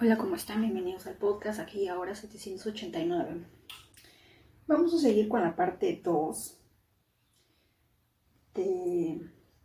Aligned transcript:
Hola, 0.00 0.18
¿cómo 0.18 0.34
están? 0.34 0.60
Bienvenidos 0.60 1.06
al 1.06 1.14
podcast 1.14 1.60
aquí 1.60 1.86
ahora 1.86 2.16
789. 2.16 3.46
Vamos 4.66 4.92
a 4.92 4.98
seguir 4.98 5.28
con 5.28 5.40
la 5.40 5.54
parte 5.54 6.00
2 6.02 6.58
de 8.54 9.20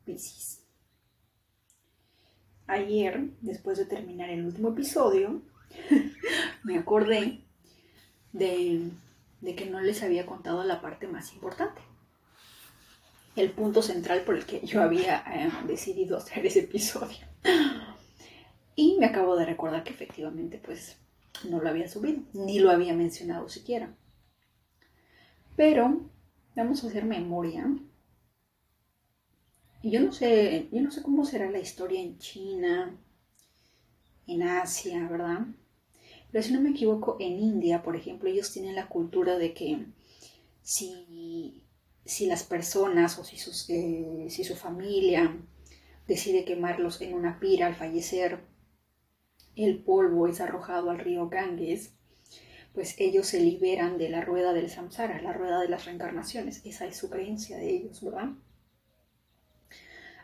Pisces. 0.05 0.61
Ayer, 2.67 3.31
después 3.41 3.79
de 3.79 3.85
terminar 3.85 4.29
el 4.29 4.45
último 4.45 4.69
episodio, 4.69 5.41
me 6.63 6.77
acordé 6.77 7.43
de, 8.31 8.91
que 9.57 9.65
no 9.65 9.81
les 9.81 10.03
había 10.03 10.27
contado 10.27 10.63
la 10.63 10.79
parte 10.79 11.07
más 11.07 11.33
importante. 11.33 11.81
El 13.35 13.49
punto 13.49 13.81
central 13.81 14.21
por 14.21 14.35
el 14.35 14.45
que 14.45 14.63
yo 14.63 14.83
había 14.83 15.23
eh, 15.27 15.51
decidido 15.65 16.17
hacer 16.17 16.45
ese 16.45 16.59
episodio. 16.59 17.17
Y 18.81 18.95
me 18.97 19.07
acabo 19.07 19.35
de 19.35 19.45
recordar 19.45 19.83
que 19.83 19.89
efectivamente 19.89 20.57
pues 20.57 20.95
no 21.49 21.59
lo 21.59 21.67
había 21.67 21.89
subido, 21.89 22.21
ni 22.31 22.59
lo 22.59 22.71
había 22.71 22.93
mencionado 22.93 23.49
siquiera. 23.49 23.93
Pero 25.57 26.09
vamos 26.55 26.81
a 26.81 26.87
hacer 26.87 27.03
memoria. 27.03 27.67
Yo 29.83 29.99
no 29.99 30.13
sé, 30.13 30.69
yo 30.71 30.79
no 30.79 30.91
sé 30.91 31.03
cómo 31.03 31.25
será 31.25 31.51
la 31.51 31.59
historia 31.59 31.99
en 31.99 32.19
China, 32.19 32.97
en 34.27 34.43
Asia, 34.43 35.09
¿verdad? 35.09 35.47
Pero 36.31 36.41
si 36.41 36.53
no 36.53 36.61
me 36.61 36.69
equivoco, 36.69 37.17
en 37.19 37.37
India, 37.37 37.83
por 37.83 37.97
ejemplo, 37.97 38.29
ellos 38.29 38.53
tienen 38.53 38.75
la 38.75 38.87
cultura 38.87 39.37
de 39.37 39.53
que 39.53 39.87
si, 40.61 41.65
si 42.05 42.27
las 42.27 42.43
personas 42.43 43.19
o 43.19 43.25
si, 43.25 43.35
sus, 43.35 43.69
eh, 43.69 44.27
si 44.29 44.45
su 44.45 44.55
familia 44.55 45.37
decide 46.07 46.45
quemarlos 46.45 47.01
en 47.01 47.13
una 47.13 47.41
pira 47.41 47.67
al 47.67 47.75
fallecer, 47.75 48.47
el 49.55 49.79
polvo 49.79 50.27
es 50.27 50.41
arrojado 50.41 50.89
al 50.89 50.99
río 50.99 51.29
Ganges, 51.29 51.93
pues 52.73 52.95
ellos 52.99 53.27
se 53.27 53.41
liberan 53.41 53.97
de 53.97 54.09
la 54.09 54.21
rueda 54.21 54.53
del 54.53 54.69
samsara, 54.69 55.21
la 55.21 55.33
rueda 55.33 55.59
de 55.59 55.69
las 55.69 55.85
reencarnaciones. 55.85 56.65
Esa 56.65 56.85
es 56.85 56.97
su 56.97 57.09
creencia 57.09 57.57
de 57.57 57.69
ellos, 57.69 58.03
¿verdad? 58.03 58.29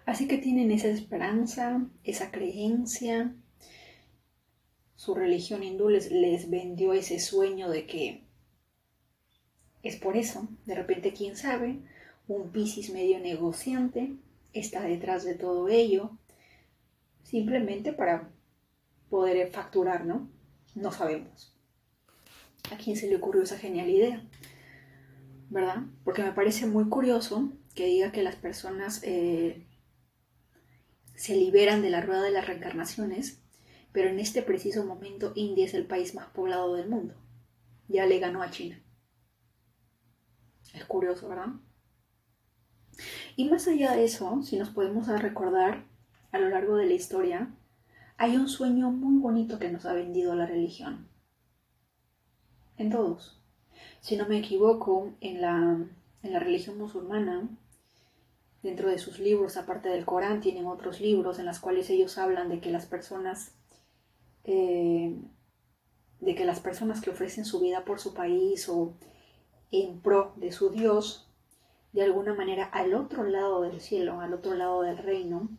Así 0.06 0.28
que 0.28 0.38
tienen 0.38 0.72
esa 0.72 0.88
esperanza, 0.88 1.86
esa 2.04 2.32
creencia. 2.32 3.36
Su 4.96 5.16
religión 5.16 5.64
hindú 5.64 5.90
les, 5.90 6.50
vendió 6.50 6.94
ese 6.94 7.20
sueño 7.20 7.70
de 7.70 7.88
que 7.88 8.24
es 9.82 9.98
por 9.98 10.18
eso, 10.18 10.48
de 10.66 10.76
repente, 10.76 11.14
quién 11.14 11.36
sabe, 11.36 11.80
un 12.28 12.52
Piscis 12.52 12.92
medio 12.92 13.20
negociante 13.20 14.16
está 14.54 14.82
detrás 14.82 15.24
de 15.24 15.36
todo 15.36 15.68
ello, 15.68 16.18
simplemente 17.24 17.94
para 17.94 18.32
poder 19.10 19.52
facturar, 19.52 20.06
¿no? 20.06 20.30
No 20.74 20.92
sabemos. 20.92 21.56
¿A 22.72 22.78
quién 22.78 22.96
se 22.96 23.08
le 23.08 23.16
ocurrió 23.16 23.44
esa 23.44 23.58
genial 23.58 23.90
idea? 23.90 24.28
¿Verdad? 25.50 25.84
Porque 26.04 26.24
me 26.24 26.32
parece 26.32 26.66
muy 26.66 26.90
curioso 26.90 27.52
que 27.76 27.86
diga 27.86 28.12
que 28.12 28.24
las 28.24 28.36
personas 28.36 29.02
eh, 29.04 29.68
se 31.16 31.36
liberan 31.36 31.82
de 31.82 31.90
la 31.90 32.02
rueda 32.02 32.24
de 32.24 32.32
las 32.32 32.48
reencarnaciones, 32.48 33.42
pero 33.92 34.10
en 34.10 34.20
este 34.20 34.42
preciso 34.42 34.86
momento 34.86 35.32
India 35.36 35.66
es 35.66 35.74
el 35.74 35.86
país 35.86 36.16
más 36.16 36.28
poblado 36.28 36.76
del 36.76 36.90
mundo. 36.90 37.16
Ya 37.88 38.06
le 38.06 38.20
ganó 38.20 38.42
a 38.42 38.50
China. 38.50 38.82
Es 40.74 40.86
curioso, 40.86 41.30
¿verdad? 41.30 41.54
Y 43.36 43.50
más 43.50 43.68
allá 43.68 43.94
de 43.94 44.06
eso, 44.06 44.42
si 44.44 44.58
nos 44.58 44.70
podemos 44.70 45.08
recordar 45.08 45.86
a 46.32 46.40
lo 46.40 46.50
largo 46.50 46.76
de 46.76 46.86
la 46.86 46.94
historia, 46.94 47.54
hay 48.18 48.38
un 48.38 48.48
sueño 48.48 48.92
muy 48.92 49.20
bonito 49.20 49.60
que 49.60 49.70
nos 49.70 49.86
ha 49.86 49.94
vendido 49.94 50.36
la 50.36 50.46
religión. 50.46 51.08
En 52.78 52.90
todos. 52.90 53.42
Si 54.00 54.16
no 54.16 54.28
me 54.28 54.38
equivoco, 54.38 55.14
en 55.22 55.42
la, 55.42 55.80
en 56.24 56.34
la 56.34 56.40
religión 56.40 56.78
musulmana, 56.78 57.50
dentro 58.64 58.90
de 58.90 59.00
sus 59.00 59.20
libros, 59.20 59.58
aparte 59.58 59.90
del 59.90 60.06
Corán, 60.06 60.42
tienen 60.42 60.66
otros 60.66 61.02
libros 61.02 61.40
en 61.40 61.46
los 61.46 61.60
cuales 61.60 61.90
ellos 61.90 62.18
hablan 62.18 62.50
de 62.50 62.60
que 62.60 62.72
las 62.72 62.86
personas, 62.86 63.54
eh, 64.44 65.18
de 66.20 66.36
que 66.36 66.46
las 66.46 66.60
personas 66.60 67.02
que 67.02 67.10
ofrecen 67.10 67.46
su 67.46 67.60
vida 67.60 67.86
por 67.86 68.00
su 68.00 68.14
país 68.14 68.68
o 68.70 68.94
en 69.72 70.00
pro 70.00 70.34
de 70.38 70.52
su 70.52 70.70
Dios, 70.70 71.30
de 71.92 72.04
alguna 72.04 72.34
manera 72.34 72.66
al 72.66 72.94
otro 72.94 73.24
lado 73.24 73.62
del 73.62 73.82
cielo, 73.82 74.20
al 74.22 74.34
otro 74.34 74.56
lado 74.56 74.82
del 74.82 74.98
reino, 74.98 75.50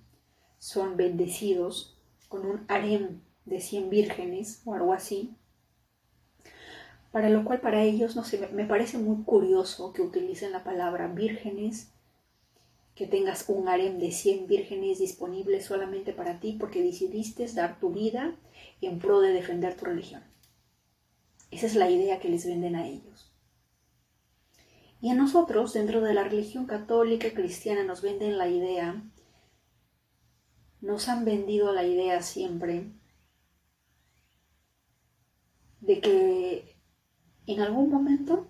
son 0.59 0.97
bendecidos 0.97 1.96
con 2.29 2.47
un 2.47 2.65
harem 2.69 3.21
de 3.45 3.61
100 3.61 3.91
vírgenes 3.91 4.63
o 4.65 4.75
algo 4.75 4.93
así. 4.93 5.35
Para 7.13 7.31
lo 7.31 7.45
cual 7.45 7.61
para 7.61 7.83
ellos, 7.83 8.17
no 8.17 8.25
sé, 8.25 8.47
me 8.53 8.67
parece 8.67 8.99
muy 8.99 9.25
curioso 9.25 9.93
que 9.93 10.03
utilicen 10.03 10.53
la 10.53 10.65
palabra 10.65 11.09
vírgenes, 11.09 11.93
que 12.95 13.07
tengas 13.07 13.45
un 13.49 13.69
harem 13.69 13.99
de 13.99 14.11
100 14.11 14.47
vírgenes 14.47 14.99
disponibles 14.99 15.67
solamente 15.67 16.13
para 16.13 16.41
ti 16.41 16.57
porque 16.59 16.83
decidiste 16.83 17.47
dar 17.53 17.79
tu 17.79 17.91
vida 17.91 18.37
en 18.81 18.99
pro 18.99 19.21
de 19.21 19.33
defender 19.33 19.77
tu 19.77 19.85
religión. 19.85 20.23
Esa 21.51 21.67
es 21.67 21.75
la 21.75 21.91
idea 21.91 22.19
que 22.19 22.29
les 22.29 22.47
venden 22.47 22.75
a 22.75 22.87
ellos. 22.87 23.33
Y 25.01 25.11
a 25.11 25.15
nosotros, 25.15 25.75
dentro 25.75 26.01
de 26.01 26.15
la 26.15 26.25
religión 26.25 26.67
católica 26.67 27.33
cristiana, 27.33 27.85
nos 27.85 28.03
venden 28.03 28.39
la 28.39 28.49
idea 28.49 29.03
nos 30.81 31.09
han 31.09 31.25
vendido 31.25 31.73
la 31.73 31.85
idea 31.85 32.23
siempre 32.23 32.93
de 35.81 36.01
que 36.01 36.77
en 37.47 37.61
algún 37.61 37.91
momento 37.91 38.49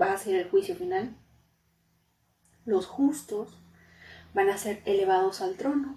va 0.00 0.12
a 0.12 0.18
ser 0.18 0.36
el 0.36 0.50
juicio 0.50 0.74
final. 0.74 1.16
Los 2.64 2.86
justos 2.86 3.58
van 4.34 4.48
a 4.48 4.58
ser 4.58 4.82
elevados 4.84 5.40
al 5.40 5.56
trono, 5.56 5.96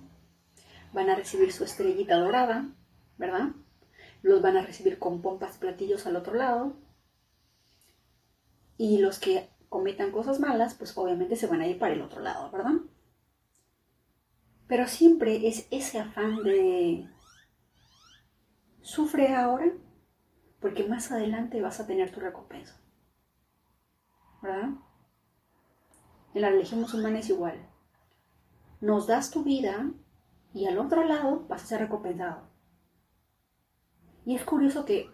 van 0.93 1.09
a 1.09 1.15
recibir 1.15 1.51
su 1.51 1.63
estrellita 1.63 2.17
dorada, 2.17 2.69
¿verdad? 3.17 3.49
Los 4.21 4.41
van 4.41 4.57
a 4.57 4.65
recibir 4.65 4.99
con 4.99 5.21
pompas 5.21 5.57
platillos 5.57 6.05
al 6.05 6.15
otro 6.15 6.33
lado. 6.35 6.73
Y 8.77 8.97
los 8.99 9.19
que 9.19 9.49
cometan 9.69 10.11
cosas 10.11 10.39
malas, 10.39 10.73
pues 10.73 10.97
obviamente 10.97 11.35
se 11.35 11.47
van 11.47 11.61
a 11.61 11.67
ir 11.67 11.77
para 11.77 11.93
el 11.93 12.01
otro 12.01 12.21
lado, 12.21 12.49
¿verdad? 12.51 12.73
Pero 14.71 14.87
siempre 14.87 15.49
es 15.49 15.67
ese 15.69 15.99
afán 15.99 16.43
de 16.43 17.05
sufre 18.79 19.35
ahora 19.35 19.69
porque 20.61 20.87
más 20.87 21.11
adelante 21.11 21.61
vas 21.61 21.81
a 21.81 21.87
tener 21.87 22.09
tu 22.09 22.21
recompensa. 22.21 22.79
¿Verdad? 24.41 24.69
En 26.33 26.41
la 26.41 26.51
religión 26.51 26.79
musulmana 26.79 27.19
es 27.19 27.27
igual. 27.27 27.67
Nos 28.79 29.07
das 29.07 29.29
tu 29.29 29.43
vida 29.43 29.91
y 30.53 30.67
al 30.67 30.79
otro 30.79 31.03
lado 31.03 31.45
vas 31.49 31.63
a 31.63 31.67
ser 31.67 31.81
recompensado. 31.81 32.43
Y 34.25 34.37
es 34.37 34.45
curioso 34.45 34.85
que 34.85 35.09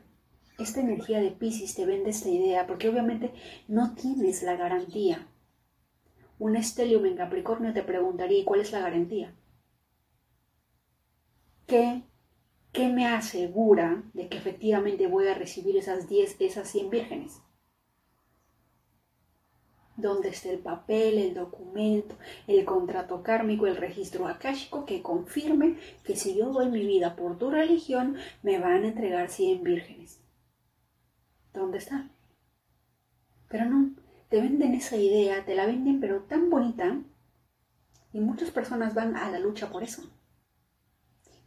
esta 0.60 0.82
energía 0.82 1.20
de 1.20 1.32
Pisces 1.32 1.74
te 1.74 1.88
vende 1.88 2.12
esta 2.12 2.30
idea 2.30 2.68
porque 2.68 2.90
obviamente 2.90 3.34
no 3.68 3.96
tienes 3.96 4.44
la 4.44 4.56
garantía. 4.56 5.28
Un 6.38 6.56
estelium 6.56 7.08
en 7.08 7.18
Capricornio 7.18 7.74
te 7.74 7.82
preguntaría, 7.82 8.46
¿cuál 8.46 8.60
es 8.60 8.72
la 8.72 8.82
garantía? 8.82 9.34
¿Qué, 11.68 12.02
¿Qué 12.72 12.88
me 12.88 13.06
asegura 13.08 14.02
de 14.14 14.30
que 14.30 14.38
efectivamente 14.38 15.06
voy 15.08 15.28
a 15.28 15.34
recibir 15.34 15.76
esas 15.76 16.08
10, 16.08 16.38
esas 16.40 16.70
100 16.70 16.90
vírgenes? 16.90 17.42
¿Dónde 19.98 20.30
está 20.30 20.50
el 20.50 20.60
papel, 20.60 21.18
el 21.18 21.34
documento, 21.34 22.16
el 22.48 22.64
contrato 22.64 23.22
kármico, 23.22 23.68
el 23.68 23.76
registro 23.76 24.28
akáshico 24.28 24.86
que 24.86 25.02
confirme 25.02 25.76
que 26.06 26.16
si 26.16 26.38
yo 26.38 26.54
doy 26.54 26.70
mi 26.70 26.86
vida 26.86 27.18
por 27.18 27.38
tu 27.38 27.52
religión, 27.52 28.16
me 28.44 28.60
van 28.60 28.86
a 28.86 28.88
entregar 28.88 29.28
100 29.28 29.62
vírgenes? 29.62 30.22
¿Dónde 31.54 31.80
está? 31.80 32.10
Pero 33.50 33.66
no, 33.66 33.92
te 34.30 34.40
venden 34.40 34.74
esa 34.74 34.96
idea, 34.96 35.44
te 35.44 35.54
la 35.54 35.66
venden 35.66 36.00
pero 36.00 36.22
tan 36.22 36.50
bonita 36.50 36.98
y 38.14 38.22
muchas 38.22 38.52
personas 38.52 38.94
van 38.94 39.18
a 39.18 39.30
la 39.30 39.40
lucha 39.40 39.70
por 39.70 39.84
eso 39.84 40.04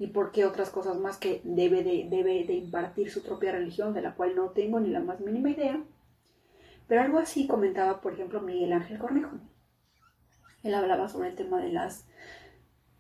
y 0.01 0.07
por 0.07 0.33
qué 0.33 0.47
otras 0.47 0.71
cosas 0.71 0.99
más 0.99 1.19
que 1.19 1.43
debe 1.45 1.85
de, 1.85 2.07
debe 2.09 2.45
de 2.45 2.55
impartir 2.55 3.11
su 3.11 3.23
propia 3.23 3.53
religión, 3.53 3.93
de 3.93 4.01
la 4.01 4.15
cual 4.15 4.35
no 4.35 4.49
tengo 4.49 4.81
ni 4.81 4.89
la 4.89 5.01
más 5.01 5.21
mínima 5.21 5.51
idea. 5.51 5.85
Pero 6.89 7.03
algo 7.03 7.19
así 7.19 7.47
comentaba, 7.47 8.01
por 8.01 8.15
ejemplo, 8.15 8.41
Miguel 8.41 8.73
Ángel 8.73 8.99
Cornejo. 8.99 9.39
Él 10.63 10.75
hablaba 10.75 11.07
sobre 11.11 11.29
el 11.29 11.37
tema 11.37 11.61
de 11.61 11.71
las 11.71 12.07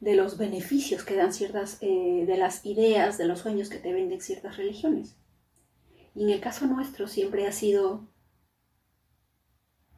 de 0.00 0.14
los 0.14 0.36
beneficios 0.36 1.02
que 1.02 1.16
dan 1.16 1.32
ciertas, 1.32 1.78
eh, 1.80 2.24
de 2.26 2.36
las 2.36 2.66
ideas, 2.66 3.16
de 3.16 3.26
los 3.26 3.40
sueños 3.40 3.70
que 3.70 3.78
te 3.78 3.94
venden 3.94 4.20
ciertas 4.20 4.58
religiones. 4.58 5.16
Y 6.14 6.24
en 6.24 6.30
el 6.30 6.40
caso 6.40 6.66
nuestro 6.66 7.06
siempre 7.08 7.46
ha 7.46 7.52
sido, 7.52 8.08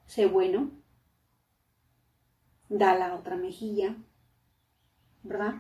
sé 0.07 0.27
bueno, 0.27 0.71
da 2.69 2.97
la 2.97 3.17
otra 3.17 3.37
mejilla, 3.37 3.97
¿verdad? 5.25 5.55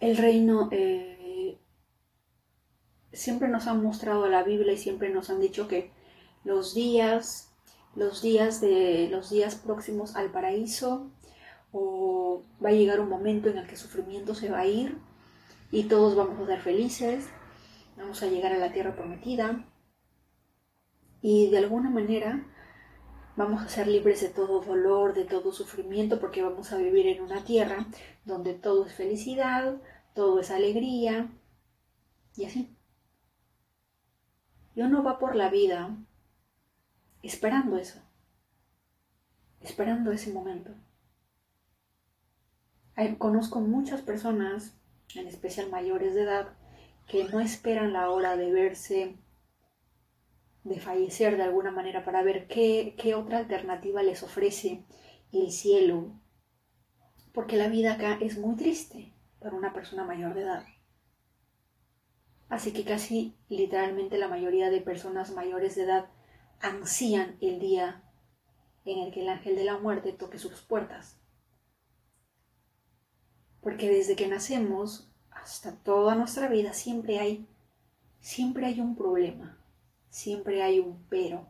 El 0.00 0.16
reino, 0.16 0.68
eh, 0.72 1.58
siempre 3.12 3.48
nos 3.48 3.66
han 3.66 3.82
mostrado 3.82 4.28
la 4.28 4.42
Biblia 4.42 4.72
y 4.72 4.78
siempre 4.78 5.10
nos 5.10 5.30
han 5.30 5.40
dicho 5.40 5.68
que 5.68 5.92
los 6.44 6.74
días, 6.74 7.52
los 7.94 8.22
días 8.22 8.60
de 8.60 9.08
los 9.10 9.30
días 9.30 9.56
próximos 9.56 10.16
al 10.16 10.32
paraíso 10.32 11.10
o 11.72 12.42
va 12.64 12.70
a 12.70 12.72
llegar 12.72 13.00
un 13.00 13.08
momento 13.08 13.48
en 13.48 13.58
el 13.58 13.66
que 13.66 13.72
el 13.72 13.78
sufrimiento 13.78 14.34
se 14.34 14.50
va 14.50 14.60
a 14.60 14.66
ir 14.66 14.98
y 15.70 15.84
todos 15.84 16.16
vamos 16.16 16.40
a 16.40 16.46
ser 16.46 16.60
felices, 16.60 17.28
vamos 17.96 18.22
a 18.22 18.26
llegar 18.26 18.52
a 18.52 18.58
la 18.58 18.72
tierra 18.72 18.96
prometida. 18.96 19.66
Y 21.22 21.50
de 21.50 21.58
alguna 21.58 21.90
manera 21.90 22.46
vamos 23.40 23.62
a 23.62 23.68
ser 23.70 23.86
libres 23.86 24.20
de 24.20 24.28
todo 24.28 24.60
dolor, 24.60 25.14
de 25.14 25.24
todo 25.24 25.50
sufrimiento, 25.50 26.20
porque 26.20 26.42
vamos 26.42 26.74
a 26.74 26.76
vivir 26.76 27.06
en 27.06 27.22
una 27.22 27.42
tierra 27.42 27.86
donde 28.26 28.52
todo 28.52 28.84
es 28.84 28.92
felicidad, 28.92 29.80
todo 30.14 30.40
es 30.40 30.50
alegría 30.50 31.30
y 32.36 32.44
así. 32.44 32.76
Y 34.74 34.82
uno 34.82 35.02
va 35.02 35.18
por 35.18 35.36
la 35.36 35.48
vida 35.48 35.96
esperando 37.22 37.78
eso, 37.78 38.02
esperando 39.62 40.12
ese 40.12 40.34
momento. 40.34 40.72
conozco 43.16 43.60
muchas 43.62 44.02
personas, 44.02 44.74
en 45.14 45.26
especial 45.26 45.70
mayores 45.70 46.14
de 46.14 46.24
edad, 46.24 46.48
que 47.06 47.24
no 47.24 47.40
esperan 47.40 47.94
la 47.94 48.10
hora 48.10 48.36
de 48.36 48.52
verse, 48.52 49.16
de 50.64 50.80
fallecer 50.80 51.36
de 51.36 51.44
alguna 51.44 51.70
manera 51.70 52.04
para 52.04 52.22
ver 52.22 52.46
qué, 52.46 52.94
qué 52.98 53.14
otra 53.14 53.38
alternativa 53.38 54.02
les 54.02 54.22
ofrece 54.22 54.84
el 55.32 55.50
cielo, 55.50 56.12
porque 57.32 57.56
la 57.56 57.68
vida 57.68 57.94
acá 57.94 58.18
es 58.20 58.38
muy 58.38 58.56
triste 58.56 59.14
para 59.38 59.56
una 59.56 59.72
persona 59.72 60.04
mayor 60.04 60.34
de 60.34 60.42
edad. 60.42 60.64
Así 62.48 62.72
que 62.72 62.84
casi 62.84 63.36
literalmente 63.48 64.18
la 64.18 64.28
mayoría 64.28 64.70
de 64.70 64.80
personas 64.80 65.32
mayores 65.32 65.76
de 65.76 65.84
edad 65.84 66.10
ansían 66.60 67.36
el 67.40 67.60
día 67.60 68.02
en 68.84 68.98
el 68.98 69.12
que 69.12 69.22
el 69.22 69.28
ángel 69.28 69.54
de 69.54 69.64
la 69.64 69.78
muerte 69.78 70.12
toque 70.12 70.38
sus 70.38 70.60
puertas. 70.60 71.20
Porque 73.60 73.88
desde 73.88 74.16
que 74.16 74.26
nacemos 74.26 75.12
hasta 75.30 75.76
toda 75.76 76.16
nuestra 76.16 76.48
vida 76.48 76.72
siempre 76.72 77.20
hay 77.20 77.46
siempre 78.18 78.66
hay 78.66 78.80
un 78.80 78.96
problema, 78.96 79.59
siempre 80.10 80.62
hay 80.62 80.78
un 80.80 81.02
pero, 81.08 81.48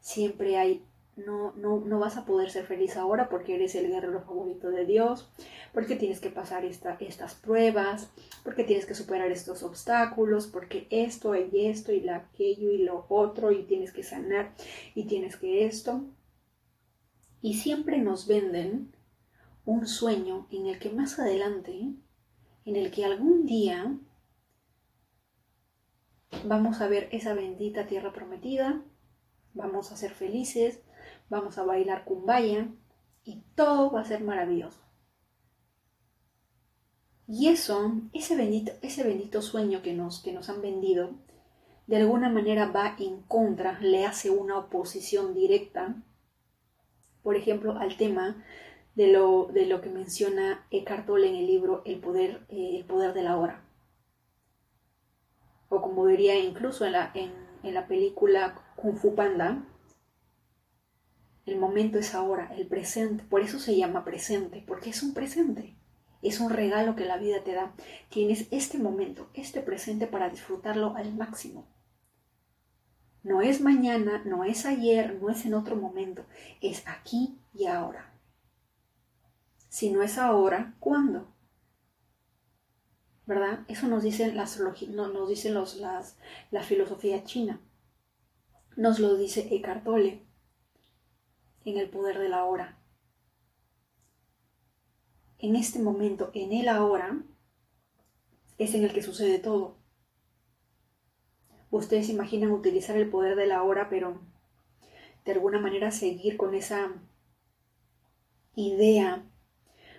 siempre 0.00 0.56
hay 0.56 0.86
no, 1.16 1.54
no, 1.56 1.80
no, 1.80 1.98
vas 1.98 2.18
a 2.18 2.26
poder 2.26 2.50
ser 2.50 2.66
feliz 2.66 2.96
ahora 2.96 3.30
porque 3.30 3.54
eres 3.54 3.74
el 3.74 3.88
guerrero 3.88 4.22
favorito 4.22 4.70
de 4.70 4.84
Dios, 4.84 5.30
porque 5.72 5.96
tienes 5.96 6.20
que 6.20 6.28
pasar 6.28 6.64
estas 6.66 7.34
pruebas, 7.34 8.10
porque 8.44 8.64
tienes 8.64 8.84
que 8.84 8.94
superar 8.94 9.30
estos 9.30 9.62
obstáculos, 9.62 10.46
porque 10.46 10.86
esto 10.90 11.34
y 11.34 11.66
esto 11.66 11.92
y 11.92 12.06
aquello 12.08 12.70
y 12.70 12.78
lo 12.78 13.06
otro 13.08 13.50
y 13.50 13.64
tienes 13.64 13.92
que 13.92 14.02
sanar 14.02 14.52
y 14.94 15.04
tienes 15.04 15.36
que 15.36 15.64
esto. 15.64 16.04
Y 17.40 17.54
siempre 17.54 17.98
nos 17.98 18.26
venden 18.26 18.94
un 19.64 19.86
sueño 19.86 20.46
en 20.50 20.66
el 20.66 20.78
que 20.78 20.90
más 20.90 21.18
adelante, 21.18 21.94
en 22.66 22.76
el 22.76 22.90
que 22.90 23.06
algún 23.06 23.46
día 23.46 23.96
vamos 26.44 26.80
a 26.80 26.88
ver 26.88 27.08
esa 27.12 27.34
bendita 27.34 27.86
tierra 27.86 28.12
prometida, 28.12 28.82
vamos 29.54 29.92
a 29.92 29.96
ser 29.96 30.12
felices, 30.12 30.80
vamos 31.28 31.58
a 31.58 31.64
bailar 31.64 32.04
cumbaya 32.04 32.68
y 33.24 33.42
todo 33.54 33.90
va 33.90 34.00
a 34.00 34.04
ser 34.04 34.22
maravilloso. 34.22 34.80
Y 37.28 37.48
eso, 37.48 37.92
ese 38.12 38.36
bendito, 38.36 38.72
ese 38.82 39.02
bendito 39.02 39.42
sueño 39.42 39.82
que 39.82 39.92
nos, 39.94 40.22
que 40.22 40.32
nos 40.32 40.48
han 40.48 40.62
vendido, 40.62 41.10
de 41.86 41.96
alguna 41.96 42.28
manera 42.28 42.70
va 42.70 42.96
en 42.98 43.22
contra, 43.22 43.80
le 43.80 44.06
hace 44.06 44.30
una 44.30 44.58
oposición 44.58 45.34
directa, 45.34 45.96
por 47.22 47.34
ejemplo, 47.36 47.78
al 47.78 47.96
tema 47.96 48.44
de 48.94 49.08
lo, 49.08 49.46
de 49.52 49.66
lo 49.66 49.80
que 49.80 49.90
menciona 49.90 50.66
Eckhart 50.70 51.06
Tolle 51.06 51.28
en 51.28 51.34
el 51.34 51.46
libro 51.46 51.82
El 51.84 51.98
poder, 51.98 52.46
eh, 52.48 52.76
el 52.76 52.84
poder 52.84 53.12
de 53.12 53.22
la 53.22 53.36
hora. 53.36 53.65
O 55.68 55.82
como 55.82 56.06
diría 56.06 56.38
incluso 56.38 56.84
en 56.84 56.92
la, 56.92 57.10
en, 57.14 57.32
la 57.62 57.86
película 57.86 58.54
Kung 58.76 58.96
Fu 58.96 59.14
Panda, 59.14 59.64
el 61.44 61.58
momento 61.58 61.98
es 61.98 62.14
ahora, 62.14 62.52
el 62.56 62.66
presente. 62.66 63.24
Por 63.24 63.40
eso 63.40 63.58
se 63.58 63.76
llama 63.76 64.04
presente, 64.04 64.64
porque 64.66 64.90
es 64.90 65.02
un 65.02 65.14
presente. 65.14 65.76
Es 66.22 66.40
un 66.40 66.50
regalo 66.50 66.96
que 66.96 67.04
la 67.04 67.18
vida 67.18 67.42
te 67.44 67.52
da. 67.52 67.74
Tienes 68.08 68.48
este 68.50 68.78
momento, 68.78 69.30
este 69.34 69.60
presente 69.60 70.06
para 70.06 70.28
disfrutarlo 70.28 70.94
al 70.96 71.14
máximo. 71.14 71.68
No 73.22 73.42
es 73.42 73.60
mañana, 73.60 74.22
no 74.24 74.44
es 74.44 74.66
ayer, 74.66 75.18
no 75.20 75.30
es 75.30 75.44
en 75.46 75.54
otro 75.54 75.76
momento. 75.76 76.24
Es 76.60 76.84
aquí 76.86 77.40
y 77.52 77.66
ahora. 77.66 78.12
Si 79.68 79.90
no 79.90 80.02
es 80.02 80.16
ahora, 80.16 80.74
¿cuándo? 80.78 81.35
¿Verdad? 83.26 83.64
Eso 83.68 83.88
nos 83.88 84.04
dice, 84.04 84.32
las, 84.32 84.58
nos 84.60 85.28
dice 85.28 85.50
los, 85.50 85.76
las, 85.76 86.16
la 86.50 86.62
filosofía 86.62 87.24
china. 87.24 87.60
Nos 88.76 89.00
lo 89.00 89.16
dice 89.16 89.48
Eckhart 89.50 89.84
Tolle 89.84 90.24
en 91.64 91.78
el 91.78 91.90
poder 91.90 92.18
de 92.18 92.28
la 92.28 92.44
hora. 92.44 92.78
En 95.38 95.56
este 95.56 95.80
momento, 95.80 96.30
en 96.34 96.52
el 96.52 96.68
ahora, 96.68 97.22
es 98.58 98.74
en 98.74 98.84
el 98.84 98.92
que 98.92 99.02
sucede 99.02 99.38
todo. 99.38 99.76
Ustedes 101.70 102.08
imaginan 102.08 102.52
utilizar 102.52 102.96
el 102.96 103.10
poder 103.10 103.36
de 103.36 103.46
la 103.46 103.62
hora, 103.62 103.90
pero 103.90 104.20
de 105.24 105.32
alguna 105.32 105.58
manera 105.58 105.90
seguir 105.90 106.36
con 106.36 106.54
esa 106.54 106.92
idea, 108.54 109.28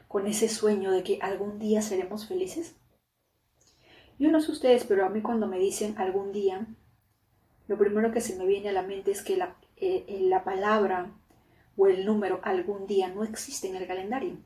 con 0.08 0.26
ese 0.26 0.48
sueño 0.48 0.92
de 0.92 1.04
que 1.04 1.20
algún 1.22 1.60
día 1.60 1.82
seremos 1.82 2.28
felices. 2.28 2.76
Yo 4.20 4.32
no 4.32 4.42
sé 4.42 4.52
ustedes, 4.52 4.84
pero 4.86 5.06
a 5.06 5.10
mí 5.10 5.22
cuando 5.22 5.48
me 5.48 5.60
dicen 5.60 5.98
algún 5.98 6.32
día, 6.32 6.68
lo 7.68 7.78
primero 7.78 8.12
que 8.12 8.22
se 8.22 8.36
me 8.36 8.46
viene 8.46 8.70
a 8.70 8.74
la 8.74 8.82
mente 8.82 9.12
es 9.12 9.22
que 9.22 9.38
la, 9.38 9.56
eh, 9.76 10.20
la 10.22 10.44
palabra 10.44 11.12
o 11.76 11.88
el 11.88 12.06
número 12.06 12.40
algún 12.44 12.88
día 12.88 13.10
no 13.10 13.24
existe 13.24 13.68
en 13.68 13.76
el 13.76 13.88
calendario. 13.88 14.38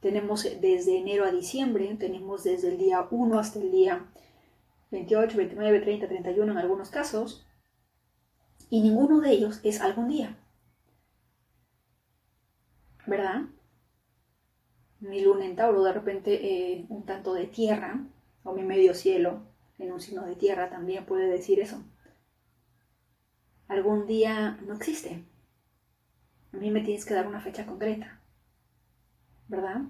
Tenemos 0.00 0.44
desde 0.60 0.98
enero 0.98 1.24
a 1.24 1.32
diciembre, 1.32 1.96
tenemos 1.98 2.44
desde 2.44 2.68
el 2.68 2.78
día 2.78 3.08
1 3.10 3.38
hasta 3.38 3.58
el 3.58 3.72
día 3.72 4.06
28, 4.90 5.36
29, 5.36 5.80
30, 5.80 6.08
31 6.08 6.52
en 6.52 6.58
algunos 6.58 6.90
casos, 6.90 7.46
y 8.70 8.82
ninguno 8.82 9.20
de 9.20 9.30
ellos 9.30 9.60
es 9.62 9.80
algún 9.80 10.08
día. 10.08 10.36
¿Verdad? 13.06 13.42
Mi 15.00 15.20
luna 15.22 15.46
en 15.46 15.56
Tauro, 15.56 15.82
de 15.82 15.92
repente 15.92 16.34
eh, 16.74 16.86
un 16.88 17.04
tanto 17.04 17.32
de 17.32 17.46
tierra, 17.46 18.04
o 18.48 18.54
mi 18.54 18.62
medio 18.62 18.94
cielo 18.94 19.42
en 19.78 19.92
un 19.92 20.00
signo 20.00 20.24
de 20.24 20.34
tierra 20.34 20.70
también 20.70 21.04
puede 21.04 21.28
decir 21.28 21.60
eso. 21.60 21.84
Algún 23.68 24.06
día 24.06 24.58
no 24.66 24.74
existe. 24.74 25.22
A 26.54 26.56
mí 26.56 26.70
me 26.70 26.80
tienes 26.80 27.04
que 27.04 27.12
dar 27.12 27.26
una 27.26 27.40
fecha 27.40 27.66
concreta, 27.66 28.22
¿verdad? 29.48 29.82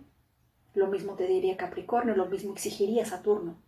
Lo 0.74 0.88
mismo 0.88 1.14
te 1.14 1.28
diría 1.28 1.56
Capricornio, 1.56 2.16
lo 2.16 2.26
mismo 2.26 2.52
exigiría 2.52 3.06
Saturno. 3.06 3.62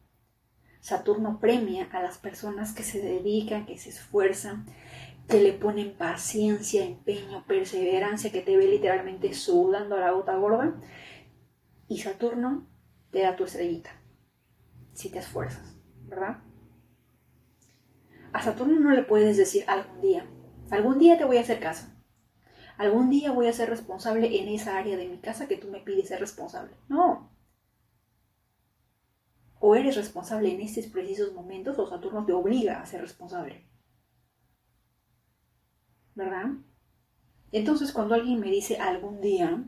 Saturno 0.81 1.39
premia 1.39 1.89
a 1.93 2.03
las 2.03 2.19
personas 2.19 2.73
que 2.73 2.83
se 2.83 3.01
dedican, 3.01 3.67
que 3.67 3.79
se 3.79 3.91
esfuerzan, 3.91 4.67
que 5.29 5.41
le 5.41 5.53
ponen 5.53 5.95
paciencia, 5.95 6.85
empeño, 6.85 7.45
perseverancia, 7.47 8.33
que 8.33 8.43
te 8.43 8.57
ve 8.57 8.67
literalmente 8.67 9.33
sudando 9.35 9.95
a 9.95 10.01
la 10.01 10.11
gota 10.11 10.35
gorda. 10.37 10.75
Y 11.87 11.99
Saturno 11.99 12.67
te 13.13 13.21
da 13.21 13.37
tu 13.37 13.45
estrellita, 13.45 14.00
si 15.01 15.11
te 15.11 15.19
esfuerzas, 15.19 15.77
¿verdad? 16.07 16.39
A 18.33 18.43
Saturno 18.43 18.79
no 18.79 18.91
le 18.93 19.03
puedes 19.03 19.37
decir 19.37 19.65
algún 19.67 20.01
día, 20.01 20.27
algún 20.71 20.99
día 20.99 21.19
te 21.19 21.25
voy 21.25 21.39
a 21.39 21.41
hacer 21.41 21.59
caso 21.59 21.87
algún 22.81 23.11
día 23.11 23.31
voy 23.31 23.47
a 23.47 23.53
ser 23.53 23.69
responsable 23.69 24.41
en 24.41 24.49
esa 24.49 24.79
área 24.79 24.97
de 24.97 25.07
mi 25.07 25.19
casa 25.19 25.47
que 25.47 25.59
tú 25.59 25.69
me 25.69 25.81
pides 25.81 26.09
ser 26.09 26.19
responsable. 26.19 26.75
No. 26.89 27.31
O 29.59 29.77
eres 29.77 29.97
responsable 29.97 30.51
en 30.51 30.63
estos 30.63 30.87
precisos 30.87 31.35
momentos 31.35 31.79
o 31.79 31.87
Saturno 31.87 32.25
te 32.25 32.33
obliga 32.33 32.81
a 32.81 32.87
ser 32.87 33.03
responsable. 33.03 33.69
¿Verdad? 36.15 36.47
Entonces 37.53 37.93
cuando 37.93 38.15
alguien 38.15 38.41
me 38.41 38.51
dice 38.51 38.79
algún 38.79 39.21
día, 39.21 39.63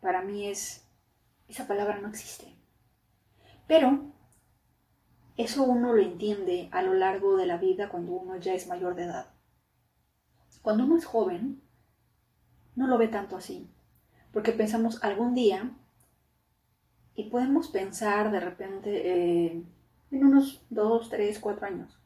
para 0.00 0.22
mí 0.22 0.48
es, 0.48 0.84
esa 1.46 1.68
palabra 1.68 2.00
no 2.00 2.08
existe. 2.08 2.57
Pero 3.68 4.12
eso 5.36 5.62
uno 5.62 5.92
lo 5.92 6.02
entiende 6.02 6.68
a 6.72 6.82
lo 6.82 6.94
largo 6.94 7.36
de 7.36 7.46
la 7.46 7.58
vida 7.58 7.88
cuando 7.88 8.12
uno 8.12 8.36
ya 8.38 8.54
es 8.54 8.66
mayor 8.66 8.96
de 8.96 9.04
edad. 9.04 9.28
Cuando 10.62 10.84
uno 10.84 10.96
es 10.96 11.04
joven, 11.04 11.62
no 12.74 12.88
lo 12.88 12.98
ve 12.98 13.06
tanto 13.06 13.36
así, 13.36 13.70
porque 14.32 14.52
pensamos 14.52 15.04
algún 15.04 15.34
día 15.34 15.70
y 17.14 17.30
podemos 17.30 17.68
pensar 17.68 18.32
de 18.32 18.40
repente, 18.40 18.90
eh, 19.04 19.62
en 20.10 20.24
unos 20.24 20.64
2, 20.70 21.10
3, 21.10 21.38
4 21.38 21.66
años. 21.66 22.00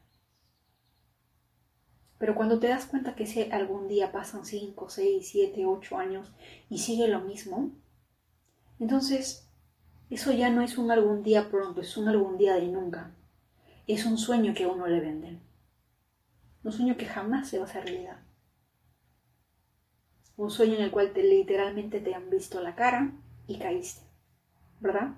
Pero 2.17 2.35
cuando 2.35 2.59
te 2.59 2.67
das 2.67 2.85
cuenta 2.85 3.15
que 3.15 3.25
si 3.25 3.41
algún 3.51 3.87
día 3.87 4.11
pasan 4.11 4.45
5, 4.45 4.89
6, 4.89 5.27
7, 5.27 5.65
8 5.65 5.97
años 5.97 6.31
y 6.69 6.79
sigue 6.79 7.07
lo 7.07 7.21
mismo, 7.21 7.71
entonces 8.79 9.49
eso 10.09 10.31
ya 10.31 10.49
no 10.49 10.61
es 10.61 10.77
un 10.77 10.91
algún 10.91 11.23
día 11.23 11.49
pronto, 11.49 11.81
es 11.81 11.97
un 11.97 12.07
algún 12.07 12.37
día 12.37 12.55
de 12.55 12.67
nunca. 12.67 13.11
Es 13.87 14.05
un 14.05 14.17
sueño 14.17 14.53
que 14.53 14.63
a 14.63 14.67
uno 14.69 14.87
le 14.87 14.99
venden. 14.99 15.41
Un 16.63 16.71
sueño 16.71 16.95
que 16.97 17.05
jamás 17.05 17.49
se 17.49 17.57
va 17.57 17.65
a 17.65 17.67
hacer 17.67 17.83
realidad. 17.83 18.19
Un 20.37 20.49
sueño 20.49 20.75
en 20.75 20.83
el 20.83 20.91
cual 20.91 21.11
te, 21.13 21.23
literalmente 21.23 21.99
te 21.99 22.15
han 22.15 22.29
visto 22.29 22.61
la 22.61 22.75
cara 22.75 23.11
y 23.47 23.59
caíste. 23.59 24.01
¿Verdad? 24.79 25.15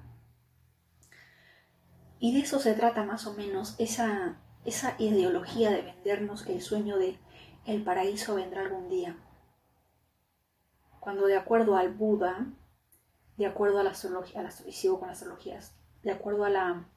Y 2.19 2.33
de 2.33 2.39
eso 2.39 2.59
se 2.59 2.73
trata 2.73 3.03
más 3.03 3.27
o 3.27 3.33
menos 3.33 3.75
esa, 3.77 4.37
esa 4.65 4.95
ideología 4.97 5.71
de 5.71 5.81
vendernos 5.81 6.47
el 6.47 6.61
sueño 6.61 6.97
de 6.97 7.17
el 7.65 7.83
paraíso 7.83 8.35
vendrá 8.35 8.61
algún 8.61 8.89
día. 8.89 9.15
Cuando 10.99 11.25
de 11.27 11.37
acuerdo 11.37 11.77
al 11.77 11.93
Buda, 11.93 12.47
de 13.37 13.45
acuerdo 13.45 13.79
a 13.79 13.83
la 13.83 13.91
astrología, 13.91 14.39
a 14.39 14.43
la, 14.43 14.51
sigo 14.51 14.99
con 14.99 15.09
las 15.09 15.25
de 16.03 16.11
acuerdo 16.11 16.45
a 16.45 16.49
la, 16.49 16.87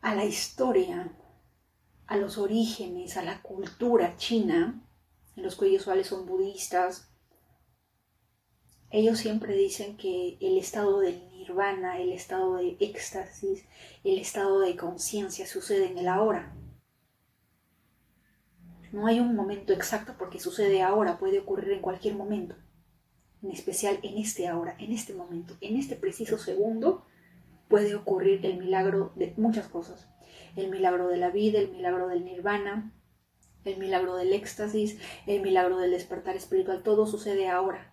a 0.00 0.14
la 0.14 0.24
historia, 0.24 1.12
a 2.06 2.16
los 2.16 2.36
orígenes, 2.38 3.16
a 3.16 3.22
la 3.22 3.40
cultura 3.42 4.16
china, 4.16 4.82
los 5.36 5.56
cuyos 5.56 5.82
usuales 5.82 6.08
son 6.08 6.26
budistas, 6.26 7.08
ellos 8.90 9.18
siempre 9.18 9.56
dicen 9.56 9.96
que 9.96 10.38
el 10.40 10.56
estado 10.56 11.00
del 11.00 11.28
nirvana, 11.32 11.98
el 11.98 12.12
estado 12.12 12.56
de 12.56 12.76
éxtasis, 12.78 13.64
el 14.04 14.18
estado 14.18 14.60
de 14.60 14.76
conciencia 14.76 15.46
sucede 15.46 15.86
en 15.86 15.98
el 15.98 16.06
ahora. 16.06 16.54
No 18.92 19.08
hay 19.08 19.18
un 19.18 19.34
momento 19.34 19.72
exacto 19.72 20.14
porque 20.16 20.38
sucede 20.38 20.80
ahora, 20.82 21.18
puede 21.18 21.40
ocurrir 21.40 21.72
en 21.72 21.82
cualquier 21.82 22.14
momento, 22.14 22.54
en 23.44 23.50
especial 23.50 23.98
en 24.02 24.16
este 24.16 24.48
ahora, 24.48 24.74
en 24.78 24.92
este 24.92 25.12
momento, 25.12 25.54
en 25.60 25.76
este 25.76 25.96
preciso 25.96 26.38
segundo 26.38 27.04
puede 27.68 27.94
ocurrir 27.94 28.44
el 28.46 28.56
milagro 28.56 29.12
de 29.16 29.34
muchas 29.36 29.68
cosas. 29.68 30.08
El 30.56 30.70
milagro 30.70 31.08
de 31.08 31.18
la 31.18 31.28
vida, 31.28 31.58
el 31.58 31.70
milagro 31.70 32.08
del 32.08 32.24
nirvana, 32.24 32.94
el 33.64 33.76
milagro 33.76 34.16
del 34.16 34.32
éxtasis, 34.32 34.98
el 35.26 35.42
milagro 35.42 35.76
del 35.76 35.90
despertar 35.90 36.36
espiritual, 36.36 36.82
todo 36.82 37.06
sucede 37.06 37.48
ahora. 37.48 37.92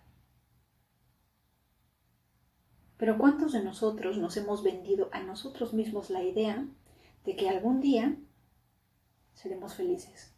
Pero 2.96 3.18
¿cuántos 3.18 3.52
de 3.52 3.62
nosotros 3.62 4.16
nos 4.16 4.36
hemos 4.38 4.62
vendido 4.62 5.10
a 5.12 5.20
nosotros 5.20 5.74
mismos 5.74 6.08
la 6.08 6.22
idea 6.22 6.66
de 7.24 7.36
que 7.36 7.50
algún 7.50 7.80
día 7.80 8.16
seremos 9.34 9.74
felices? 9.74 10.34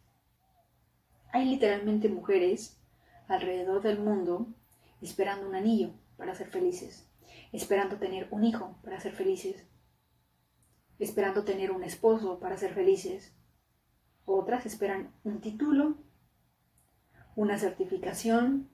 Hay 1.31 1.45
literalmente 1.45 2.09
mujeres 2.09 2.81
alrededor 3.27 3.81
del 3.81 3.99
mundo 3.99 4.47
esperando 5.05 5.47
un 5.47 5.55
anillo 5.55 5.93
para 6.17 6.35
ser 6.35 6.47
felices, 6.47 7.09
esperando 7.51 7.97
tener 7.97 8.27
un 8.31 8.43
hijo 8.43 8.77
para 8.83 8.99
ser 8.99 9.13
felices, 9.13 9.65
esperando 10.99 11.43
tener 11.43 11.71
un 11.71 11.83
esposo 11.83 12.39
para 12.39 12.57
ser 12.57 12.73
felices. 12.73 13.33
Otras 14.25 14.65
esperan 14.65 15.13
un 15.23 15.41
título, 15.41 15.97
una 17.35 17.57
certificación, 17.57 18.69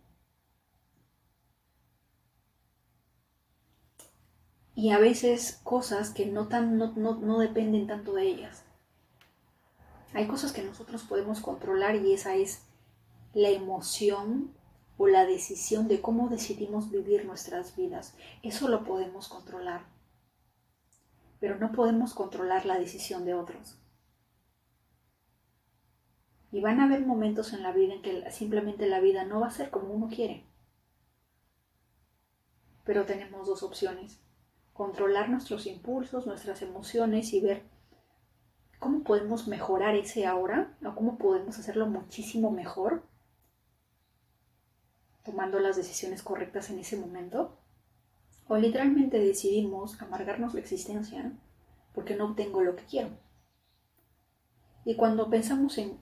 y 4.82 4.92
a 4.92 4.98
veces 4.98 5.60
cosas 5.64 6.12
que 6.12 6.26
no, 6.26 6.48
tan, 6.48 6.78
no, 6.78 6.94
no, 6.96 7.40
dependen 7.40 7.88
tanto 7.88 8.14
de 8.14 8.24
ellas. 8.24 8.64
Hay 10.14 10.28
cosas 10.28 10.54
que 10.54 10.64
nosotros 10.64 11.04
podemos 11.04 11.40
controlar 11.40 11.96
y 11.96 12.14
esa 12.14 12.36
es 12.36 12.64
la 13.34 13.50
emoción 13.50 14.54
o 15.02 15.08
la 15.08 15.26
decisión 15.26 15.88
de 15.88 16.00
cómo 16.00 16.30
decidimos 16.30 16.92
vivir 16.92 17.26
nuestras 17.26 17.76
vidas. 17.76 18.16
Eso 18.44 18.68
lo 18.68 18.84
podemos 18.84 19.30
controlar. 19.30 19.88
Pero 21.40 21.58
no 21.58 21.72
podemos 21.72 22.14
controlar 22.14 22.68
la 22.68 22.78
decisión 22.78 23.26
de 23.26 23.34
otros. 23.34 23.80
Y 26.52 26.62
van 26.62 26.80
a 26.80 26.84
haber 26.84 27.04
momentos 27.04 27.52
en 27.54 27.64
la 27.64 27.72
vida 27.72 27.96
en 27.96 28.04
que 28.04 28.30
simplemente 28.30 28.86
la 28.86 29.00
vida 29.00 29.26
no 29.26 29.40
va 29.40 29.48
a 29.48 29.50
ser 29.50 29.72
como 29.72 29.92
uno 29.92 30.08
quiere. 30.08 30.46
Pero 32.84 33.08
tenemos 33.08 33.48
dos 33.48 33.64
opciones 33.64 34.22
controlar 34.72 35.30
nuestros 35.30 35.66
impulsos, 35.66 36.28
nuestras 36.28 36.62
emociones 36.62 37.34
y 37.34 37.42
ver 37.42 37.64
cómo 38.78 39.04
podemos 39.04 39.48
mejorar 39.48 39.96
ese 39.96 40.28
ahora 40.28 40.78
o 40.86 40.94
cómo 40.94 41.18
podemos 41.18 41.58
hacerlo 41.58 41.88
muchísimo 41.88 42.52
mejor 42.52 43.10
tomando 45.24 45.60
las 45.60 45.76
decisiones 45.76 46.24
correctas 46.24 46.70
en 46.70 46.80
ese 46.80 46.98
momento. 46.98 47.58
O 48.48 48.58
literalmente 48.58 49.20
decidimos 49.20 50.02
amargarnos 50.02 50.54
la 50.54 50.60
existencia 50.60 51.32
porque 51.94 52.16
no 52.16 52.26
obtengo 52.26 52.62
lo 52.62 52.76
que 52.76 52.84
quiero. 52.86 53.10
Y 54.84 54.96
cuando 54.96 55.30
pensamos 55.30 55.78
en 55.78 56.00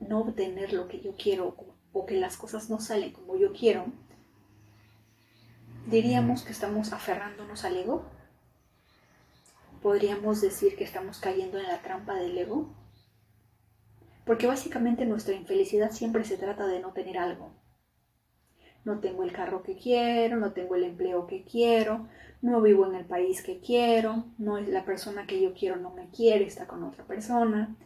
no 0.00 0.20
obtener 0.20 0.72
lo 0.72 0.88
que 0.88 1.00
yo 1.00 1.14
quiero 1.16 1.56
o 1.92 2.06
que 2.06 2.16
las 2.16 2.36
cosas 2.36 2.70
no 2.70 2.80
salen 2.80 3.12
como 3.12 3.36
yo 3.36 3.52
quiero, 3.52 3.86
diríamos 5.86 6.42
que 6.42 6.52
estamos 6.52 6.92
aferrándonos 6.92 7.64
al 7.64 7.76
ego 7.76 8.04
podríamos 9.82 10.40
decir 10.40 10.76
que 10.76 10.84
estamos 10.84 11.18
cayendo 11.18 11.58
en 11.58 11.66
la 11.66 11.82
trampa 11.82 12.14
del 12.14 12.38
ego? 12.38 12.72
Porque 14.24 14.46
básicamente 14.46 15.04
nuestra 15.04 15.34
infelicidad 15.34 15.90
siempre 15.90 16.24
se 16.24 16.38
trata 16.38 16.66
de 16.66 16.80
no 16.80 16.92
tener 16.92 17.18
algo. 17.18 17.52
No 18.84 18.98
tengo 19.00 19.22
el 19.22 19.32
carro 19.32 19.62
que 19.62 19.76
quiero, 19.76 20.36
no 20.36 20.52
tengo 20.52 20.74
el 20.74 20.84
empleo 20.84 21.26
que 21.26 21.44
quiero, 21.44 22.08
no 22.40 22.60
vivo 22.60 22.86
en 22.86 22.96
el 22.96 23.04
país 23.04 23.42
que 23.42 23.60
quiero, 23.60 24.24
no 24.38 24.58
es 24.58 24.68
la 24.68 24.84
persona 24.84 25.26
que 25.26 25.40
yo 25.40 25.54
quiero 25.54 25.76
no 25.76 25.90
me 25.90 26.10
quiere, 26.10 26.44
está 26.44 26.66
con 26.66 26.82
otra 26.82 27.04
persona, 27.06 27.76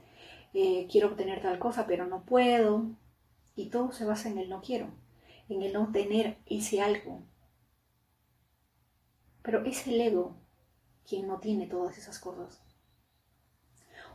eh, 0.55 0.89
quiero 0.91 1.09
obtener 1.09 1.43
tal 1.43 1.59
cosa 1.59 1.87
pero 1.87 2.07
no 2.07 2.25
puedo. 2.25 2.91
Y 3.55 3.71
todo 3.71 3.93
se 3.93 4.05
basa 4.05 4.29
en 4.29 4.39
el 4.39 4.49
no 4.51 4.61
quiero, 4.61 4.91
en 5.49 5.63
el 5.63 5.73
no 5.73 5.91
tener 5.93 6.39
ese 6.47 6.81
algo. 6.83 7.23
Pero 9.43 9.65
es 9.65 9.87
el 9.87 10.01
ego 10.01 10.37
quien 11.09 11.29
no 11.29 11.39
tiene 11.39 11.67
todas 11.67 11.97
esas 11.99 12.19
cosas. 12.19 12.63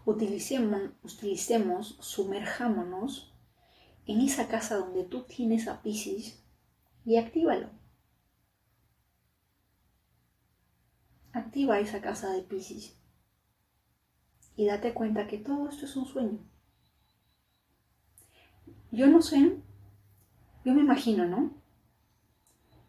Utilicemos, 0.05 0.81
utilicemos, 1.03 1.97
sumerjámonos 2.01 3.33
en 4.05 4.21
esa 4.21 4.47
casa 4.47 4.77
donde 4.77 5.03
tú 5.03 5.23
tienes 5.23 5.67
a 5.67 5.81
Pisces 5.81 6.40
y 7.05 7.17
actívalo. 7.17 7.69
Activa 11.33 11.79
esa 11.79 12.01
casa 12.01 12.31
de 12.31 12.41
Pisces 12.41 12.97
y 14.55 14.65
date 14.65 14.93
cuenta 14.93 15.27
que 15.27 15.37
todo 15.37 15.69
esto 15.69 15.85
es 15.85 15.95
un 15.95 16.05
sueño. 16.05 16.39
Yo 18.91 19.07
no 19.07 19.21
sé, 19.21 19.57
yo 20.65 20.73
me 20.73 20.81
imagino, 20.81 21.25
¿no? 21.25 21.53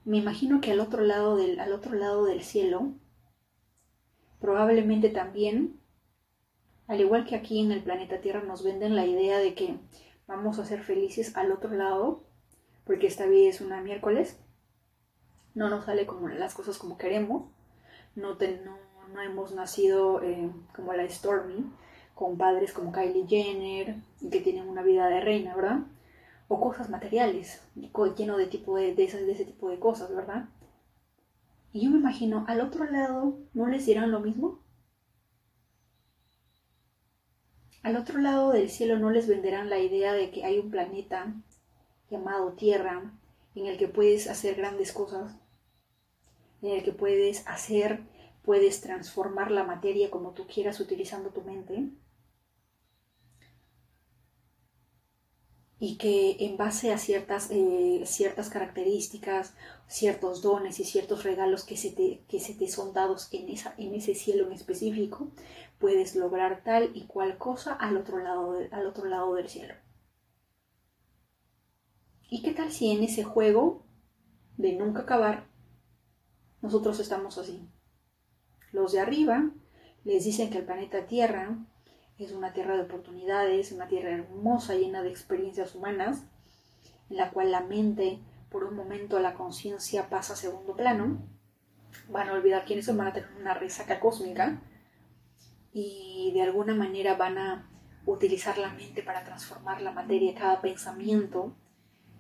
Me 0.05 0.19
imagino 0.19 0.61
que 0.61 0.73
al 0.73 0.81
otro 0.81 1.03
lado 1.03 1.37
del, 1.37 1.61
al 1.61 1.73
otro 1.73 1.95
lado 1.95 2.25
del 2.25 2.43
cielo 2.43 2.95
Probablemente 4.43 5.09
también, 5.09 5.81
al 6.89 7.01
igual 7.01 7.25
que 7.25 7.37
aquí 7.37 7.61
en 7.61 7.71
el 7.71 7.81
planeta 7.81 8.21
Tierra 8.21 8.43
nos 8.43 8.65
venden 8.65 8.97
la 8.97 9.07
idea 9.07 9.39
de 9.39 9.55
que 9.55 9.79
vamos 10.27 10.59
a 10.59 10.65
ser 10.65 10.83
felices 10.83 11.37
al 11.37 11.53
otro 11.53 11.71
lado, 11.71 12.25
porque 12.85 13.07
esta 13.07 13.27
vida 13.27 13.49
es 13.49 13.61
una 13.61 13.81
miércoles, 13.81 14.39
no 15.55 15.69
nos 15.69 15.85
sale 15.85 16.07
como 16.07 16.29
las 16.29 16.55
cosas 16.55 16.79
como 16.79 16.99
queremos, 16.99 17.51
no, 18.15 18.35
no, 18.35 19.21
hemos 19.23 19.53
nacido 19.53 20.23
eh, 20.23 20.51
como 20.75 20.93
la 20.93 21.09
Stormy, 21.09 21.65
con 22.15 22.37
padres 22.37 22.73
como 22.73 22.93
Kylie 22.93 23.27
Jenner, 23.27 23.97
que 24.31 24.41
tienen 24.41 24.69
una 24.69 24.83
vida 24.83 25.09
de 25.09 25.21
reina, 25.21 25.55
¿verdad? 25.55 25.81
O 26.49 26.61
cosas 26.61 26.91
materiales, 26.91 27.63
lleno 28.17 28.37
de, 28.37 28.47
tipo 28.47 28.77
de, 28.77 28.95
de 28.95 29.05
ese 29.05 29.45
tipo 29.45 29.71
de 29.71 29.79
cosas, 29.79 30.15
¿verdad? 30.15 30.49
Y 31.73 31.85
yo 31.85 31.91
me 31.91 31.99
imagino, 31.99 32.45
al 32.49 32.61
otro 32.61 32.85
lado, 32.85 33.39
¿no 33.55 33.67
les 33.67 33.87
dirán 33.87 34.11
lo 34.11 34.21
mismo? 34.21 34.61
Al 37.83 37.97
otro 37.97 38.21
lado 38.21 38.53
del 38.53 38.71
cielo 38.71 38.99
no 38.99 39.11
les 39.11 39.27
venderán 39.27 39.71
la 39.71 39.79
idea 39.79 40.13
de 40.13 40.31
que 40.31 40.45
hay 40.45 40.59
un 40.59 40.71
planeta 40.71 41.35
llamado 42.13 42.53
Tierra 42.53 43.13
en 43.57 43.67
el 43.67 43.77
que 43.79 43.89
puedes 43.89 44.29
hacer 44.29 44.55
grandes 44.55 44.93
cosas, 44.93 45.35
en 46.63 46.71
el 46.71 46.85
que 46.85 46.93
puedes 46.93 47.47
hacer, 47.49 48.03
puedes 48.45 48.81
transformar 48.81 49.51
la 49.51 49.65
materia 49.65 50.11
como 50.11 50.33
tú 50.33 50.47
quieras 50.47 50.79
utilizando 50.79 51.31
tu 51.31 51.43
mente. 51.43 51.91
y 55.85 55.97
que 55.97 56.37
en 56.39 56.57
base 56.57 56.93
a 56.93 56.97
ciertas, 56.97 57.49
eh, 57.51 58.05
ciertas 58.07 58.49
características, 58.51 59.57
ciertos 59.89 60.41
dones 60.41 60.79
y 60.79 60.85
ciertos 60.85 61.25
regalos 61.25 61.65
que 61.65 61.77
se 61.77 61.91
te, 61.91 62.23
que 62.29 62.39
se 62.39 62.55
te 62.55 62.69
son 62.69 62.93
dados 62.93 63.29
en, 63.33 63.49
esa, 63.49 63.75
en 63.79 63.93
ese 63.93 64.15
cielo 64.15 64.47
en 64.47 64.53
específico, 64.53 65.33
puedes 65.81 66.15
lograr 66.15 66.63
tal 66.63 66.93
y 66.95 67.07
cual 67.07 67.37
cosa 67.37 67.73
al 67.73 67.97
otro 67.97 68.19
lado, 68.19 68.61
al 68.71 68.87
otro 68.87 69.07
lado 69.07 69.35
del 69.35 69.49
cielo. 69.49 69.75
¿Y 72.33 72.41
qué 72.41 72.53
tal 72.53 72.73
si 72.73 72.91
en 72.91 73.05
ese 73.05 73.25
juego 73.25 73.85
de 74.57 74.73
nunca 74.73 75.03
acabar, 75.03 75.49
nosotros 76.63 76.99
estamos 76.99 77.37
así? 77.37 77.69
Los 78.73 78.93
de 78.93 79.01
arriba 79.01 79.51
les 80.05 80.25
dicen 80.25 80.49
que 80.49 80.57
el 80.57 80.65
planeta 80.65 81.07
Tierra 81.07 81.59
es 82.17 82.33
una 82.33 82.55
tierra 82.55 82.75
de 82.75 82.85
oportunidades, 82.85 83.71
una 83.71 83.87
tierra 83.87 84.13
hermosa, 84.13 84.75
llena 84.75 85.03
de 85.03 85.11
experiencias 85.11 85.75
humanas, 85.75 86.25
en 87.11 87.19
la 87.19 87.33
cual 87.33 87.53
la 87.53 87.61
mente, 87.61 88.19
por 88.49 88.65
un 88.65 88.77
momento, 88.77 89.19
la 89.19 89.35
conciencia 89.35 90.09
pasa 90.09 90.33
a 90.33 90.37
segundo 90.37 90.75
plano. 90.75 91.21
Van 92.09 92.31
a 92.31 92.33
olvidar 92.33 92.65
quiénes 92.65 92.87
son, 92.87 92.97
van 92.97 93.09
a 93.09 93.13
tener 93.13 93.29
una 93.39 93.53
resaca 93.53 94.01
cósmica 94.01 94.63
y 95.75 96.31
de 96.33 96.41
alguna 96.41 96.75
manera 96.75 97.15
van 97.15 97.37
a 97.37 97.71
utilizar 98.07 98.57
la 98.57 98.73
mente 98.73 99.03
para 99.03 99.23
transformar 99.23 99.83
la 99.83 99.93
materia. 99.93 100.35
Cada 100.35 100.63
pensamiento 100.63 101.59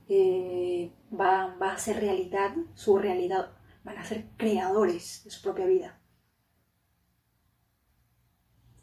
eh, 0.08 0.92
va, 1.12 1.56
va 1.56 1.72
a 1.72 1.78
ser 1.78 1.96
realidad, 2.00 2.54
su 2.74 2.98
realidad. 2.98 3.52
Van 3.84 3.98
a 3.98 4.04
ser 4.04 4.26
creadores 4.36 5.22
de 5.24 5.30
su 5.30 5.42
propia 5.42 5.66
vida. 5.66 6.00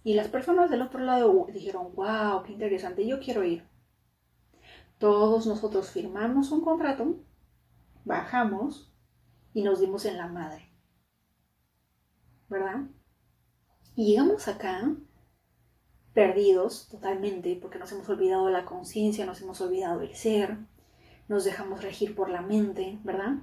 Y 0.03 0.13
las 0.13 0.27
personas 0.27 0.69
del 0.69 0.81
otro 0.81 0.99
lado 1.01 1.47
dijeron, 1.53 1.93
wow, 1.95 2.43
qué 2.43 2.53
interesante, 2.53 3.05
yo 3.05 3.19
quiero 3.19 3.43
ir. 3.43 3.67
Todos 4.97 5.45
nosotros 5.45 5.91
firmamos 5.91 6.51
un 6.51 6.61
contrato, 6.61 7.19
bajamos 8.05 8.91
y 9.53 9.63
nos 9.63 9.79
dimos 9.79 10.05
en 10.05 10.17
la 10.17 10.27
madre. 10.27 10.71
¿Verdad? 12.49 12.87
Y 13.95 14.07
llegamos 14.07 14.47
acá 14.47 14.95
perdidos 16.13 16.89
totalmente 16.89 17.57
porque 17.61 17.79
nos 17.79 17.91
hemos 17.91 18.09
olvidado 18.09 18.49
la 18.49 18.65
conciencia, 18.65 19.25
nos 19.25 19.41
hemos 19.41 19.61
olvidado 19.61 20.01
el 20.01 20.15
ser, 20.15 20.57
nos 21.29 21.45
dejamos 21.45 21.81
regir 21.81 22.13
por 22.15 22.29
la 22.29 22.41
mente, 22.41 22.99
¿verdad? 23.05 23.37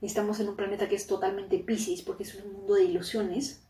Estamos 0.00 0.40
en 0.40 0.48
un 0.48 0.56
planeta 0.56 0.88
que 0.88 0.96
es 0.96 1.06
totalmente 1.06 1.58
Pisces 1.58 2.00
porque 2.00 2.22
es 2.22 2.34
un 2.34 2.52
mundo 2.52 2.74
de 2.74 2.84
ilusiones 2.84 3.66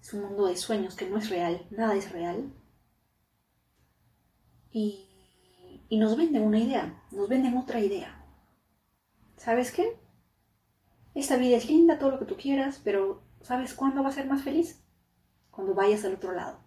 es 0.00 0.14
un 0.14 0.22
mundo 0.22 0.46
de 0.46 0.56
sueños 0.56 0.94
que 0.94 1.08
no 1.08 1.18
es 1.18 1.28
real, 1.28 1.66
nada 1.70 1.94
es 1.94 2.10
real. 2.10 2.52
Y, 4.72 5.84
y 5.88 5.98
nos 5.98 6.16
venden 6.16 6.42
una 6.42 6.58
idea, 6.58 7.02
nos 7.10 7.28
venden 7.28 7.56
otra 7.56 7.80
idea. 7.80 8.24
¿Sabes 9.36 9.72
qué? 9.72 9.98
Esta 11.14 11.36
vida 11.36 11.56
es 11.56 11.68
linda, 11.68 11.98
todo 11.98 12.12
lo 12.12 12.18
que 12.18 12.24
tú 12.24 12.36
quieras, 12.36 12.80
pero 12.82 13.22
¿sabes 13.42 13.74
cuándo 13.74 14.02
va 14.02 14.10
a 14.10 14.12
ser 14.12 14.26
más 14.26 14.42
feliz? 14.42 14.82
Cuando 15.50 15.74
vayas 15.74 16.04
al 16.04 16.14
otro 16.14 16.32
lado. 16.32 16.58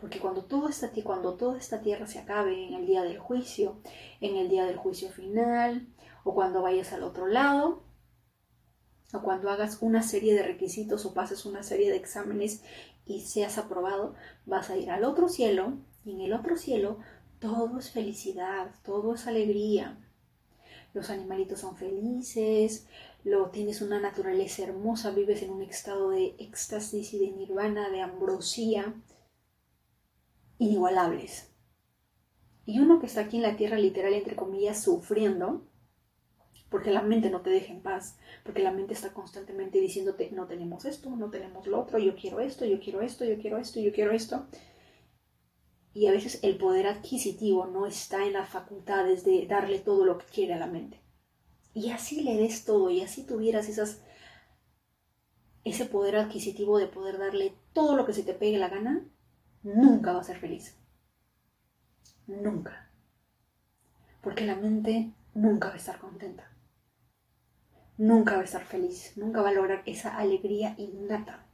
Porque 0.00 0.20
cuando, 0.20 0.44
todo 0.44 0.68
esta, 0.68 0.92
toda 0.92 1.58
esta 1.58 1.80
tierra 1.80 2.06
se 2.06 2.20
acabe 2.20 2.66
en 2.68 2.74
el 2.74 2.86
día 2.86 3.02
del 3.02 3.18
juicio, 3.18 3.80
en 4.20 4.36
el 4.36 4.48
día 4.48 4.64
del 4.64 4.76
juicio 4.76 5.10
final, 5.10 5.88
o 6.24 6.34
cuando 6.34 6.62
vayas 6.62 6.92
al 6.92 7.02
otro 7.02 7.26
lado, 7.26 7.82
o 9.12 9.20
cuando 9.20 9.50
hagas 9.50 9.78
una 9.80 10.02
serie 10.02 10.34
de 10.34 10.42
requisitos 10.42 11.04
o 11.04 11.14
pases 11.14 11.46
una 11.46 11.62
serie 11.62 11.90
de 11.90 11.96
exámenes 11.96 12.62
y 13.06 13.22
seas 13.22 13.58
aprobado, 13.58 14.14
vas 14.46 14.70
a 14.70 14.76
ir 14.76 14.90
al 14.90 15.04
otro 15.04 15.28
cielo 15.28 15.78
y 16.04 16.12
en 16.12 16.20
el 16.20 16.32
otro 16.32 16.56
cielo 16.56 16.98
todo 17.40 17.78
es 17.78 17.90
felicidad, 17.90 18.70
todo 18.84 19.14
es 19.14 19.26
alegría. 19.26 19.98
Los 20.94 21.10
animalitos 21.10 21.60
son 21.60 21.76
felices, 21.76 22.86
lo, 23.24 23.50
tienes 23.50 23.82
una 23.82 24.00
naturaleza 24.00 24.62
hermosa, 24.62 25.10
vives 25.10 25.42
en 25.42 25.50
un 25.50 25.62
estado 25.62 26.10
de 26.10 26.34
éxtasis 26.38 27.14
y 27.14 27.18
de 27.18 27.30
nirvana, 27.32 27.90
de 27.90 28.00
ambrosía, 28.00 28.94
inigualables. 30.58 31.52
Y 32.66 32.80
uno 32.80 33.00
que 33.00 33.06
está 33.06 33.22
aquí 33.22 33.36
en 33.36 33.42
la 33.42 33.56
tierra 33.56 33.78
literal, 33.78 34.12
entre 34.12 34.36
comillas, 34.36 34.82
sufriendo, 34.82 35.66
porque 36.68 36.90
la 36.90 37.02
mente 37.02 37.30
no 37.30 37.40
te 37.40 37.50
deja 37.50 37.72
en 37.72 37.80
paz, 37.80 38.18
porque 38.44 38.62
la 38.62 38.72
mente 38.72 38.92
está 38.92 39.14
constantemente 39.14 39.80
diciéndote, 39.80 40.30
no 40.32 40.46
tenemos 40.46 40.84
esto, 40.84 41.10
no 41.16 41.30
tenemos 41.30 41.66
lo 41.66 41.80
otro, 41.80 41.98
yo 41.98 42.14
quiero 42.14 42.40
esto, 42.40 42.66
yo 42.66 42.78
quiero 42.78 43.00
esto, 43.00 43.24
yo 43.24 43.38
quiero 43.38 43.58
esto, 43.58 43.80
yo 43.80 43.92
quiero 43.92 44.12
esto. 44.12 44.46
Y 45.94 46.06
a 46.06 46.12
veces 46.12 46.40
el 46.42 46.58
poder 46.58 46.86
adquisitivo 46.86 47.66
no 47.66 47.86
está 47.86 48.26
en 48.26 48.34
las 48.34 48.48
facultades 48.48 49.24
de 49.24 49.46
darle 49.46 49.78
todo 49.78 50.04
lo 50.04 50.18
que 50.18 50.26
quiere 50.26 50.54
a 50.54 50.58
la 50.58 50.66
mente. 50.66 51.00
Y 51.72 51.90
así 51.90 52.22
le 52.22 52.36
des 52.36 52.64
todo, 52.64 52.90
y 52.90 53.00
así 53.00 53.24
tuvieras 53.24 53.68
esas, 53.68 54.02
ese 55.64 55.86
poder 55.86 56.16
adquisitivo 56.16 56.78
de 56.78 56.86
poder 56.86 57.18
darle 57.18 57.54
todo 57.72 57.96
lo 57.96 58.04
que 58.04 58.12
se 58.12 58.22
te 58.22 58.34
pegue 58.34 58.58
la 58.58 58.68
gana, 58.68 59.08
nunca 59.74 60.12
va 60.12 60.20
a 60.20 60.24
ser 60.24 60.38
feliz. 60.38 60.76
Nunca. 62.26 62.90
Porque 64.22 64.44
la 64.44 64.56
mente 64.56 65.12
nunca 65.34 65.68
va 65.68 65.74
a 65.74 65.78
estar 65.78 65.98
contenta 65.98 66.48
nunca 67.98 68.36
va 68.36 68.40
a 68.40 68.44
estar 68.44 68.64
feliz, 68.64 69.12
nunca 69.16 69.42
va 69.42 69.50
a 69.50 69.52
lograr 69.52 69.82
esa 69.84 70.16
alegría 70.16 70.74
innata. 70.78 71.44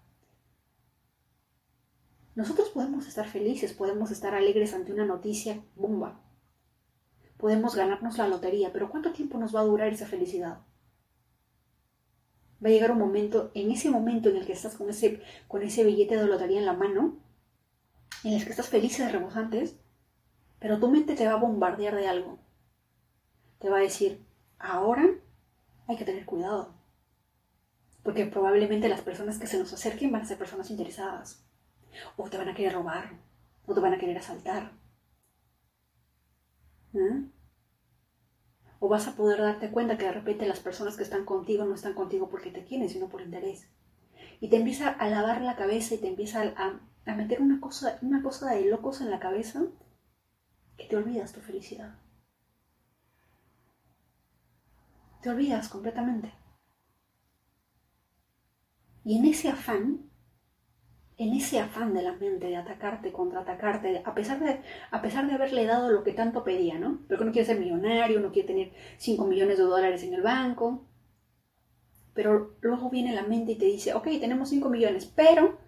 Nosotros 2.36 2.68
podemos 2.68 3.08
estar 3.08 3.26
felices, 3.26 3.72
podemos 3.72 4.10
estar 4.10 4.34
alegres 4.34 4.74
ante 4.74 4.92
una 4.92 5.06
noticia 5.06 5.64
bomba. 5.74 6.20
Podemos 7.38 7.74
ganarnos 7.74 8.18
la 8.18 8.28
lotería, 8.28 8.72
pero 8.72 8.90
¿cuánto 8.90 9.12
tiempo 9.12 9.38
nos 9.38 9.54
va 9.54 9.60
a 9.60 9.64
durar 9.64 9.92
esa 9.92 10.06
felicidad? 10.06 10.60
Va 12.62 12.68
a 12.68 12.72
llegar 12.72 12.92
un 12.92 12.98
momento, 12.98 13.50
en 13.54 13.70
ese 13.70 13.90
momento 13.90 14.28
en 14.28 14.36
el 14.36 14.46
que 14.46 14.52
estás 14.52 14.74
con 14.74 14.90
ese, 14.90 15.22
con 15.48 15.62
ese 15.62 15.84
billete 15.84 16.16
de 16.16 16.26
lotería 16.26 16.58
en 16.58 16.66
la 16.66 16.72
mano, 16.72 17.18
en 18.24 18.34
el 18.34 18.44
que 18.44 18.50
estás 18.50 18.68
feliz 18.68 18.98
y 18.98 19.06
rebosantes, 19.06 19.76
pero 20.58 20.78
tu 20.78 20.88
mente 20.88 21.14
te 21.14 21.26
va 21.26 21.34
a 21.34 21.36
bombardear 21.36 21.94
de 21.94 22.08
algo. 22.08 22.38
Te 23.58 23.68
va 23.68 23.78
a 23.78 23.82
decir, 23.82 24.24
ahora 24.58 25.04
hay 25.86 25.96
que 25.96 26.04
tener 26.04 26.24
cuidado. 26.24 26.74
Porque 28.02 28.26
probablemente 28.26 28.88
las 28.88 29.02
personas 29.02 29.38
que 29.38 29.46
se 29.46 29.58
nos 29.58 29.72
acerquen 29.72 30.12
van 30.12 30.22
a 30.22 30.26
ser 30.26 30.38
personas 30.38 30.70
interesadas. 30.70 31.44
O 32.16 32.28
te 32.28 32.38
van 32.38 32.48
a 32.48 32.54
querer 32.54 32.74
robar. 32.74 33.18
O 33.66 33.74
te 33.74 33.80
van 33.80 33.94
a 33.94 33.98
querer 33.98 34.18
asaltar. 34.18 34.72
¿Eh? 36.94 37.28
O 38.78 38.88
vas 38.88 39.08
a 39.08 39.16
poder 39.16 39.40
darte 39.40 39.70
cuenta 39.70 39.96
que 39.96 40.04
de 40.04 40.12
repente 40.12 40.46
las 40.46 40.60
personas 40.60 40.96
que 40.96 41.02
están 41.02 41.24
contigo 41.24 41.64
no 41.64 41.74
están 41.74 41.94
contigo 41.94 42.28
porque 42.28 42.50
te 42.50 42.64
quieren, 42.64 42.88
sino 42.88 43.08
por 43.08 43.22
interés. 43.22 43.68
Y 44.40 44.48
te 44.48 44.56
empieza 44.56 44.88
a 44.90 45.08
lavar 45.08 45.40
la 45.40 45.56
cabeza 45.56 45.94
y 45.94 45.98
te 45.98 46.08
empieza 46.08 46.42
a, 46.42 46.80
a 47.06 47.14
meter 47.14 47.40
una 47.40 47.60
cosa, 47.60 47.98
una 48.02 48.22
cosa 48.22 48.52
de 48.52 48.66
locos 48.66 49.00
en 49.00 49.10
la 49.10 49.20
cabeza 49.20 49.62
que 50.76 50.86
te 50.86 50.96
olvidas 50.96 51.32
tu 51.32 51.40
felicidad. 51.40 51.98
te 55.24 55.30
olvidas 55.30 55.70
completamente. 55.70 56.34
Y 59.06 59.18
en 59.18 59.24
ese 59.24 59.48
afán, 59.48 60.10
en 61.16 61.32
ese 61.32 61.60
afán 61.60 61.94
de 61.94 62.02
la 62.02 62.12
mente 62.12 62.48
de 62.48 62.56
atacarte, 62.56 63.10
contraatacarte, 63.10 64.02
a 64.04 64.14
pesar 64.14 64.38
de, 64.38 64.60
a 64.90 65.00
pesar 65.00 65.26
de 65.26 65.32
haberle 65.32 65.64
dado 65.64 65.90
lo 65.90 66.04
que 66.04 66.12
tanto 66.12 66.44
pedía, 66.44 66.78
¿no? 66.78 67.00
Porque 67.08 67.22
uno 67.22 67.32
quiere 67.32 67.46
ser 67.46 67.58
millonario, 67.58 68.18
uno 68.18 68.32
quiere 68.32 68.48
tener 68.48 68.72
5 68.98 69.24
millones 69.24 69.56
de 69.56 69.64
dólares 69.64 70.02
en 70.02 70.12
el 70.12 70.20
banco, 70.20 70.86
pero 72.12 72.56
luego 72.60 72.90
viene 72.90 73.14
la 73.14 73.22
mente 73.22 73.52
y 73.52 73.56
te 73.56 73.64
dice, 73.64 73.94
ok, 73.94 74.04
tenemos 74.20 74.50
5 74.50 74.68
millones, 74.68 75.06
pero 75.06 75.58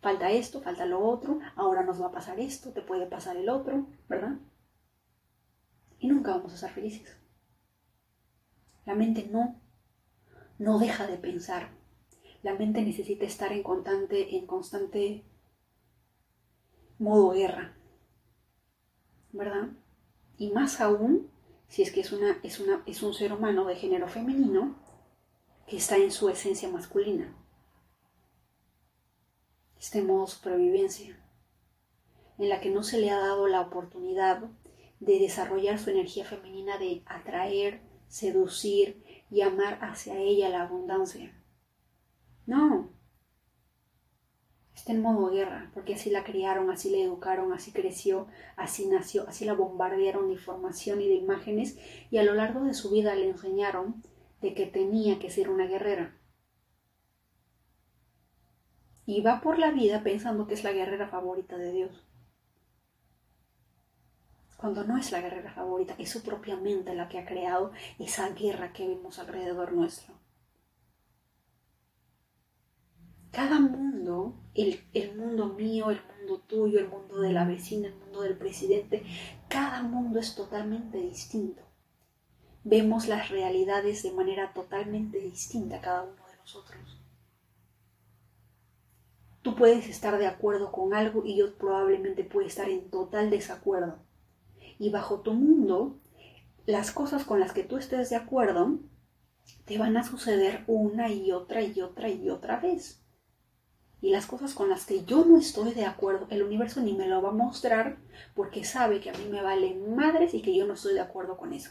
falta 0.00 0.30
esto, 0.30 0.60
falta 0.60 0.86
lo 0.86 1.04
otro, 1.06 1.40
ahora 1.56 1.82
nos 1.82 2.00
va 2.00 2.06
a 2.06 2.12
pasar 2.12 2.40
esto, 2.40 2.72
te 2.72 2.82
puede 2.82 3.06
pasar 3.06 3.36
el 3.36 3.48
otro, 3.48 3.86
¿verdad? 4.08 4.38
Y 5.98 6.08
nunca 6.08 6.32
vamos 6.32 6.54
a 6.54 6.56
ser 6.56 6.70
felices. 6.70 7.16
La 8.86 8.94
mente 8.94 9.28
no, 9.30 9.60
no 10.58 10.78
deja 10.78 11.06
de 11.06 11.18
pensar. 11.18 11.70
La 12.42 12.54
mente 12.54 12.82
necesita 12.82 13.26
estar 13.26 13.52
en 13.52 13.62
constante, 13.62 14.36
en 14.36 14.46
constante 14.46 15.24
modo 16.98 17.32
guerra. 17.32 17.76
¿Verdad? 19.32 19.68
Y 20.38 20.50
más 20.50 20.80
aún 20.80 21.30
si 21.68 21.82
es 21.82 21.92
que 21.92 22.00
es, 22.00 22.10
una, 22.12 22.40
es, 22.42 22.58
una, 22.58 22.82
es 22.84 23.02
un 23.02 23.14
ser 23.14 23.32
humano 23.32 23.64
de 23.64 23.76
género 23.76 24.08
femenino 24.08 24.74
que 25.68 25.76
está 25.76 25.96
en 25.96 26.10
su 26.10 26.28
esencia 26.28 26.68
masculina. 26.68 27.36
Este 29.80 30.02
modo 30.02 30.26
supervivencia, 30.26 31.18
en 32.36 32.50
la 32.50 32.60
que 32.60 32.68
no 32.68 32.82
se 32.82 33.00
le 33.00 33.08
ha 33.08 33.18
dado 33.18 33.48
la 33.48 33.62
oportunidad 33.62 34.42
de 35.00 35.18
desarrollar 35.18 35.78
su 35.78 35.88
energía 35.88 36.26
femenina 36.26 36.76
de 36.76 37.02
atraer, 37.06 37.80
seducir 38.06 39.02
y 39.30 39.40
amar 39.40 39.78
hacia 39.80 40.18
ella 40.18 40.50
la 40.50 40.64
abundancia. 40.64 41.34
No. 42.44 42.90
está 44.74 44.92
en 44.92 45.00
modo 45.00 45.30
guerra, 45.30 45.70
porque 45.72 45.94
así 45.94 46.10
la 46.10 46.24
criaron, 46.24 46.68
así 46.68 46.90
la 46.90 46.98
educaron, 46.98 47.54
así 47.54 47.72
creció, 47.72 48.26
así 48.56 48.86
nació, 48.86 49.26
así 49.28 49.46
la 49.46 49.54
bombardearon 49.54 50.26
de 50.26 50.34
información 50.34 51.00
y 51.00 51.08
de 51.08 51.14
imágenes 51.14 51.78
y 52.10 52.18
a 52.18 52.22
lo 52.22 52.34
largo 52.34 52.64
de 52.64 52.74
su 52.74 52.90
vida 52.90 53.14
le 53.14 53.30
enseñaron 53.30 54.02
de 54.42 54.52
que 54.52 54.66
tenía 54.66 55.18
que 55.18 55.30
ser 55.30 55.48
una 55.48 55.66
guerrera. 55.66 56.19
Y 59.10 59.22
va 59.22 59.40
por 59.40 59.58
la 59.58 59.72
vida 59.72 60.04
pensando 60.04 60.46
que 60.46 60.54
es 60.54 60.62
la 60.62 60.70
guerrera 60.70 61.08
favorita 61.08 61.58
de 61.58 61.72
Dios. 61.72 62.06
Cuando 64.56 64.84
no 64.84 64.96
es 64.98 65.10
la 65.10 65.20
guerrera 65.20 65.52
favorita, 65.52 65.96
es 65.98 66.10
su 66.10 66.22
propia 66.22 66.54
mente 66.54 66.94
la 66.94 67.08
que 67.08 67.18
ha 67.18 67.26
creado 67.26 67.72
esa 67.98 68.28
guerra 68.28 68.72
que 68.72 68.86
vemos 68.86 69.18
alrededor 69.18 69.72
nuestro. 69.72 70.14
cada 73.32 73.58
mundo, 73.58 74.36
el, 74.54 75.16
mundo 75.16 75.54
mío, 75.54 75.90
el 75.90 76.00
mundo 76.06 76.44
tuyo, 76.46 76.78
el 76.78 76.88
mundo 76.88 77.18
de 77.18 77.32
la 77.32 77.44
vecina, 77.44 77.88
el 77.88 77.96
mundo 77.96 78.22
del 78.22 78.38
presidente, 78.38 79.02
cada 79.48 79.82
mundo 79.82 80.20
es 80.20 80.36
totalmente 80.36 80.98
distinto. 80.98 81.62
Vemos 82.62 83.08
las 83.08 83.28
realidades 83.28 84.04
de 84.04 84.12
manera 84.12 84.52
totalmente 84.52 85.18
distinta 85.18 85.80
cada 85.80 86.04
uno 86.04 86.26
de 86.28 86.36
nosotros. 86.36 86.99
Tú 89.42 89.54
puedes 89.54 89.88
estar 89.88 90.18
de 90.18 90.26
acuerdo 90.26 90.70
con 90.70 90.94
algo 90.94 91.24
y 91.24 91.36
yo 91.36 91.56
probablemente 91.56 92.24
puedo 92.24 92.46
estar 92.46 92.68
en 92.68 92.90
total 92.90 93.30
desacuerdo. 93.30 93.98
Y 94.78 94.90
bajo 94.90 95.20
tu 95.20 95.32
mundo, 95.32 95.98
las 96.66 96.90
cosas 96.92 97.24
con 97.24 97.40
las 97.40 97.52
que 97.52 97.64
tú 97.64 97.76
estés 97.76 98.10
de 98.10 98.16
acuerdo 98.16 98.78
te 99.64 99.78
van 99.78 99.96
a 99.96 100.04
suceder 100.04 100.64
una 100.66 101.10
y 101.10 101.32
otra 101.32 101.62
y 101.62 101.80
otra 101.80 102.08
y 102.08 102.28
otra 102.28 102.60
vez 102.60 103.00
y 104.02 104.10
las 104.10 104.26
cosas 104.26 104.54
con 104.54 104.68
las 104.68 104.86
que 104.86 105.04
yo 105.04 105.24
no 105.24 105.36
estoy 105.36 105.72
de 105.72 105.84
acuerdo, 105.84 106.26
el 106.30 106.42
universo 106.42 106.80
ni 106.80 106.94
me 106.94 107.06
lo 107.06 107.20
va 107.20 107.30
a 107.30 107.32
mostrar 107.32 107.98
porque 108.34 108.64
sabe 108.64 109.00
que 109.00 109.10
a 109.10 109.14
mí 109.14 109.26
me 109.30 109.42
vale 109.42 109.74
madres 109.74 110.32
y 110.34 110.42
que 110.42 110.54
yo 110.54 110.66
no 110.66 110.74
estoy 110.74 110.94
de 110.94 111.00
acuerdo 111.00 111.36
con 111.36 111.52
eso. 111.52 111.70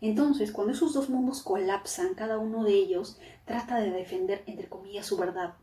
Entonces, 0.00 0.52
cuando 0.52 0.72
esos 0.72 0.92
dos 0.94 1.08
mundos 1.08 1.42
colapsan, 1.42 2.14
cada 2.14 2.38
uno 2.38 2.64
de 2.64 2.74
ellos 2.74 3.18
trata 3.44 3.80
de 3.80 3.90
defender, 3.90 4.42
entre 4.46 4.68
comillas, 4.68 5.06
su 5.06 5.16
verdad. 5.16 5.54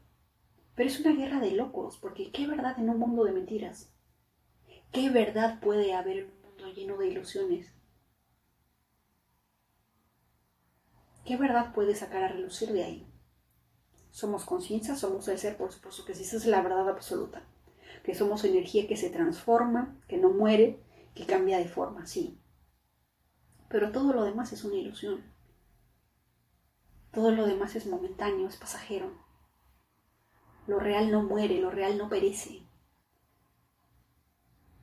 Pero 0.75 0.89
es 0.89 0.99
una 0.99 1.13
guerra 1.15 1.39
de 1.39 1.51
locos, 1.51 1.97
porque 1.97 2.31
¿qué 2.31 2.47
verdad 2.47 2.79
en 2.79 2.89
un 2.89 2.99
mundo 2.99 3.23
de 3.23 3.31
mentiras? 3.31 3.91
¿Qué 4.91 5.09
verdad 5.09 5.59
puede 5.59 5.93
haber 5.93 6.17
en 6.17 6.25
un 6.25 6.41
mundo 6.41 6.73
lleno 6.73 6.97
de 6.97 7.07
ilusiones? 7.07 7.73
¿Qué 11.25 11.37
verdad 11.37 11.73
puede 11.73 11.95
sacar 11.95 12.23
a 12.23 12.27
relucir 12.27 12.71
de 12.71 12.83
ahí? 12.83 13.07
Somos 14.11 14.45
conciencia, 14.45 14.95
somos 14.95 15.27
el 15.27 15.39
ser, 15.39 15.57
por 15.57 15.71
supuesto 15.71 16.05
que 16.05 16.13
sí, 16.13 16.23
esa 16.23 16.37
es 16.37 16.45
la 16.45 16.61
verdad 16.61 16.87
absoluta. 16.89 17.43
Que 18.03 18.13
somos 18.13 18.43
energía 18.43 18.87
que 18.87 18.97
se 18.97 19.09
transforma, 19.09 19.99
que 20.07 20.17
no 20.17 20.29
muere, 20.29 20.79
que 21.15 21.25
cambia 21.25 21.57
de 21.57 21.67
forma, 21.67 22.05
sí. 22.05 22.37
Pero 23.73 23.91
todo 23.91 24.13
lo 24.13 24.23
demás 24.23 24.53
es 24.53 24.63
una 24.65 24.75
ilusión. 24.75 25.23
Todo 27.11 27.31
lo 27.31 27.47
demás 27.47 27.75
es 27.75 27.87
momentáneo, 27.87 28.47
es 28.47 28.55
pasajero. 28.55 29.11
Lo 30.67 30.79
real 30.79 31.09
no 31.09 31.23
muere, 31.23 31.59
lo 31.59 31.71
real 31.71 31.97
no 31.97 32.07
perece. 32.07 32.67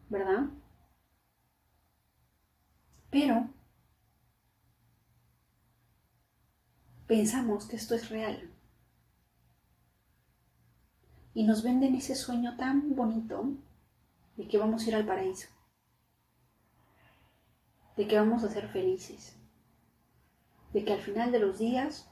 ¿Verdad? 0.09 0.48
Pero 3.11 3.48
pensamos 7.07 7.66
que 7.66 7.76
esto 7.76 7.94
es 7.94 8.09
real 8.09 8.53
y 11.33 11.44
nos 11.44 11.62
venden 11.62 11.94
ese 11.94 12.16
sueño 12.16 12.57
tan 12.57 12.96
bonito 12.96 13.55
de 14.37 14.48
que 14.48 14.59
vamos 14.59 14.83
a 14.83 14.88
ir 14.88 14.94
al 14.96 15.07
paraíso, 15.07 15.46
de 18.00 18.08
que 18.08 18.16
vamos 18.18 18.44
a 18.44 18.48
ser 18.48 18.66
felices, 18.66 19.36
de 20.72 20.86
que 20.86 20.94
al 20.94 21.02
final 21.02 21.32
de 21.32 21.38
los 21.38 21.58
días 21.58 22.08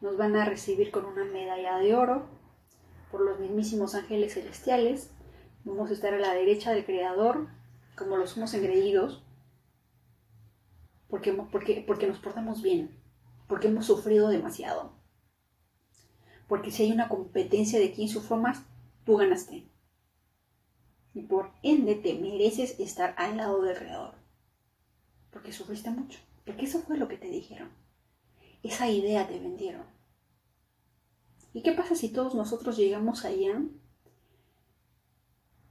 nos 0.00 0.16
van 0.16 0.34
a 0.34 0.46
recibir 0.46 0.90
con 0.90 1.04
una 1.04 1.26
medalla 1.26 1.76
de 1.76 1.94
oro 1.94 2.26
por 3.10 3.20
los 3.20 3.38
mismísimos 3.38 3.94
ángeles 3.94 4.32
celestiales, 4.32 5.10
vamos 5.64 5.90
a 5.90 5.92
estar 5.92 6.14
a 6.14 6.18
la 6.18 6.32
derecha 6.32 6.72
del 6.72 6.86
Creador 6.86 7.48
como 7.98 8.16
los 8.16 8.30
somos 8.30 8.54
engreídos, 8.54 9.22
porque, 11.10 11.34
porque, 11.34 11.84
porque 11.86 12.06
nos 12.06 12.18
portamos 12.18 12.62
bien, 12.62 12.98
porque 13.48 13.68
hemos 13.68 13.84
sufrido 13.84 14.30
demasiado. 14.30 14.94
Porque 16.48 16.70
si 16.70 16.84
hay 16.84 16.92
una 16.92 17.10
competencia 17.10 17.78
de 17.78 17.92
quién 17.92 18.08
sufrió 18.08 18.38
más, 18.38 18.62
tú 19.04 19.18
ganaste. 19.18 19.68
Y 21.12 21.24
por 21.24 21.52
ende 21.62 21.94
te 21.94 22.14
mereces 22.14 22.80
estar 22.80 23.14
al 23.18 23.36
lado 23.36 23.60
del 23.60 23.76
creador, 23.76 24.21
porque 25.32 25.52
sufriste 25.52 25.90
mucho, 25.90 26.20
porque 26.44 26.66
eso 26.66 26.80
fue 26.80 26.98
lo 26.98 27.08
que 27.08 27.16
te 27.16 27.28
dijeron. 27.28 27.70
Esa 28.62 28.88
idea 28.88 29.26
te 29.26 29.40
vendieron. 29.40 29.86
¿Y 31.52 31.62
qué 31.62 31.72
pasa 31.72 31.96
si 31.96 32.10
todos 32.10 32.34
nosotros 32.34 32.76
llegamos 32.76 33.24
allá? 33.24 33.60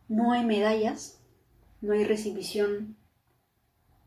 No 0.08 0.34
hay 0.34 0.45
medallas, 0.45 1.24
no 1.80 1.93
hay 1.93 2.04
recibición, 2.04 2.97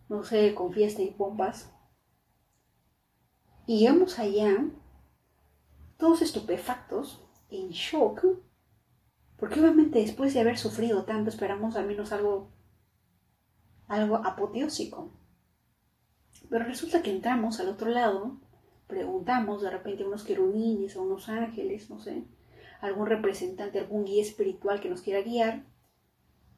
no 0.09 0.23
sé, 0.23 0.55
con 0.55 0.73
fiesta 0.73 1.03
y 1.03 1.11
pompas. 1.11 1.73
Y 3.67 3.79
llegamos 3.79 4.19
allá 4.19 4.71
todos 5.97 6.21
estupefactos, 6.21 7.25
en 7.49 7.71
shock, 7.71 8.25
porque 9.37 9.61
obviamente 9.61 10.01
después 10.01 10.35
de 10.35 10.41
haber 10.41 10.59
sufrido 10.59 11.05
tanto 11.05 11.31
esperamos 11.31 11.77
al 11.77 11.87
menos 11.87 12.13
algo, 12.13 12.53
algo 13.89 14.17
apoteósico. 14.17 15.24
Pero 16.49 16.65
resulta 16.65 17.03
que 17.03 17.11
entramos 17.11 17.61
al 17.61 17.69
otro 17.69 17.89
lado, 17.89 18.41
preguntamos 18.87 19.63
de 19.63 19.71
repente 19.71 20.03
a 20.03 20.07
unos 20.07 20.25
querubines 20.25 20.97
o 20.97 21.03
unos 21.03 21.29
ángeles, 21.29 21.91
no 21.91 21.99
sé, 22.01 22.25
algún 22.81 23.07
representante, 23.07 23.79
algún 23.79 24.05
guía 24.05 24.23
espiritual 24.23 24.81
que 24.81 24.91
nos 24.91 25.03
quiera 25.03 25.23
guiar, 25.23 25.65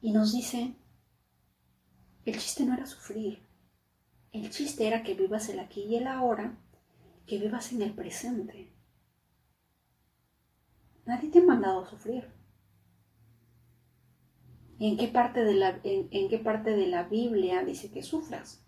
y 0.01 0.11
nos 0.11 0.33
dice, 0.33 0.75
el 2.25 2.37
chiste 2.37 2.65
no 2.65 2.73
era 2.73 2.85
sufrir, 2.85 3.41
el 4.31 4.49
chiste 4.49 4.87
era 4.87 5.03
que 5.03 5.13
vivas 5.13 5.49
el 5.49 5.59
aquí 5.59 5.83
y 5.83 5.95
el 5.95 6.07
ahora, 6.07 6.57
que 7.25 7.39
vivas 7.39 7.71
en 7.71 7.81
el 7.81 7.93
presente. 7.93 8.71
Nadie 11.05 11.29
te 11.29 11.39
ha 11.39 11.43
mandado 11.43 11.81
a 11.81 11.89
sufrir. 11.89 12.29
¿En 14.79 14.97
qué, 14.97 15.07
parte 15.07 15.43
de 15.43 15.53
la, 15.53 15.79
en, 15.83 16.29
qué 16.29 16.37
parte 16.37 16.71
de 16.71 16.87
la 16.87 17.03
Biblia 17.03 17.63
dice 17.63 17.89
que 17.89 18.03
sufras? 18.03 18.66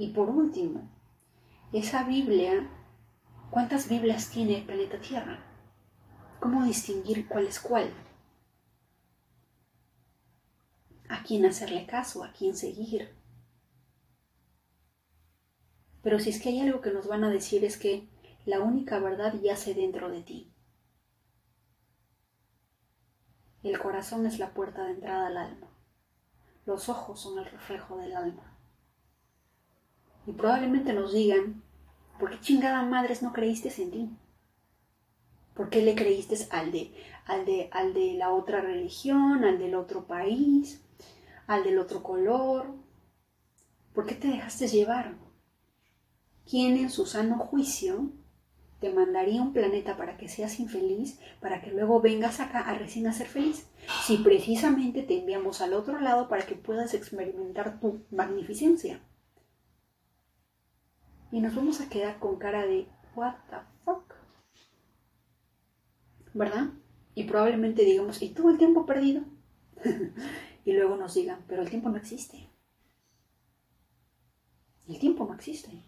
Y 0.00 0.14
por 0.14 0.30
último, 0.30 0.88
esa 1.74 2.04
Biblia, 2.04 2.66
¿cuántas 3.50 3.86
Biblias 3.86 4.30
tiene 4.30 4.56
el 4.56 4.64
planeta 4.64 4.98
Tierra? 4.98 5.44
¿Cómo 6.40 6.64
distinguir 6.64 7.28
cuál 7.28 7.46
es 7.46 7.60
cuál? 7.60 7.92
¿A 11.10 11.22
quién 11.22 11.44
hacerle 11.44 11.84
caso? 11.84 12.24
¿A 12.24 12.32
quién 12.32 12.56
seguir? 12.56 13.14
Pero 16.02 16.18
si 16.18 16.30
es 16.30 16.40
que 16.40 16.48
hay 16.48 16.60
algo 16.60 16.80
que 16.80 16.92
nos 16.92 17.06
van 17.06 17.22
a 17.22 17.28
decir 17.28 17.62
es 17.66 17.76
que 17.76 18.08
la 18.46 18.60
única 18.60 19.00
verdad 19.00 19.34
yace 19.42 19.74
dentro 19.74 20.08
de 20.08 20.22
ti. 20.22 20.54
El 23.62 23.78
corazón 23.78 24.24
es 24.24 24.38
la 24.38 24.54
puerta 24.54 24.82
de 24.84 24.92
entrada 24.92 25.26
al 25.26 25.36
alma. 25.36 25.68
Los 26.64 26.88
ojos 26.88 27.20
son 27.20 27.38
el 27.38 27.44
reflejo 27.44 27.98
del 27.98 28.16
alma. 28.16 28.59
Y 30.30 30.32
probablemente 30.32 30.92
nos 30.92 31.12
digan, 31.12 31.60
¿por 32.20 32.30
qué 32.30 32.38
chingada 32.38 32.84
madres 32.84 33.20
no 33.20 33.32
creíste 33.32 33.72
en 33.82 33.90
ti? 33.90 34.10
¿Por 35.54 35.70
qué 35.70 35.82
le 35.82 35.96
creíste 35.96 36.36
al 36.50 36.70
de, 36.70 36.94
al 37.26 37.44
de, 37.44 37.68
al 37.72 37.94
de 37.94 38.14
la 38.14 38.30
otra 38.30 38.60
religión, 38.60 39.42
al 39.42 39.58
del 39.58 39.74
otro 39.74 40.04
país, 40.04 40.82
al 41.48 41.64
del 41.64 41.80
otro 41.80 42.04
color? 42.04 42.72
¿Por 43.92 44.06
qué 44.06 44.14
te 44.14 44.28
dejaste 44.28 44.68
llevar? 44.68 45.16
¿Quién 46.48 46.76
en 46.76 46.90
su 46.90 47.06
sano 47.06 47.36
juicio 47.36 48.12
te 48.78 48.92
mandaría 48.92 49.42
un 49.42 49.52
planeta 49.52 49.96
para 49.96 50.16
que 50.16 50.28
seas 50.28 50.60
infeliz, 50.60 51.18
para 51.40 51.60
que 51.60 51.72
luego 51.72 52.00
vengas 52.00 52.38
acá 52.38 52.60
a 52.60 52.78
recién 52.78 53.08
a 53.08 53.12
ser 53.12 53.26
feliz, 53.26 53.66
si 54.06 54.18
precisamente 54.18 55.02
te 55.02 55.18
enviamos 55.18 55.60
al 55.60 55.72
otro 55.72 55.98
lado 55.98 56.28
para 56.28 56.46
que 56.46 56.54
puedas 56.54 56.94
experimentar 56.94 57.80
tu 57.80 58.04
magnificencia. 58.12 59.00
Y 61.32 61.40
nos 61.40 61.54
vamos 61.54 61.80
a 61.80 61.88
quedar 61.88 62.18
con 62.18 62.36
cara 62.36 62.66
de, 62.66 62.88
what 63.14 63.34
the 63.50 63.56
fuck? 63.84 64.14
¿Verdad? 66.34 66.70
Y 67.14 67.24
probablemente 67.24 67.84
digamos, 67.84 68.20
¿y 68.22 68.30
todo 68.30 68.50
el 68.50 68.58
tiempo 68.58 68.86
perdido? 68.86 69.22
y 70.64 70.72
luego 70.72 70.96
nos 70.96 71.14
digan, 71.14 71.44
pero 71.46 71.62
el 71.62 71.70
tiempo 71.70 71.88
no 71.88 71.96
existe. 71.96 72.50
El 74.88 74.98
tiempo 74.98 75.24
no 75.24 75.34
existe. 75.34 75.84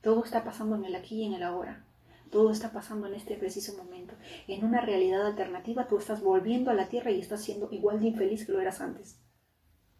Todo 0.00 0.24
está 0.24 0.42
pasando 0.42 0.76
en 0.76 0.84
el 0.84 0.96
aquí 0.96 1.22
y 1.22 1.24
en 1.26 1.34
el 1.34 1.42
ahora. 1.42 1.84
Todo 2.30 2.50
está 2.50 2.72
pasando 2.72 3.06
en 3.06 3.14
este 3.14 3.36
preciso 3.36 3.76
momento. 3.76 4.14
En 4.48 4.64
una 4.64 4.80
realidad 4.80 5.26
alternativa 5.26 5.88
tú 5.88 5.98
estás 5.98 6.22
volviendo 6.22 6.70
a 6.70 6.74
la 6.74 6.88
Tierra 6.88 7.10
y 7.10 7.20
estás 7.20 7.42
siendo 7.42 7.68
igual 7.70 8.00
de 8.00 8.08
infeliz 8.08 8.44
que 8.44 8.52
lo 8.52 8.60
eras 8.60 8.80
antes. 8.80 9.20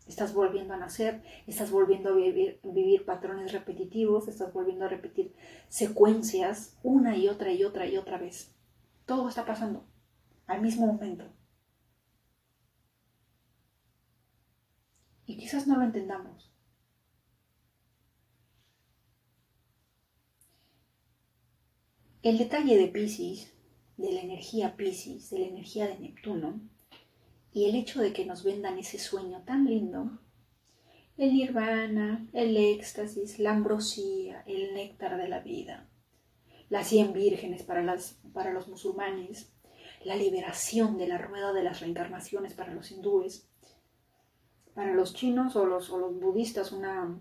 Estás 0.09 0.33
volviendo 0.33 0.73
a 0.73 0.79
nacer, 0.79 1.23
estás 1.47 1.71
volviendo 1.71 2.09
a 2.09 2.15
vivir, 2.15 3.05
patrones 3.05 3.53
repetitivos, 3.53 4.27
estás 4.27 4.53
volviendo 4.55 4.87
a 4.87 4.89
repetir 4.89 5.35
secuencias 5.69 6.79
una 6.83 7.17
y 7.17 7.29
otra 7.29 7.53
y 7.53 7.63
otra 7.63 7.87
y 7.87 7.99
otra 7.99 8.17
vez. 8.17 8.55
Todo 9.05 9.29
está 9.29 9.45
pasando 9.45 9.85
al 10.47 10.63
mismo 10.63 10.87
momento. 10.87 11.31
Y 15.27 15.37
quizás 15.37 15.67
no 15.67 15.77
lo 15.77 15.85
entendamos. 15.85 16.51
El 22.23 22.39
detalle 22.39 22.79
de 22.79 22.89
Pisces, 22.89 23.53
de 23.99 24.13
la 24.13 24.21
energía 24.23 24.75
Pisces, 24.75 25.29
de 25.29 25.41
la 25.41 25.47
energía 25.49 25.87
de 25.87 25.99
Neptuno, 25.99 26.61
y 27.53 27.67
el 27.67 27.75
hecho 27.75 28.01
de 28.01 28.13
que 28.13 28.25
nos 28.25 28.45
vendan 28.45 28.79
ese 28.79 28.99
sueño 28.99 29.43
tan 29.45 29.65
lindo, 29.65 30.19
el 31.17 31.33
nirvana, 31.33 32.27
el 32.33 32.57
éxtasis, 32.57 33.39
la 33.39 33.53
ambrosía, 33.53 34.45
el 34.47 34.75
néctar 34.75 35.17
de 35.17 35.29
la 35.29 35.41
vida, 35.41 35.89
las 36.69 36.89
cien 36.89 37.13
vírgenes 37.13 37.63
para, 37.63 37.83
las, 37.83 38.21
para 38.33 38.53
los 38.53 38.69
musulmanes, 38.69 39.53
la 40.05 40.15
liberación 40.15 40.97
de 40.97 41.09
la 41.09 41.19
rueda 41.19 41.53
de 41.53 41.65
las 41.65 41.81
reencarnaciones 41.81 42.55
para 42.55 42.73
los 42.73 42.93
hindúes, 42.93 43.49
para 44.75 44.95
los 44.95 45.13
chinos 45.13 45.57
o 45.57 45.67
los, 45.67 45.91
o 45.91 45.99
los 45.99 46.21
budistas 46.21 46.71
una, 46.71 47.19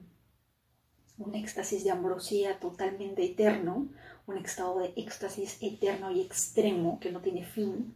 un 1.17 1.35
éxtasis 1.35 1.83
de 1.83 1.91
ambrosía 1.91 2.59
totalmente 2.59 3.25
eterno, 3.25 3.89
un 4.27 4.37
estado 4.37 4.79
de 4.79 4.93
éxtasis 4.95 5.57
eterno 5.61 6.11
y 6.11 6.21
extremo 6.21 6.99
que 6.99 7.11
no 7.11 7.21
tiene 7.21 7.43
fin. 7.45 7.95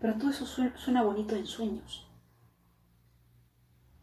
Pero 0.00 0.16
todo 0.16 0.30
eso 0.30 0.46
suena, 0.46 1.02
bonito 1.02 1.36
en 1.36 1.46
sueños. 1.46 2.08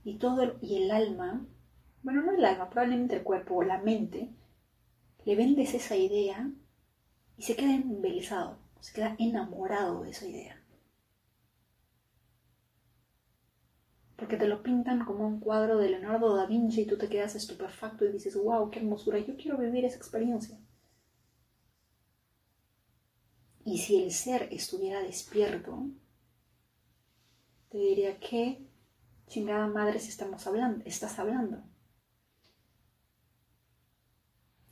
Y 0.04 0.18
todo 0.18 0.58
y 0.62 0.84
el 0.84 0.92
alma, 0.92 1.46
bueno, 2.04 2.24
no 2.24 2.32
el 2.34 2.46
alma, 2.46 2.70
probablemente 2.70 3.16
el 3.16 3.24
cuerpo 3.24 3.56
o 3.56 3.64
la 3.64 3.80
mente, 3.80 4.30
le 5.26 5.36
vendes 5.36 5.74
esa 5.74 5.96
idea 5.98 6.50
y 7.36 7.42
se 7.42 7.56
queda 7.56 7.76
embelesado, 7.76 8.60
se 8.80 8.94
queda 8.94 9.16
enamorado 9.20 10.04
de 10.04 10.12
esa 10.12 10.28
idea. 10.28 10.64
porque 14.18 14.36
te 14.36 14.48
lo 14.48 14.64
pintan 14.64 15.06
como 15.06 15.28
un 15.28 15.40
cuadro 15.40 15.78
de 15.78 15.90
Leonardo 15.90 16.36
da 16.36 16.48
Vinci 16.48 16.82
y 16.82 16.86
tú 16.88 16.98
te 16.98 17.08
quedas 17.08 17.36
estupefacto 17.36 18.04
y 18.04 18.12
dices, 18.12 18.36
wow, 18.36 18.70
qué 18.70 18.80
hermosura, 18.80 19.20
yo 19.20 19.38
quiero 19.38 19.58
vivir 19.58 19.86
esa 19.86 19.98
experiencia. 19.98 20.58
Y 23.68 23.80
si 23.80 24.02
el 24.02 24.14
ser 24.14 24.48
estuviera 24.54 25.02
despierto, 25.02 25.90
te 27.68 27.78
diría, 27.78 28.18
¿qué 28.18 28.66
chingada 29.28 29.68
madres 29.68 30.08
estamos 30.08 30.48
hablando, 30.48 30.86
estás 30.86 31.20
hablando? 31.20 31.62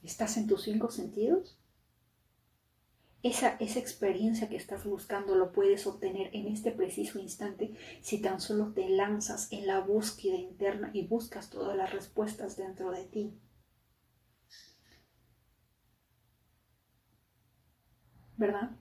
¿Estás 0.02 0.38
en 0.38 0.48
tus 0.48 0.62
cinco 0.62 0.92
sentidos? 0.92 1.60
Esa, 3.22 3.58
experiencia 3.60 4.48
que 4.48 4.56
estás 4.56 4.86
buscando 4.86 5.36
lo 5.36 5.52
puedes 5.52 5.86
obtener 5.88 6.30
en 6.34 6.48
este 6.48 6.72
preciso 6.72 7.20
instante 7.20 7.74
si 8.00 8.22
tan 8.22 8.40
solo 8.40 8.72
te 8.72 8.88
lanzas 8.88 9.52
en 9.52 9.68
la 9.68 9.82
búsqueda 9.82 10.38
interna 10.38 10.92
y 10.94 11.06
buscas 11.06 11.50
todas 11.50 11.76
las 11.76 11.92
respuestas 11.92 12.56
dentro 12.56 12.92
de 12.92 13.04
ti. 13.04 13.34
¿Verdad? 18.38 18.72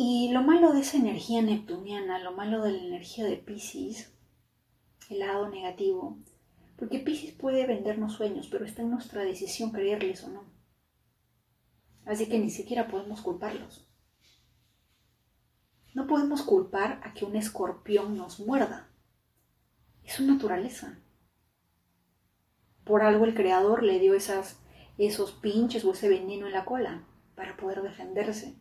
Y 0.00 0.30
lo 0.30 0.42
malo 0.44 0.72
de 0.72 0.82
esa 0.82 0.96
energía 0.96 1.42
neptuniana, 1.42 2.20
lo 2.20 2.30
malo 2.30 2.62
de 2.62 2.70
la 2.70 2.84
energía 2.84 3.24
de 3.24 3.36
Pisces, 3.36 4.14
el 5.10 5.18
lado 5.18 5.48
negativo, 5.48 6.16
porque 6.76 7.00
Pisces 7.00 7.32
puede 7.32 7.66
vendernos 7.66 8.12
sueños, 8.12 8.46
pero 8.48 8.64
está 8.64 8.82
en 8.82 8.90
nuestra 8.90 9.24
decisión 9.24 9.72
creerles 9.72 10.22
o 10.22 10.28
no. 10.28 10.44
Así 12.06 12.28
que 12.28 12.38
ni 12.38 12.48
siquiera 12.48 12.86
podemos 12.86 13.22
culparlos. 13.22 13.90
No 15.94 16.06
podemos 16.06 16.42
culpar 16.42 17.00
a 17.02 17.12
que 17.12 17.24
un 17.24 17.34
escorpión 17.34 18.16
nos 18.16 18.38
muerda. 18.38 18.88
Es 20.04 20.12
su 20.12 20.24
naturaleza. 20.24 21.00
Por 22.84 23.02
algo 23.02 23.24
el 23.24 23.34
creador 23.34 23.82
le 23.82 23.98
dio 23.98 24.14
esas, 24.14 24.60
esos 24.96 25.32
pinches 25.32 25.84
o 25.84 25.90
ese 25.90 26.08
veneno 26.08 26.46
en 26.46 26.52
la 26.52 26.64
cola 26.64 27.04
para 27.34 27.56
poder 27.56 27.82
defenderse. 27.82 28.60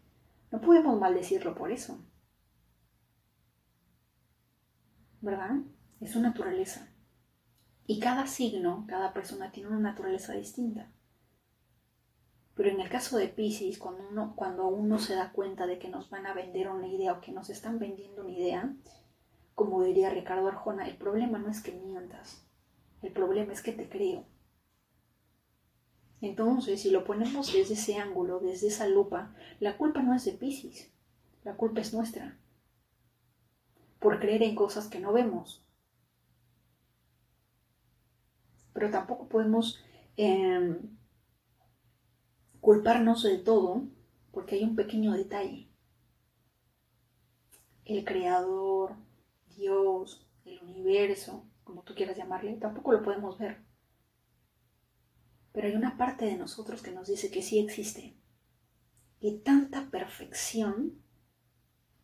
No 0.51 0.61
podemos 0.61 0.99
maldecirlo 0.99 1.55
por 1.55 1.71
eso. 1.71 1.99
¿Verdad? 5.21 5.57
Es 5.99 6.11
su 6.11 6.21
naturaleza. 6.21 6.87
Y 7.85 7.99
cada 7.99 8.27
signo, 8.27 8.85
cada 8.87 9.13
persona 9.13 9.51
tiene 9.51 9.69
una 9.69 9.79
naturaleza 9.79 10.33
distinta. 10.33 10.91
Pero 12.55 12.69
en 12.69 12.81
el 12.81 12.89
caso 12.89 13.17
de 13.17 13.27
Pisces, 13.27 13.77
cuando 13.77 14.07
uno, 14.09 14.33
cuando 14.35 14.67
uno 14.67 14.99
se 14.99 15.15
da 15.15 15.31
cuenta 15.31 15.67
de 15.67 15.79
que 15.79 15.89
nos 15.89 16.09
van 16.09 16.25
a 16.25 16.33
vender 16.33 16.69
una 16.69 16.87
idea 16.87 17.13
o 17.13 17.21
que 17.21 17.31
nos 17.31 17.49
están 17.49 17.77
vendiendo 17.77 18.23
una 18.23 18.31
idea, 18.31 18.75
como 19.53 19.83
diría 19.83 20.09
Ricardo 20.09 20.47
Arjona, 20.47 20.87
el 20.87 20.97
problema 20.97 21.37
no 21.39 21.49
es 21.49 21.61
que 21.61 21.71
mientas, 21.71 22.47
el 23.01 23.11
problema 23.11 23.53
es 23.53 23.61
que 23.61 23.73
te 23.73 23.87
creo. 23.87 24.25
Entonces, 26.21 26.81
si 26.81 26.89
lo 26.89 27.03
ponemos 27.03 27.53
desde 27.53 27.75
ese 27.75 27.97
ángulo, 27.97 28.39
desde 28.39 28.67
esa 28.67 28.87
lupa, 28.87 29.35
la 29.59 29.77
culpa 29.77 30.01
no 30.01 30.15
es 30.15 30.25
de 30.25 30.31
Pisces, 30.31 30.91
la 31.43 31.55
culpa 31.55 31.81
es 31.81 31.93
nuestra. 31.93 32.37
Por 33.99 34.19
creer 34.19 34.43
en 34.43 34.55
cosas 34.55 34.87
que 34.87 34.99
no 34.99 35.13
vemos, 35.13 35.63
pero 38.73 38.91
tampoco 38.91 39.27
podemos 39.27 39.79
em, 40.17 40.97
culparnos 42.61 43.23
del 43.23 43.43
todo 43.43 43.83
porque 44.31 44.55
hay 44.55 44.63
un 44.63 44.75
pequeño 44.75 45.13
detalle. 45.13 45.67
El 47.85 48.05
creador, 48.05 48.95
Dios, 49.55 50.27
el 50.45 50.59
universo, 50.61 51.43
como 51.63 51.81
tú 51.83 51.95
quieras 51.95 52.17
llamarle, 52.17 52.53
tampoco 52.57 52.91
lo 52.91 53.01
podemos 53.01 53.39
ver. 53.39 53.66
Pero 55.57 55.69
hay 55.69 55.75
una 55.75 55.97
parte 55.97 56.25
de 56.25 56.37
nosotros 56.37 56.83
que 56.83 56.91
nos 56.91 57.07
dice 57.07 57.31
que 57.31 57.41
sí 57.41 57.57
existe. 57.57 58.15
Y 59.19 59.39
tanta 59.39 59.89
perfección 59.89 61.01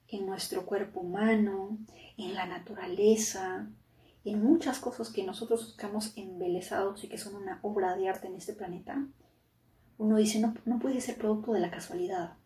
en 0.07 0.25
nuestro 0.25 0.65
cuerpo 0.65 1.01
humano, 1.01 1.77
en 2.17 2.33
la 2.33 2.47
naturaleza, 2.47 3.69
en 4.25 4.43
muchas 4.43 4.79
cosas 4.79 5.11
que 5.11 5.23
nosotros 5.23 5.65
buscamos 5.67 6.13
embelesados 6.17 7.03
y 7.03 7.09
que 7.09 7.19
son 7.19 7.35
una 7.35 7.59
obra 7.61 7.95
de 7.95 8.09
arte 8.09 8.25
en 8.25 8.37
este 8.37 8.53
planeta, 8.53 9.07
uno 9.99 10.17
dice, 10.17 10.39
no, 10.39 10.55
no 10.65 10.79
puede 10.79 10.99
ser 10.99 11.19
producto 11.19 11.53
de 11.53 11.59
la 11.59 11.69
casualidad. 11.69 12.37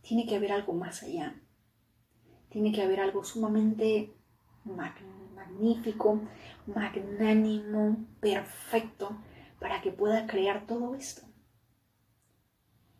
Tiene 0.00 0.24
que 0.24 0.36
haber 0.36 0.52
algo 0.52 0.72
más 0.72 1.02
allá. 1.02 1.38
Tiene 2.48 2.72
que 2.72 2.80
haber 2.80 3.00
algo 3.00 3.22
sumamente 3.22 4.14
magnífico, 4.64 6.22
magnánimo, 6.66 8.06
perfecto, 8.20 9.16
para 9.60 9.80
que 9.82 9.92
pueda 9.92 10.26
crear 10.26 10.66
todo 10.66 10.94
esto. 10.94 11.22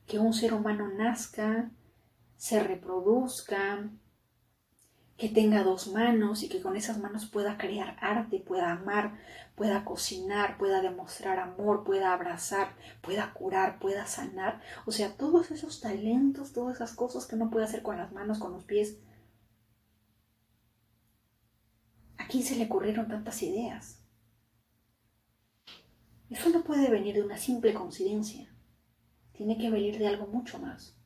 Que 0.07 0.19
un 0.19 0.33
ser 0.33 0.55
humano 0.55 0.89
nazca, 0.89 1.71
se 2.37 2.63
reproduzca, 2.63 3.91
que 5.17 5.29
tenga 5.31 5.63
dos 5.63 5.89
manos 5.89 6.43
y 6.43 6.49
que 6.49 6.61
con 6.61 6.77
esas 6.77 6.99
manos 6.99 7.27
pueda 7.27 7.57
crear 7.57 7.97
arte, 8.01 8.39
pueda 8.39 8.73
amar, 8.73 9.19
pueda 9.55 9.85
cocinar, 9.85 10.59
pueda 10.59 10.83
demostrar 10.83 11.39
amor, 11.39 11.85
pueda 11.85 12.13
abrazar, 12.13 12.75
pueda 13.01 13.33
curar, 13.33 13.79
pueda 13.79 14.07
sanar. 14.07 14.61
O 14.85 14.93
sea, 14.93 15.17
todos 15.17 15.51
esos 15.51 15.81
talentos, 15.81 16.53
todas 16.53 16.77
esas 16.77 16.93
cosas 16.93 17.27
que 17.27 17.35
uno 17.35 17.51
puede 17.51 17.65
hacer 17.65 17.83
con 17.83 17.97
las 17.97 18.13
manos, 18.13 18.39
con 18.39 18.53
los 18.53 18.65
pies. 18.65 18.99
¿A 22.27 22.29
quién 22.29 22.43
se 22.43 22.57
le 22.57 22.65
ocurrieron 22.65 23.07
tantas 23.07 23.41
ideas? 23.45 24.03
Eso 26.29 26.51
no 26.51 26.65
puede 26.65 26.91
venir 26.91 27.15
de 27.15 27.23
una 27.23 27.37
simple 27.37 27.73
coincidencia. 27.73 28.53
Tiene 29.33 29.57
que 29.57 29.71
venir 29.71 29.97
de 29.97 30.09
algo 30.09 30.27
mucho 30.27 30.59
más. 30.59 30.97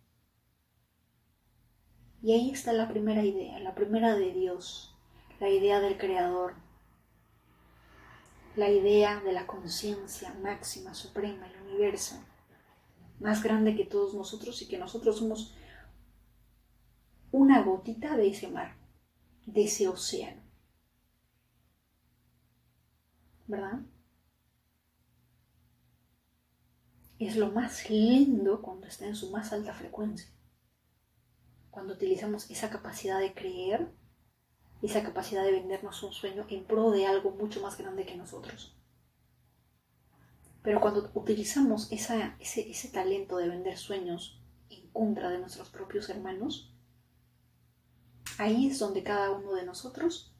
Y 2.23 2.33
ahí 2.33 2.51
está 2.51 2.73
la 2.73 2.89
primera 2.89 3.23
idea, 3.23 3.59
la 3.59 3.75
primera 3.75 4.17
de 4.17 4.33
Dios, 4.33 4.97
la 5.41 5.51
idea 5.51 5.81
del 5.81 5.99
Creador, 5.99 6.55
la 8.57 8.71
idea 8.71 9.21
de 9.21 9.33
la 9.33 9.47
conciencia 9.47 10.33
máxima, 10.43 10.95
suprema, 10.95 11.49
el 11.49 11.61
universo, 11.69 12.17
más 13.19 13.43
grande 13.43 13.77
que 13.77 13.85
todos 13.85 14.15
nosotros 14.15 14.63
y 14.63 14.69
que 14.69 14.79
nosotros 14.79 15.19
somos 15.19 15.55
una 17.31 17.61
gotita 17.61 18.17
de 18.17 18.29
ese 18.29 18.49
mar, 18.49 18.79
de 19.45 19.65
ese 19.65 19.87
océano. 19.87 20.50
¿verdad? 23.51 23.81
Es 27.19 27.37
lo 27.37 27.51
más 27.51 27.91
lindo 27.91 28.63
cuando 28.63 28.87
está 28.87 29.07
en 29.07 29.17
su 29.17 29.31
más 29.31 29.53
alta 29.53 29.75
frecuencia, 29.75 30.31
cuando 31.71 31.95
utilizamos 31.95 32.51
esa 32.51 32.71
capacidad 32.71 33.21
de 33.21 33.35
creer, 33.35 33.93
esa 34.81 35.03
capacidad 35.03 35.45
de 35.45 35.53
vendernos 35.53 36.03
un 36.03 36.13
sueño 36.13 36.47
en 36.49 36.65
pro 36.65 36.91
de 36.91 37.07
algo 37.07 37.33
mucho 37.33 37.61
más 37.61 37.77
grande 37.77 38.07
que 38.07 38.17
nosotros. 38.17 38.75
Pero 40.63 40.81
cuando 40.81 41.11
utilizamos 41.15 41.91
ese 41.91 42.89
talento 42.93 43.37
de 43.37 43.49
vender 43.49 43.77
sueños 43.77 44.43
en 44.71 44.89
contra 44.91 45.29
de 45.31 45.39
nuestros 45.39 45.69
propios 45.71 46.09
hermanos, 46.09 46.75
ahí 48.39 48.69
es 48.69 48.79
donde 48.79 49.03
cada 49.03 49.31
uno 49.31 49.55
de 49.55 49.65
nosotros 49.65 50.35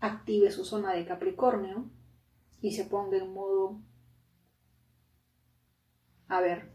active 0.00 0.50
su 0.50 0.64
zona 0.64 0.92
de 0.92 1.06
Capricornio 1.06 1.90
y 2.60 2.72
se 2.72 2.84
ponga 2.84 3.18
en 3.18 3.32
modo, 3.32 3.80
a 6.28 6.40
ver, 6.40 6.74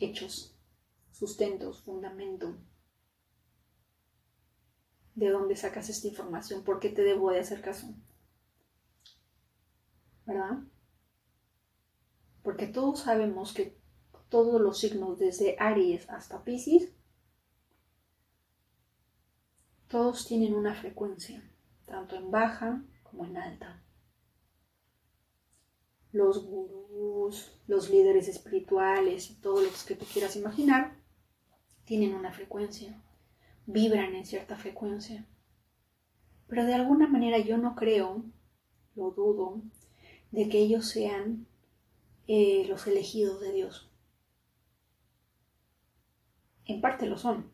hechos, 0.00 0.56
sustentos, 1.12 1.82
fundamento. 1.82 2.56
¿De 5.14 5.30
dónde 5.30 5.56
sacas 5.56 5.88
esta 5.88 6.08
información? 6.08 6.62
¿Por 6.62 6.78
qué 6.78 6.90
te 6.90 7.02
debo 7.02 7.30
de 7.30 7.40
hacer 7.40 7.62
caso? 7.62 7.94
¿Verdad? 10.26 10.58
Porque 12.42 12.66
todos 12.66 13.00
sabemos 13.00 13.52
que 13.54 13.78
todos 14.28 14.60
los 14.60 14.78
signos, 14.78 15.18
desde 15.18 15.56
Aries 15.58 16.08
hasta 16.10 16.44
Pisces, 16.44 16.92
todos 19.88 20.26
tienen 20.26 20.54
una 20.54 20.74
frecuencia, 20.74 21.42
tanto 21.86 22.16
en 22.16 22.30
baja 22.30 22.82
como 23.02 23.24
en 23.24 23.36
alta. 23.36 23.82
Los 26.12 26.44
gurús, 26.44 27.52
los 27.66 27.90
líderes 27.90 28.28
espirituales 28.28 29.30
y 29.30 29.34
todos 29.40 29.62
los 29.62 29.84
que 29.84 29.96
tú 29.96 30.04
quieras 30.06 30.36
imaginar, 30.36 30.96
tienen 31.84 32.14
una 32.14 32.32
frecuencia, 32.32 33.00
vibran 33.66 34.14
en 34.14 34.26
cierta 34.26 34.56
frecuencia. 34.56 35.26
Pero 36.48 36.64
de 36.64 36.74
alguna 36.74 37.06
manera 37.06 37.38
yo 37.38 37.58
no 37.58 37.74
creo, 37.74 38.24
lo 38.94 39.10
dudo, 39.10 39.62
de 40.30 40.48
que 40.48 40.58
ellos 40.58 40.88
sean 40.88 41.46
eh, 42.26 42.66
los 42.68 42.86
elegidos 42.86 43.40
de 43.40 43.52
Dios. 43.52 43.90
En 46.64 46.80
parte 46.80 47.06
lo 47.06 47.16
son, 47.16 47.50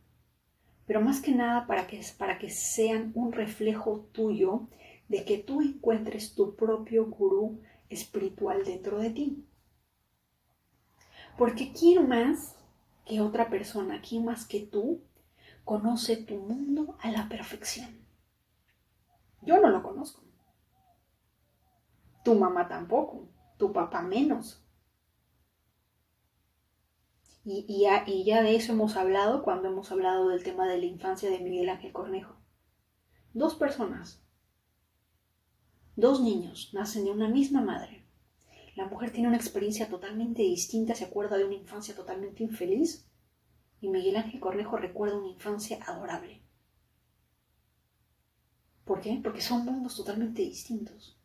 pero 0.92 1.02
más 1.02 1.22
que 1.22 1.32
nada 1.32 1.66
para 1.66 1.86
que, 1.86 2.02
para 2.18 2.38
que 2.38 2.50
sean 2.50 3.12
un 3.14 3.32
reflejo 3.32 4.10
tuyo 4.12 4.68
de 5.08 5.24
que 5.24 5.38
tú 5.38 5.62
encuentres 5.62 6.34
tu 6.34 6.54
propio 6.54 7.06
gurú 7.06 7.62
espiritual 7.88 8.62
dentro 8.62 8.98
de 8.98 9.08
ti. 9.08 9.46
Porque 11.38 11.72
¿quién 11.72 12.10
más 12.10 12.56
que 13.06 13.22
otra 13.22 13.48
persona, 13.48 14.02
quién 14.06 14.26
más 14.26 14.44
que 14.44 14.60
tú, 14.60 15.00
conoce 15.64 16.18
tu 16.18 16.36
mundo 16.36 16.98
a 17.00 17.10
la 17.10 17.26
perfección? 17.26 17.88
Yo 19.40 19.62
no 19.62 19.70
lo 19.70 19.82
conozco. 19.82 20.22
Tu 22.22 22.34
mamá 22.34 22.68
tampoco, 22.68 23.30
tu 23.56 23.72
papá 23.72 24.02
menos. 24.02 24.61
Y, 27.44 27.82
ya, 28.24 28.42
de 28.42 28.54
eso 28.54 28.72
hemos 28.72 28.96
hablado 28.96 29.42
cuando 29.42 29.68
hemos 29.68 29.90
hablado 29.90 30.28
del 30.28 30.44
tema 30.44 30.68
de 30.68 30.78
la 30.78 30.86
infancia 30.86 31.28
de 31.28 31.40
Miguel 31.40 31.70
Ángel 31.70 31.92
Cornejo. 31.92 32.36
Dos 33.34 33.56
personas, 33.56 34.22
dos 35.96 36.20
niños, 36.20 36.70
nacen 36.72 37.04
de 37.04 37.10
una 37.10 37.28
misma 37.28 37.60
madre. 37.60 38.06
La 38.76 38.86
mujer 38.86 39.12
tiene 39.12 39.28
una 39.28 39.36
experiencia 39.36 39.88
totalmente 39.88 40.42
distinta, 40.42 40.94
se 40.94 41.04
acuerda 41.04 41.36
de 41.36 41.44
una 41.44 41.54
infancia 41.54 41.96
totalmente 41.96 42.44
infeliz 42.44 43.08
y 43.80 43.88
Miguel 43.88 44.16
Ángel 44.16 44.38
Cornejo 44.38 44.76
recuerda 44.76 45.18
una 45.18 45.28
infancia 45.28 45.78
adorable. 45.84 46.42
¿Por 48.84 49.00
qué? 49.00 49.20
Porque 49.22 49.40
son 49.40 49.64
mundos 49.64 49.96
totalmente 49.96 50.42
distintos. 50.42 51.18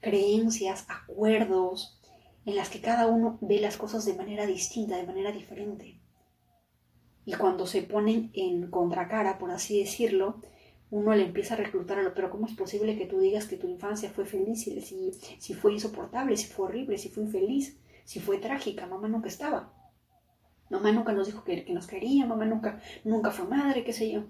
Creencias, 0.00 0.86
acuerdos, 0.88 1.99
en 2.44 2.56
las 2.56 2.70
que 2.70 2.80
cada 2.80 3.06
uno 3.06 3.38
ve 3.40 3.60
las 3.60 3.76
cosas 3.76 4.04
de 4.04 4.14
manera 4.14 4.46
distinta, 4.46 4.96
de 4.96 5.06
manera 5.06 5.32
diferente. 5.32 6.00
Y 7.24 7.34
cuando 7.34 7.66
se 7.66 7.82
ponen 7.82 8.30
en 8.34 8.70
contracara, 8.70 9.38
por 9.38 9.50
así 9.50 9.78
decirlo, 9.78 10.40
uno 10.90 11.14
le 11.14 11.24
empieza 11.24 11.54
a 11.54 11.58
reclutar 11.58 11.98
a 11.98 12.02
lo, 12.02 12.14
pero 12.14 12.30
¿cómo 12.30 12.46
es 12.46 12.54
posible 12.54 12.96
que 12.96 13.06
tú 13.06 13.20
digas 13.20 13.46
que 13.46 13.56
tu 13.56 13.68
infancia 13.68 14.10
fue 14.10 14.24
feliz, 14.24 14.62
si, 14.62 15.12
si 15.38 15.54
fue 15.54 15.72
insoportable, 15.72 16.36
si 16.36 16.48
fue 16.48 16.66
horrible, 16.66 16.98
si 16.98 17.08
fue 17.08 17.22
infeliz, 17.22 17.78
si 18.04 18.18
fue 18.20 18.38
trágica? 18.38 18.86
Mamá 18.86 19.06
nunca 19.06 19.28
estaba. 19.28 19.72
Mamá 20.70 20.92
nunca 20.92 21.12
nos 21.12 21.26
dijo 21.26 21.44
que, 21.44 21.64
que 21.64 21.72
nos 21.72 21.86
quería, 21.86 22.26
mamá 22.26 22.46
nunca, 22.46 22.80
nunca 23.04 23.30
fue 23.30 23.46
madre, 23.46 23.84
qué 23.84 23.92
sé 23.92 24.10
yo. 24.10 24.24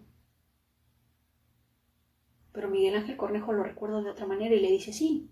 Pero 2.53 2.69
Miguel 2.69 2.97
Ángel 2.97 3.17
Cornejo 3.17 3.53
lo 3.53 3.63
recuerda 3.63 4.03
de 4.03 4.11
otra 4.11 4.27
manera 4.27 4.55
y 4.55 4.61
le 4.61 4.71
dice, 4.71 4.93
sí, 4.93 5.31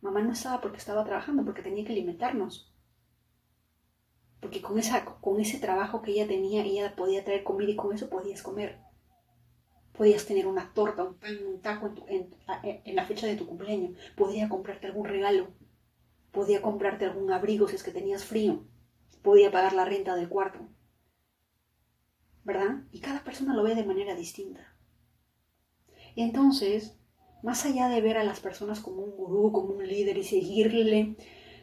Mamá 0.00 0.22
no 0.22 0.32
estaba 0.32 0.60
porque 0.60 0.78
estaba 0.78 1.04
trabajando, 1.04 1.44
porque 1.44 1.62
tenía 1.62 1.84
que 1.84 1.92
alimentarnos. 1.92 2.72
Porque 4.40 4.62
con, 4.62 4.78
esa, 4.78 5.04
con 5.04 5.40
ese 5.40 5.58
trabajo 5.58 6.00
que 6.00 6.12
ella 6.12 6.26
tenía, 6.26 6.64
ella 6.64 6.96
podía 6.96 7.24
traer 7.24 7.44
comida 7.44 7.70
y 7.70 7.76
con 7.76 7.94
eso 7.94 8.08
podías 8.08 8.42
comer. 8.42 8.78
Podías 9.92 10.24
tener 10.24 10.46
una 10.46 10.72
torta, 10.72 11.04
un 11.04 11.18
pan, 11.18 11.36
un 11.46 11.60
taco 11.60 11.92
en, 12.08 12.34
en, 12.62 12.96
la 12.96 13.04
fecha 13.04 13.26
de 13.26 13.36
tu 13.36 13.46
cumpleaños. 13.46 13.98
Podía 14.16 14.48
comprarte 14.48 14.86
algún 14.86 15.04
regalo. 15.04 15.48
Podía 16.30 16.62
comprarte 16.62 17.04
algún 17.04 17.30
abrigo 17.32 17.68
si 17.68 17.76
es 17.76 17.82
que 17.82 17.90
tenías 17.90 18.24
frío. 18.24 18.64
Podía 19.22 19.50
pagar 19.50 19.74
la 19.74 19.84
renta 19.84 20.14
del 20.16 20.30
cuarto. 20.30 20.60
¿Verdad? 22.42 22.84
Y 22.92 23.00
cada 23.00 23.22
persona 23.22 23.54
lo 23.54 23.62
ve 23.62 23.74
de 23.74 23.84
manera 23.84 24.14
distinta. 24.14 24.74
Entonces, 26.16 26.99
más 27.42 27.64
allá 27.64 27.88
de 27.88 28.00
ver 28.00 28.18
a 28.18 28.24
las 28.24 28.40
personas 28.40 28.80
como 28.80 29.02
un 29.02 29.16
gurú, 29.16 29.52
como 29.52 29.74
un 29.74 29.86
líder 29.86 30.18
y 30.18 30.24
seguirle 30.24 31.16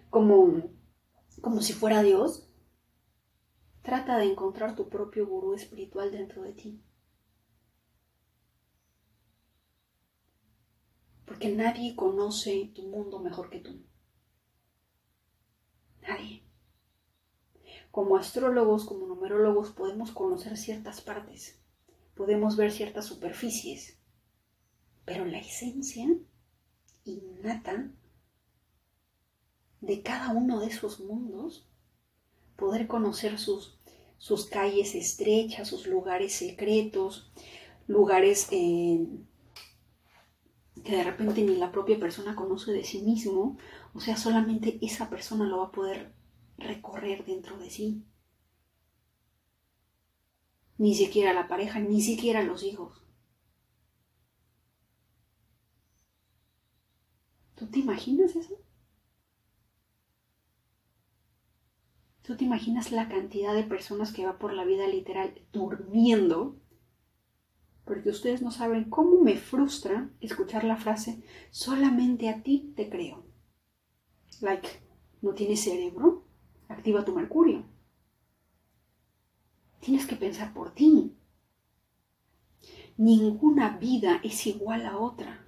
como, 0.10 0.64
como 1.42 1.62
si 1.62 1.74
fuera 1.74 2.02
Dios, 2.04 2.50
trata 3.82 4.18
de 4.18 4.26
encontrar 4.26 4.76
tu 4.76 4.90
propio 4.90 5.28
gurú 5.28 5.54
espiritual 5.54 6.12
dentro 6.12 6.42
de 6.44 6.54
ti. 6.54 6.82
Porque 11.26 11.50
nadie 11.50 11.96
conoce 11.96 12.72
tu 12.74 12.84
mundo 12.84 13.20
mejor 13.20 13.50
que 13.50 13.60
tú. 13.60 13.84
Nadie. 16.02 16.44
Como 17.92 18.16
astrólogos, 18.16 18.86
como 18.86 19.08
numerólogos, 19.08 19.72
podemos 19.72 20.12
conocer 20.12 20.58
ciertas 20.58 21.02
partes, 21.02 21.62
podemos 22.16 22.56
ver 22.56 22.72
ciertas 22.72 23.06
superficies, 23.06 23.97
pero 25.08 25.24
la 25.24 25.40
esencia 25.40 26.06
innata 27.06 27.90
de 29.80 30.02
cada 30.02 30.32
uno 30.34 30.60
de 30.60 30.68
esos 30.68 31.00
mundos, 31.00 31.66
poder 32.58 32.88
conocer 32.88 33.40
sus, 33.40 33.80
sus 34.18 34.48
calles 34.48 34.96
estrechas, 34.96 35.70
sus 35.70 35.88
lugares 35.88 36.34
secretos, 36.34 37.32
lugares 37.88 38.50
eh, 38.52 39.08
que 40.84 40.98
de 40.98 41.04
repente 41.06 41.42
ni 41.42 41.56
la 41.56 41.72
propia 41.72 41.98
persona 41.98 42.36
conoce 42.36 42.74
de 42.74 42.84
sí 42.84 43.02
mismo, 43.02 43.58
o 43.94 44.02
sea, 44.02 44.18
solamente 44.18 44.78
esa 44.82 45.10
persona 45.10 45.46
lo 45.46 45.60
va 45.60 45.68
a 45.68 45.72
poder 45.72 46.12
recorrer 46.58 47.24
dentro 47.24 47.58
de 47.58 47.70
sí. 47.70 48.04
Ni 50.78 50.96
siquiera 50.96 51.32
la 51.32 51.48
pareja, 51.48 51.80
ni 51.80 52.02
siquiera 52.02 52.44
los 52.44 52.62
hijos. 52.64 53.07
¿Tú 57.58 57.66
te 57.66 57.80
imaginas 57.80 58.36
eso? 58.36 58.56
¿Tú 62.22 62.38
te 62.38 62.46
imaginas 62.46 62.92
la 62.92 63.10
cantidad 63.10 63.56
de 63.56 63.64
personas 63.64 64.14
que 64.14 64.26
va 64.26 64.38
por 64.38 64.54
la 64.54 64.64
vida 64.64 64.86
literal 64.86 65.34
durmiendo? 65.52 66.60
Porque 67.84 68.10
ustedes 68.10 68.44
no 68.44 68.52
saben 68.52 68.90
cómo 68.90 69.22
me 69.22 69.38
frustra 69.38 70.12
escuchar 70.20 70.66
la 70.66 70.78
frase, 70.78 71.24
solamente 71.50 72.30
a 72.30 72.44
ti 72.44 72.74
te 72.76 72.90
creo. 72.90 73.26
Like, 74.42 74.68
¿no 75.22 75.34
tienes 75.34 75.64
cerebro? 75.64 76.28
Activa 76.68 77.06
tu 77.06 77.16
mercurio. 77.16 77.66
Tienes 79.80 80.06
que 80.06 80.16
pensar 80.16 80.54
por 80.54 80.76
ti. 80.76 81.16
Ninguna 82.98 83.78
vida 83.78 84.20
es 84.24 84.46
igual 84.46 84.86
a 84.86 84.98
otra. 84.98 85.47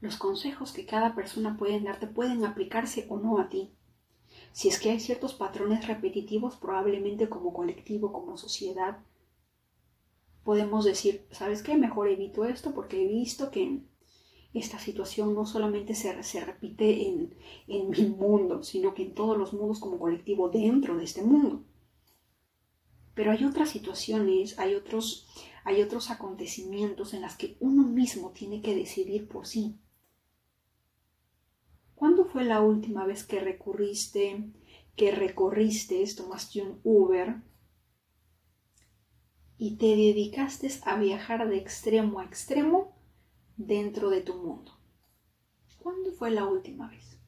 Los 0.00 0.16
consejos 0.16 0.72
que 0.72 0.86
cada 0.86 1.14
persona 1.14 1.56
puede 1.56 1.80
darte 1.80 2.06
pueden 2.06 2.44
aplicarse 2.44 3.06
o 3.08 3.18
no 3.18 3.38
a 3.38 3.48
ti. 3.48 3.72
Si 4.52 4.68
es 4.68 4.78
que 4.78 4.90
hay 4.90 5.00
ciertos 5.00 5.34
patrones 5.34 5.86
repetitivos, 5.86 6.56
probablemente 6.56 7.28
como 7.28 7.52
colectivo, 7.52 8.12
como 8.12 8.36
sociedad, 8.36 8.98
podemos 10.44 10.84
decir, 10.84 11.26
¿sabes 11.30 11.62
qué? 11.62 11.76
Mejor 11.76 12.08
evito 12.08 12.44
esto 12.44 12.72
porque 12.74 13.02
he 13.02 13.06
visto 13.06 13.50
que 13.50 13.82
esta 14.54 14.78
situación 14.78 15.34
no 15.34 15.44
solamente 15.46 15.94
se, 15.94 16.22
se 16.22 16.44
repite 16.44 17.08
en, 17.08 17.34
en 17.66 17.90
mi 17.90 18.06
mundo, 18.06 18.62
sino 18.62 18.94
que 18.94 19.02
en 19.02 19.14
todos 19.14 19.36
los 19.36 19.52
mundos 19.52 19.80
como 19.80 19.98
colectivo 19.98 20.48
dentro 20.48 20.96
de 20.96 21.04
este 21.04 21.22
mundo. 21.22 21.64
Pero 23.14 23.32
hay 23.32 23.44
otras 23.44 23.70
situaciones, 23.70 24.58
hay 24.58 24.74
otros, 24.74 25.26
hay 25.64 25.82
otros 25.82 26.10
acontecimientos 26.10 27.14
en 27.14 27.22
las 27.22 27.36
que 27.36 27.56
uno 27.60 27.82
mismo 27.82 28.30
tiene 28.30 28.62
que 28.62 28.76
decidir 28.76 29.28
por 29.28 29.46
sí. 29.46 29.76
¿Cuándo 31.98 32.26
fue 32.26 32.44
la 32.44 32.60
última 32.60 33.04
vez 33.06 33.26
que 33.26 33.40
recurriste, 33.40 34.52
que 34.94 35.10
recorriste, 35.10 36.04
tomaste 36.14 36.62
un 36.62 36.80
Uber 36.84 37.42
y 39.56 39.78
te 39.78 39.86
dedicaste 39.86 40.70
a 40.84 40.96
viajar 40.96 41.48
de 41.48 41.56
extremo 41.56 42.20
a 42.20 42.24
extremo 42.24 42.96
dentro 43.56 44.10
de 44.10 44.20
tu 44.20 44.36
mundo? 44.36 44.78
¿Cuándo 45.80 46.12
fue 46.12 46.30
la 46.30 46.44
última 46.44 46.88
vez? 46.88 47.18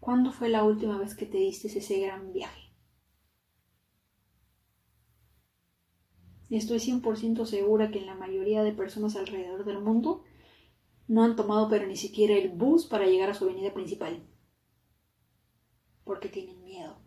¿Cuándo 0.00 0.32
fue 0.32 0.48
la 0.48 0.64
última 0.64 0.98
vez 0.98 1.14
que 1.14 1.26
te 1.26 1.38
diste 1.38 1.68
ese 1.68 2.00
gran 2.00 2.32
viaje? 2.32 2.72
Estoy 6.50 6.80
100% 6.80 7.46
segura 7.46 7.92
que 7.92 8.00
la 8.00 8.16
mayoría 8.16 8.64
de 8.64 8.72
personas 8.72 9.14
alrededor 9.14 9.64
del 9.64 9.78
mundo 9.78 10.24
no 11.08 11.24
han 11.24 11.36
tomado 11.36 11.68
pero 11.68 11.86
ni 11.86 11.96
siquiera 11.96 12.34
el 12.34 12.50
bus 12.50 12.86
para 12.86 13.06
llegar 13.06 13.30
a 13.30 13.34
su 13.34 13.44
avenida 13.44 13.72
principal. 13.72 14.22
Porque 16.04 16.28
tienen 16.28 16.62
miedo. 16.62 16.98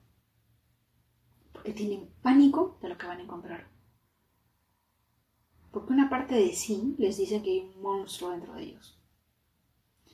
Porque 1.54 1.74
tienen 1.74 2.12
pánico 2.22 2.78
de 2.82 2.90
lo 2.90 2.98
que 2.98 3.08
van 3.08 3.20
a 3.20 3.24
encontrar. 3.24 3.72
Porque 5.72 5.94
una 5.94 6.10
parte 6.10 6.36
de 6.36 6.52
sí 6.54 6.96
les 6.98 7.18
dice 7.18 7.42
que 7.42 7.52
hay 7.52 7.60
un 7.60 7.82
monstruo 7.82 8.32
dentro 8.32 8.54
de 8.54 8.64
ellos. 8.64 9.00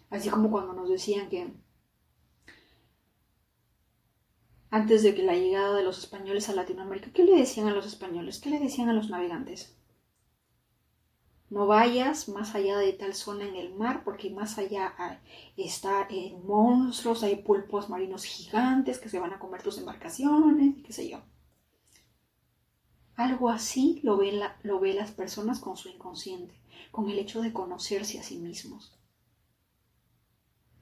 Así 0.10 0.30
como 0.30 0.52
cuando 0.52 0.74
nos 0.74 0.90
decían 0.90 1.30
que 1.30 1.52
antes 4.70 5.02
de 5.02 5.16
que 5.16 5.24
la 5.24 5.34
llegada 5.34 5.76
de 5.76 5.84
los 5.84 5.98
españoles 5.98 6.50
a 6.50 6.54
Latinoamérica, 6.54 7.12
¿qué 7.12 7.24
le 7.24 7.36
decían 7.38 7.68
a 7.68 7.74
los 7.74 7.86
españoles? 7.86 8.40
¿Qué 8.40 8.50
le 8.50 8.60
decían 8.60 8.90
a 8.90 8.94
los 8.94 9.10
navegantes? 9.10 9.77
No 11.50 11.66
vayas 11.66 12.28
más 12.28 12.56
allá 12.56 12.78
de 12.78 12.92
tal 12.92 13.14
zona 13.14 13.48
en 13.48 13.56
el 13.56 13.74
mar, 13.74 14.04
porque 14.04 14.30
más 14.30 14.58
allá 14.58 14.94
está 15.56 16.06
en 16.10 16.46
monstruos, 16.46 17.24
hay 17.24 17.38
pulpos 17.38 17.90
marinos 17.90 18.26
gigantes 18.26 19.00
que 19.00 19.08
se 19.08 19.20
van 19.20 19.34
a 19.34 19.40
comer 19.40 19.64
tus 19.64 19.78
embarcaciones, 19.78 20.76
qué 20.84 20.92
sé 20.92 21.10
yo. 21.10 21.22
Algo 23.16 23.50
así 23.50 24.02
lo 24.04 24.18
ven, 24.18 24.42
lo 24.64 24.80
ven 24.80 24.98
las 24.98 25.12
personas 25.12 25.60
con 25.60 25.78
su 25.78 25.88
inconsciente, 25.90 26.54
con 26.92 27.10
el 27.10 27.18
hecho 27.18 27.42
de 27.42 27.54
conocerse 27.54 28.20
a 28.20 28.24
sí 28.24 28.38
mismos. 28.38 28.98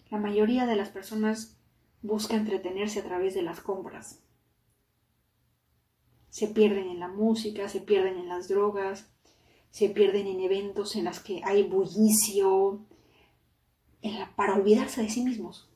La 0.10 0.18
mayoría 0.18 0.66
de 0.66 0.76
las 0.76 0.90
personas 0.90 1.58
busca 2.02 2.36
entretenerse 2.36 3.00
a 3.00 3.04
través 3.04 3.36
de 3.36 3.44
las 3.44 3.62
compras. 3.62 4.20
Se 6.30 6.48
pierden 6.48 6.88
en 6.90 7.00
la 7.00 7.08
música, 7.08 7.70
se 7.70 7.82
pierden 7.82 8.18
en 8.18 8.28
las 8.28 8.48
drogas, 8.48 9.15
se 9.76 9.90
pierden 9.90 10.26
en 10.28 10.40
eventos 10.40 10.96
en 10.96 11.04
los 11.04 11.20
que 11.20 11.42
hay 11.44 11.64
bullicio, 11.64 12.80
para 14.38 14.56
olvidarse 14.56 15.02
de 15.02 15.10
sí 15.10 15.22
mismos. 15.22 15.68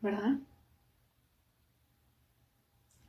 ¿Verdad? 0.00 0.38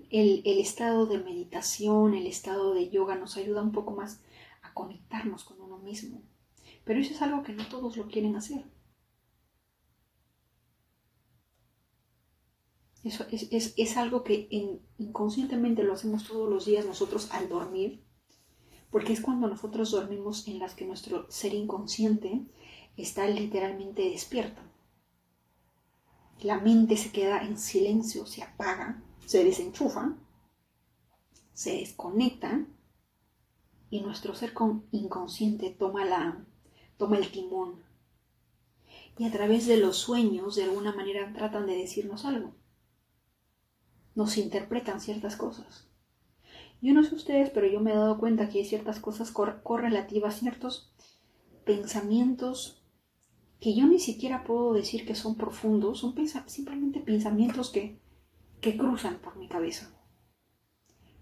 El, 0.10 0.42
el, 0.44 0.60
estado 0.60 1.06
de 1.06 1.20
meditación, 1.20 2.16
el 2.16 2.28
estado 2.28 2.74
de 2.74 2.90
yoga 2.90 3.16
nos 3.16 3.38
ayuda 3.38 3.62
un 3.62 3.72
poco 3.72 3.92
más 3.92 4.22
a 4.62 4.74
conectarnos 4.74 5.46
con 5.46 5.62
uno 5.62 5.78
mismo. 5.78 6.22
Pero 6.84 7.00
eso 7.00 7.14
es 7.14 7.22
algo 7.22 7.44
que 7.44 7.54
no 7.54 7.66
todos 7.70 7.96
lo 7.96 8.08
quieren 8.08 8.36
hacer. 8.36 8.66
Eso 13.04 13.26
es, 13.30 13.98
algo 13.98 14.24
que 14.24 14.48
inconscientemente 14.98 15.84
lo 15.84 15.94
hacemos 15.94 16.26
todos 16.26 16.50
los 16.50 16.66
días 16.66 16.86
nosotros 16.86 17.30
al 17.32 17.50
dormir, 17.50 18.02
porque 18.92 19.12
es 19.12 19.20
cuando 19.20 19.48
nosotros 19.50 19.92
dormimos 19.92 20.48
en 20.48 20.60
las 20.60 20.74
que 20.74 20.86
nuestro 20.86 21.30
ser 21.30 21.54
inconsciente 21.54 22.46
está 22.96 23.28
literalmente 23.28 24.04
despierto. 24.10 24.62
La 26.42 26.60
mente 26.60 26.96
se 26.96 27.12
queda 27.12 27.44
en 27.44 27.58
silencio, 27.58 28.26
se 28.26 28.42
apaga, 28.42 29.04
se 29.26 29.44
desenchufa, 29.44 30.16
se 31.54 31.74
desconecta 31.80 32.66
y 33.90 34.00
nuestro 34.00 34.34
ser 34.34 34.54
inconsciente 34.92 35.72
toma 35.72 36.06
la, 36.06 36.46
toma 36.98 37.18
el 37.18 37.30
timón. 37.30 37.84
Y 39.18 39.26
a 39.26 39.32
través 39.32 39.68
de 39.68 39.78
los 39.78 39.98
sueños, 39.98 40.56
de 40.56 40.64
alguna 40.64 40.96
manera, 40.96 41.34
tratan 41.34 41.68
de 41.68 41.76
decirnos 41.76 42.26
algo. 42.26 42.56
Nos 44.16 44.38
interpretan 44.38 45.02
ciertas 45.02 45.36
cosas. 45.36 45.88
Yo 46.82 46.94
no 46.94 47.04
sé 47.04 47.16
ustedes, 47.16 47.50
pero 47.50 47.68
yo 47.68 47.80
me 47.80 47.92
he 47.92 47.96
dado 47.96 48.18
cuenta 48.20 48.50
que 48.50 48.60
hay 48.60 48.66
ciertas 48.66 49.00
cosas 49.00 49.32
correlativas, 49.32 50.40
ciertos 50.40 50.94
pensamientos 51.66 52.84
que 53.60 53.74
yo 53.74 53.88
ni 53.88 54.00
siquiera 54.00 54.44
puedo 54.44 54.74
decir 54.74 55.06
que 55.06 55.16
son 55.16 55.36
profundos, 55.36 56.00
son 56.00 56.14
simplemente 56.48 57.00
pensamientos 57.00 57.70
que, 57.70 57.98
que 58.60 58.76
cruzan 58.76 59.20
por 59.20 59.38
mi 59.38 59.48
cabeza. 59.48 59.94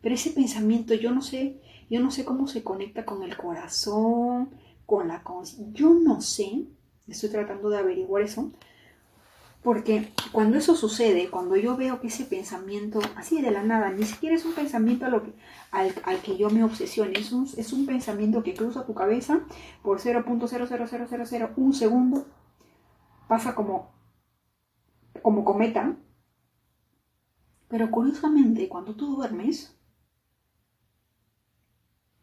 Pero 0.01 0.15
ese 0.15 0.31
pensamiento 0.31 0.95
yo 0.95 1.11
no 1.11 1.21
sé, 1.21 1.61
yo 1.91 1.99
no 1.99 2.09
sé 2.09 2.25
cómo 2.25 2.47
se 2.47 2.63
conecta 2.63 3.05
con 3.05 3.21
el 3.21 3.37
corazón, 3.37 4.55
con 4.87 5.07
la 5.07 5.21
conciencia. 5.21 5.71
Yo 5.73 5.93
no 5.93 6.21
sé, 6.21 6.65
estoy 7.07 7.29
tratando 7.29 7.69
de 7.69 7.77
averiguar 7.77 8.23
eso, 8.23 8.51
porque 9.63 10.11
cuando 10.31 10.57
eso 10.57 10.75
sucede, 10.75 11.29
cuando 11.29 11.55
yo 11.55 11.77
veo 11.77 12.01
que 12.01 12.07
ese 12.07 12.25
pensamiento, 12.25 12.99
así 13.15 13.41
de 13.41 13.51
la 13.51 13.61
nada, 13.61 13.91
ni 13.91 14.03
siquiera 14.03 14.35
es 14.35 14.43
un 14.45 14.53
pensamiento 14.53 15.05
que, 15.21 15.33
al, 15.71 15.93
que 16.21 16.35
yo 16.37 16.49
me 16.49 16.63
obsesione, 16.63 17.19
es 17.19 17.31
un, 17.31 17.47
es 17.57 17.71
un 17.71 17.85
pensamiento 17.85 18.41
que 18.41 18.55
cruza 18.55 18.85
tu 18.85 18.95
cabeza 18.95 19.41
por 19.83 19.99
0.00001 19.99 21.73
segundo, 21.73 22.25
pasa 23.27 23.53
como, 23.53 23.91
como 25.21 25.45
cometa, 25.45 25.95
pero 27.67 27.91
curiosamente, 27.91 28.67
cuando 28.67 28.95
tú 28.95 29.15
duermes, 29.15 29.77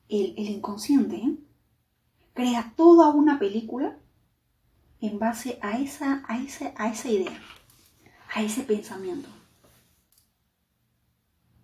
el, 0.08 0.34
el 0.36 0.48
inconsciente 0.48 1.36
crea 2.34 2.72
toda 2.76 3.10
una 3.10 3.38
película 3.38 3.98
en 5.00 5.18
base 5.18 5.58
a 5.62 5.78
esa, 5.78 6.24
a 6.26 6.34
a 6.34 6.92
esa 6.92 7.08
idea, 7.08 7.40
a 8.34 8.42
ese 8.42 8.62
pensamiento. 8.62 9.28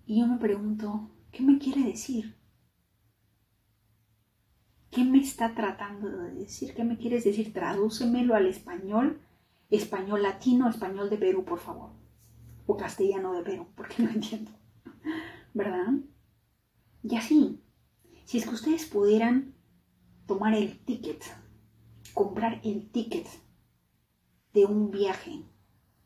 Y 0.06 0.20
yo 0.20 0.26
me 0.26 0.38
pregunto, 0.38 1.10
¿qué 1.32 1.42
me 1.42 1.58
quiere 1.58 1.82
decir? 1.82 2.36
¿Qué 4.90 5.02
me 5.02 5.18
está 5.18 5.54
tratando 5.54 6.08
de 6.08 6.34
decir? 6.34 6.74
¿Qué 6.74 6.84
me 6.84 6.96
quieres 6.96 7.24
decir? 7.24 7.52
Tradúcemelo 7.52 8.36
al 8.36 8.46
español, 8.46 9.20
español 9.70 10.22
latino, 10.22 10.68
español 10.68 11.10
de 11.10 11.16
Perú, 11.16 11.44
por 11.44 11.58
favor. 11.58 11.90
O 12.66 12.76
castellano 12.76 13.32
de 13.32 13.42
Perú, 13.42 13.66
porque 13.74 14.02
no 14.02 14.10
entiendo. 14.10 14.52
¿Verdad? 15.52 15.94
Y 17.02 17.16
así, 17.16 17.60
si 18.24 18.38
es 18.38 18.46
que 18.46 18.54
ustedes 18.54 18.86
pudieran 18.86 19.54
tomar 20.26 20.54
el 20.54 20.78
ticket, 20.84 21.24
comprar 22.14 22.60
el 22.64 22.90
ticket 22.90 23.26
de 24.52 24.64
un 24.64 24.90
viaje 24.90 25.42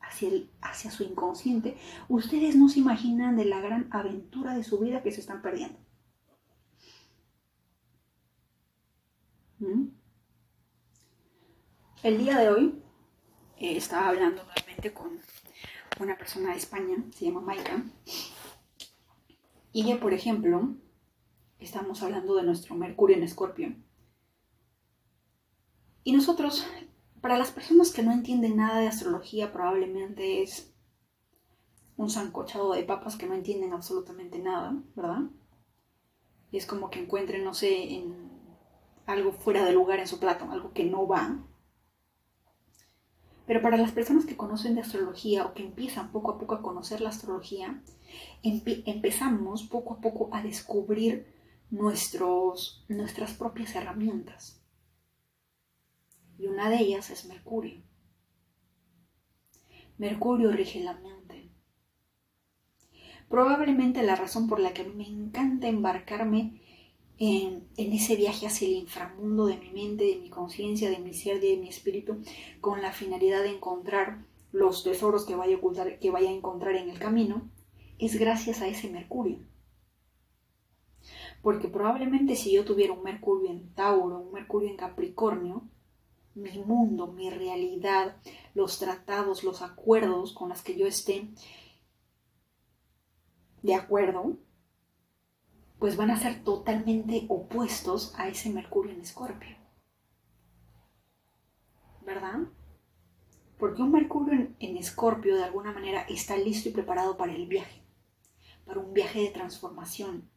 hacia, 0.01 0.29
hacia 0.61 0.91
su 0.91 1.03
inconsciente, 1.03 1.77
ustedes 2.07 2.55
no 2.55 2.67
se 2.67 2.79
imaginan 2.79 3.37
de 3.37 3.45
la 3.45 3.61
gran 3.61 3.87
aventura 3.91 4.55
de 4.55 4.63
su 4.63 4.79
vida 4.79 5.03
que 5.03 5.11
se 5.11 5.21
están 5.21 5.41
perdiendo. 5.41 5.79
¿Mm? 9.59 9.89
El 12.01 12.17
día 12.17 12.37
de 12.37 12.49
hoy 12.49 12.81
eh, 13.57 13.77
estaba 13.77 14.07
hablando 14.07 14.43
nuevamente 14.43 14.93
con 14.93 15.19
una 15.99 16.17
persona 16.17 16.51
de 16.51 16.57
España, 16.57 16.95
se 17.13 17.25
llama 17.25 17.41
Maika, 17.41 17.83
y 19.71 19.83
ella, 19.83 19.99
por 19.99 20.13
ejemplo, 20.13 20.75
estamos 21.59 22.01
hablando 22.01 22.35
de 22.35 22.43
nuestro 22.43 22.75
Mercurio 22.75 23.17
en 23.17 23.23
Escorpio, 23.23 23.75
y 26.09 26.11
nosotros, 26.11 26.65
para 27.21 27.37
las 27.37 27.51
personas 27.51 27.91
que 27.91 28.01
no 28.01 28.11
entienden 28.11 28.57
nada 28.57 28.79
de 28.79 28.87
astrología, 28.87 29.53
probablemente 29.53 30.41
es 30.41 30.73
un 31.97 32.09
zancochado 32.09 32.73
de 32.73 32.81
papas 32.81 33.15
que 33.15 33.27
no 33.27 33.35
entienden 33.35 33.73
absolutamente 33.73 34.39
nada, 34.39 34.75
¿verdad? 34.95 35.29
Y 36.51 36.57
es 36.57 36.65
como 36.65 36.89
que 36.89 36.99
encuentren, 36.99 37.43
no 37.43 37.53
sé, 37.53 37.93
en 37.93 38.27
algo 39.05 39.33
fuera 39.33 39.63
de 39.63 39.71
lugar 39.71 39.99
en 39.99 40.07
su 40.07 40.19
plato, 40.19 40.49
algo 40.49 40.73
que 40.73 40.83
no 40.83 41.05
va. 41.05 41.45
Pero 43.45 43.61
para 43.61 43.77
las 43.77 43.91
personas 43.91 44.25
que 44.25 44.35
conocen 44.35 44.73
de 44.73 44.81
astrología 44.81 45.45
o 45.45 45.53
que 45.53 45.63
empiezan 45.63 46.11
poco 46.11 46.31
a 46.31 46.39
poco 46.39 46.55
a 46.55 46.63
conocer 46.63 47.01
la 47.01 47.09
astrología, 47.09 47.83
empezamos 48.41 49.61
poco 49.61 49.93
a 49.93 50.01
poco 50.01 50.31
a 50.33 50.41
descubrir 50.41 51.31
nuestros, 51.69 52.83
nuestras 52.87 53.35
propias 53.35 53.75
herramientas. 53.75 54.58
Y 56.39 56.47
una 56.47 56.69
de 56.69 56.77
ellas 56.77 57.09
es 57.09 57.25
Mercurio. 57.25 57.81
Mercurio 59.97 60.53
rige 60.53 60.79
la 60.79 60.93
mente. 60.93 61.49
Probablemente 63.27 64.01
la 64.03 64.15
razón 64.15 64.47
por 64.47 64.61
la 64.61 64.73
que 64.73 64.85
me 64.85 65.05
encanta 65.05 65.67
embarcarme 65.67 66.61
en, 67.17 67.67
ese 67.75 68.15
viaje 68.15 68.47
hacia 68.47 68.69
el 68.69 68.75
inframundo 68.75 69.47
de 69.47 69.57
mi 69.57 69.69
mente, 69.71 70.05
de 70.05 70.15
mi 70.15 70.29
conciencia, 70.29 70.89
de 70.89 70.99
mi 70.99 71.13
ser, 71.13 71.41
de 71.41 71.57
mi 71.57 71.67
espíritu, 71.67 72.21
con 72.61 72.81
la 72.81 72.93
finalidad 72.93 73.43
de 73.43 73.55
encontrar 73.55 74.25
los 74.53 74.85
tesoros 74.85 75.25
que 75.25 75.33
a, 75.33 75.99
que 75.99 76.09
vaya 76.09 76.29
a 76.29 76.33
encontrar 76.33 76.77
en 76.77 76.89
el 76.89 76.99
camino, 76.99 77.51
es 77.97 78.17
gracias 78.17 78.61
a 78.61 78.67
ese 78.69 78.89
Mercurio. 78.89 79.39
Porque 81.41 81.67
probablemente 81.67 82.37
si 82.37 82.53
yo 82.53 82.63
tuviera 82.63 82.93
un 82.93 83.03
Mercurio 83.03 83.51
en 83.51 83.73
Tauro, 83.73 84.21
un 84.21 84.31
Mercurio 84.31 84.69
en 84.69 84.77
Capricornio, 84.77 85.69
mi 86.35 86.59
mundo, 86.59 87.07
mi 87.07 87.29
realidad, 87.29 88.17
los 88.53 88.79
tratados, 88.79 89.43
los 89.43 89.61
acuerdos 89.61 90.33
con 90.33 90.49
los 90.49 90.61
que 90.61 90.77
yo 90.77 90.87
esté 90.87 91.29
de 93.61 93.75
acuerdo, 93.75 94.37
pues 95.79 95.95
van 95.95 96.11
a 96.11 96.19
ser 96.19 96.43
totalmente 96.43 97.25
opuestos 97.29 98.13
a 98.17 98.27
ese 98.27 98.49
Mercurio 98.49 98.93
en 98.93 99.01
Escorpio. 99.01 99.55
¿Verdad? 102.05 102.39
Porque 103.57 103.81
un 103.81 103.91
Mercurio 103.91 104.49
en 104.59 104.77
Escorpio 104.77 105.35
de 105.35 105.43
alguna 105.43 105.71
manera 105.71 106.01
está 106.09 106.37
listo 106.37 106.69
y 106.69 106.73
preparado 106.73 107.17
para 107.17 107.33
el 107.33 107.47
viaje, 107.47 107.81
para 108.65 108.79
un 108.79 108.93
viaje 108.93 109.21
de 109.21 109.29
transformación, 109.29 110.29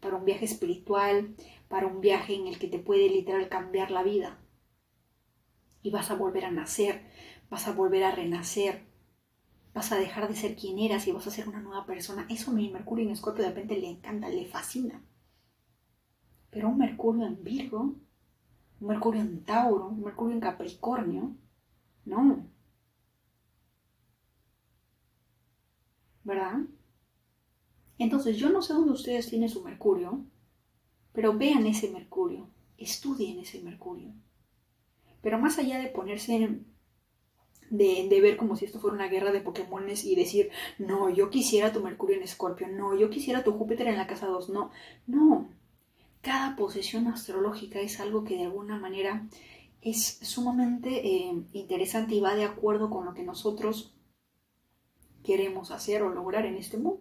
para 0.00 0.16
un 0.16 0.24
viaje 0.24 0.44
espiritual, 0.44 1.34
para 1.68 1.86
un 1.86 2.00
viaje 2.00 2.34
en 2.34 2.46
el 2.46 2.58
que 2.58 2.68
te 2.68 2.78
puede 2.78 3.08
literal 3.08 3.48
cambiar 3.48 3.90
la 3.90 4.02
vida. 4.02 4.38
Y 5.82 5.90
vas 5.90 6.10
a 6.10 6.14
volver 6.14 6.44
a 6.44 6.50
nacer, 6.50 7.02
vas 7.50 7.66
a 7.66 7.72
volver 7.72 8.04
a 8.04 8.12
renacer, 8.12 8.86
vas 9.74 9.92
a 9.92 9.96
dejar 9.96 10.28
de 10.28 10.36
ser 10.36 10.56
quien 10.56 10.78
eras 10.78 11.06
y 11.06 11.12
vas 11.12 11.26
a 11.26 11.30
ser 11.30 11.48
una 11.48 11.60
nueva 11.60 11.86
persona. 11.86 12.26
Eso 12.28 12.50
a 12.50 12.54
mi 12.54 12.70
Mercurio 12.70 13.04
en 13.06 13.12
Escorpio 13.12 13.44
de 13.44 13.50
repente 13.50 13.78
le 13.78 13.88
encanta, 13.88 14.28
le 14.28 14.46
fascina. 14.46 15.02
Pero 16.50 16.68
un 16.68 16.78
Mercurio 16.78 17.26
en 17.26 17.42
Virgo, 17.44 17.94
un 18.80 18.86
Mercurio 18.86 19.20
en 19.20 19.44
Tauro, 19.44 19.88
un 19.88 20.02
Mercurio 20.02 20.34
en 20.34 20.40
Capricornio, 20.40 21.36
no. 22.04 22.46
¿Verdad? 26.24 26.60
Entonces 27.98 28.36
yo 28.36 28.50
no 28.50 28.62
sé 28.62 28.72
dónde 28.72 28.92
ustedes 28.92 29.28
tienen 29.28 29.48
su 29.48 29.62
Mercurio, 29.62 30.24
pero 31.12 31.36
vean 31.36 31.66
ese 31.66 31.90
Mercurio, 31.90 32.48
estudien 32.78 33.38
ese 33.38 33.60
Mercurio. 33.62 34.12
Pero 35.22 35.38
más 35.38 35.58
allá 35.58 35.78
de 35.78 35.88
ponerse 35.88 36.34
en 36.34 36.70
de, 37.70 38.20
ver 38.20 38.36
como 38.36 38.56
si 38.56 38.64
esto 38.64 38.80
fuera 38.80 38.96
una 38.96 39.08
guerra 39.08 39.32
de 39.32 39.40
Pokémones 39.40 40.04
y 40.04 40.16
decir, 40.16 40.50
no, 40.78 41.08
yo 41.08 41.30
quisiera 41.30 41.72
tu 41.72 41.80
Mercurio 41.80 42.16
en 42.16 42.22
Escorpio, 42.22 42.68
no, 42.68 42.98
yo 42.98 43.08
quisiera 43.10 43.44
tu 43.44 43.52
Júpiter 43.52 43.86
en 43.86 43.96
la 43.96 44.06
casa 44.06 44.26
2, 44.26 44.50
no, 44.50 44.70
no. 45.06 45.48
Cada 46.20 46.54
posición 46.56 47.06
astrológica 47.06 47.80
es 47.80 47.98
algo 48.00 48.24
que 48.24 48.36
de 48.36 48.44
alguna 48.44 48.78
manera 48.78 49.26
es 49.80 50.18
sumamente 50.20 51.06
eh, 51.06 51.42
interesante 51.52 52.14
y 52.14 52.20
va 52.20 52.34
de 52.34 52.44
acuerdo 52.44 52.90
con 52.90 53.06
lo 53.06 53.14
que 53.14 53.22
nosotros 53.22 53.94
queremos 55.24 55.70
hacer 55.70 56.02
o 56.02 56.10
lograr 56.10 56.44
en 56.44 56.56
este 56.56 56.76
mundo. 56.76 57.00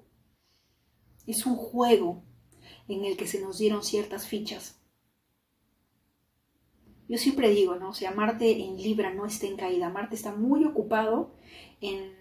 Es 1.28 1.46
un 1.46 1.56
juego 1.56 2.24
en 2.88 3.04
el 3.04 3.18
que 3.18 3.28
se 3.28 3.42
nos 3.42 3.58
dieron 3.58 3.84
ciertas 3.84 4.28
fichas 4.28 4.79
yo 7.10 7.18
siempre 7.18 7.50
digo, 7.50 7.76
¿no? 7.76 7.90
O 7.90 7.94
sea, 7.94 8.12
Marte 8.12 8.64
en 8.64 8.78
Libra 8.78 9.12
no 9.12 9.26
está 9.26 9.48
en 9.48 9.58
caída. 9.58 9.90
Marte 9.90 10.16
está 10.16 10.36
muy 10.36 10.64
ocupado 10.64 11.32
en 11.82 12.14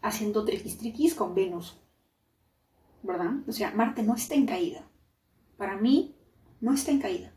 haciendo 0.00 0.44
triquis 0.44 0.78
triquis 0.78 1.14
con 1.16 1.34
Venus. 1.34 1.76
¿Verdad? 3.02 3.32
O 3.48 3.52
sea, 3.52 3.72
Marte 3.72 4.04
no 4.04 4.14
está 4.14 4.36
en 4.36 4.46
caída. 4.46 4.88
Para 5.56 5.76
mí, 5.76 6.14
no 6.60 6.72
está 6.72 6.92
en 6.92 7.00
caída. 7.00 7.34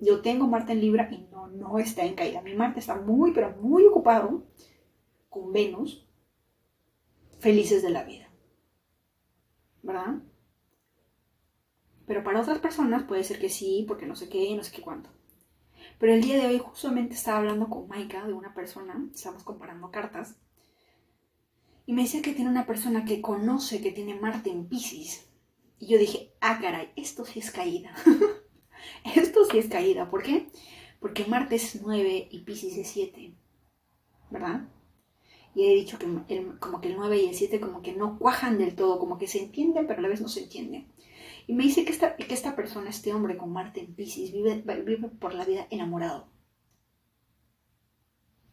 Yo 0.00 0.22
tengo 0.22 0.46
Marte 0.46 0.72
en 0.72 0.80
Libra 0.80 1.10
y 1.12 1.28
no, 1.30 1.48
no 1.48 1.78
está 1.78 2.06
en 2.06 2.14
caída. 2.14 2.40
Mi 2.40 2.54
Marte 2.54 2.80
está 2.80 2.94
muy, 2.98 3.32
pero 3.32 3.54
muy 3.60 3.84
ocupado 3.84 4.46
con 5.28 5.52
Venus, 5.52 6.08
felices 7.40 7.82
de 7.82 7.90
la 7.90 8.04
vida. 8.04 8.30
¿Verdad? 9.82 10.22
Pero 12.06 12.24
para 12.24 12.40
otras 12.40 12.58
personas 12.58 13.02
puede 13.02 13.22
ser 13.22 13.38
que 13.38 13.50
sí, 13.50 13.84
porque 13.86 14.06
no 14.06 14.16
sé 14.16 14.30
qué, 14.30 14.56
no 14.56 14.64
sé 14.64 14.72
qué 14.72 14.80
cuánto. 14.80 15.10
Pero 15.98 16.14
el 16.14 16.22
día 16.22 16.36
de 16.36 16.46
hoy 16.46 16.58
justamente 16.58 17.14
estaba 17.14 17.38
hablando 17.38 17.68
con 17.68 17.88
Maika 17.88 18.24
de 18.26 18.32
una 18.32 18.54
persona, 18.54 19.08
estamos 19.12 19.42
comparando 19.42 19.90
cartas, 19.90 20.36
y 21.86 21.92
me 21.92 22.02
decía 22.02 22.22
que 22.22 22.34
tiene 22.34 22.50
una 22.50 22.66
persona 22.66 23.04
que 23.04 23.22
conoce 23.22 23.80
que 23.80 23.92
tiene 23.92 24.14
Marte 24.14 24.50
en 24.50 24.68
Pisces. 24.68 25.26
Y 25.78 25.86
yo 25.86 25.98
dije, 25.98 26.34
ah, 26.40 26.58
caray, 26.60 26.90
esto 26.96 27.24
sí 27.24 27.38
es 27.38 27.50
caída. 27.50 27.94
esto 29.16 29.44
sí 29.50 29.58
es 29.58 29.68
caída. 29.68 30.10
¿Por 30.10 30.22
qué? 30.22 30.50
Porque 31.00 31.24
Marte 31.24 31.56
es 31.56 31.80
9 31.80 32.28
y 32.30 32.40
Pisces 32.40 32.76
es 32.76 32.88
7. 32.88 33.32
¿Verdad? 34.30 34.68
Y 35.54 35.64
he 35.64 35.74
dicho 35.74 35.98
que 35.98 36.06
como 36.60 36.80
que 36.82 36.88
el 36.88 36.96
9 36.96 37.22
y 37.22 37.28
el 37.28 37.34
7 37.34 37.58
como 37.58 37.80
que 37.80 37.94
no 37.94 38.18
cuajan 38.18 38.58
del 38.58 38.74
todo, 38.74 38.98
como 38.98 39.16
que 39.16 39.26
se 39.26 39.42
entienden, 39.42 39.86
pero 39.86 40.00
a 40.00 40.02
la 40.02 40.08
vez 40.08 40.20
no 40.20 40.28
se 40.28 40.42
entienden. 40.42 40.92
Y 41.48 41.54
me 41.54 41.62
dice 41.62 41.86
que 41.86 41.92
esta, 41.92 42.14
que 42.14 42.34
esta 42.34 42.54
persona, 42.54 42.90
este 42.90 43.14
hombre 43.14 43.38
con 43.38 43.50
Marte 43.50 43.80
en 43.80 43.94
Pisces, 43.94 44.32
vive, 44.32 44.62
vive 44.84 45.08
por 45.08 45.32
la 45.32 45.46
vida 45.46 45.66
enamorado. 45.70 46.28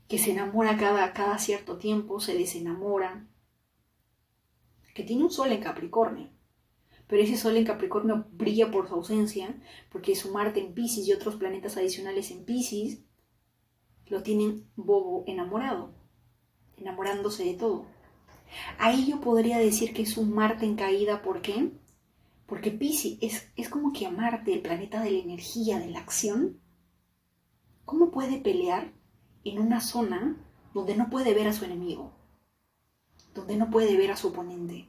Que 0.08 0.18
se 0.18 0.32
enamora 0.32 0.78
cada, 0.78 1.12
cada 1.12 1.38
cierto 1.38 1.78
tiempo, 1.78 2.22
se 2.22 2.38
desenamora. 2.38 3.28
Que 4.94 5.04
tiene 5.04 5.26
un 5.26 5.30
sol 5.30 5.52
en 5.52 5.62
Capricornio. 5.62 6.30
Pero 7.08 7.22
ese 7.22 7.36
sol 7.36 7.58
en 7.58 7.66
Capricornio 7.66 8.28
brilla 8.32 8.72
por 8.72 8.88
su 8.88 8.94
ausencia, 8.94 9.62
porque 9.92 10.16
su 10.16 10.32
Marte 10.32 10.62
en 10.62 10.74
Pisces 10.74 11.06
y 11.06 11.12
otros 11.12 11.36
planetas 11.36 11.76
adicionales 11.76 12.32
en 12.32 12.46
Pisces 12.46 13.04
lo 14.06 14.24
tienen 14.24 14.70
bobo 14.78 15.26
enamorado, 15.28 15.94
enamorándose 16.78 17.44
de 17.44 17.56
todo. 17.56 17.88
Ahí 18.80 19.06
yo 19.06 19.20
podría 19.20 19.58
decir 19.58 19.94
que 19.94 20.04
es 20.04 20.16
un 20.16 20.34
Marte 20.34 20.66
en 20.66 20.78
caída, 20.78 21.22
¿por 21.22 21.42
qué? 21.42 21.74
Porque 22.46 22.72
Pisces 22.72 23.18
es, 23.22 23.52
es 23.56 23.70
como 23.70 23.92
que 23.92 24.10
Marte, 24.10 24.54
el 24.54 24.62
planeta 24.62 25.02
de 25.02 25.12
la 25.12 25.20
energía, 25.20 25.80
de 25.80 25.90
la 25.90 26.00
acción, 26.00 26.60
¿cómo 27.86 28.12
puede 28.12 28.40
pelear 28.40 28.94
en 29.44 29.60
una 29.60 29.82
zona 29.82 30.38
donde 30.74 30.96
no 30.96 31.10
puede 31.10 31.34
ver 31.34 31.48
a 31.48 31.54
su 31.54 31.66
enemigo? 31.66 32.14
Donde 33.34 33.58
no 33.58 33.70
puede 33.70 33.98
ver 33.98 34.12
a 34.12 34.18
su 34.18 34.28
oponente. 34.28 34.88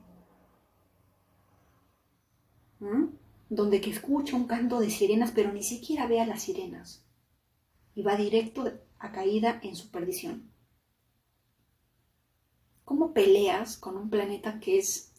¿Mm? 2.80 3.06
Donde 3.48 3.80
que 3.80 3.90
escucha 3.90 4.36
un 4.36 4.46
canto 4.46 4.80
de 4.80 4.90
sirenas, 4.90 5.32
pero 5.32 5.52
ni 5.52 5.62
siquiera 5.62 6.06
ve 6.06 6.20
a 6.20 6.26
las 6.26 6.42
sirenas. 6.42 7.06
Y 7.94 8.02
va 8.02 8.16
directo 8.16 8.70
a 8.98 9.12
caída 9.12 9.60
en 9.62 9.76
su 9.76 9.90
perdición. 9.90 10.52
¿Cómo 12.84 13.14
peleas 13.14 13.78
con 13.78 13.96
un 13.96 14.10
planeta 14.10 14.60
que 14.60 14.78
es 14.78 15.12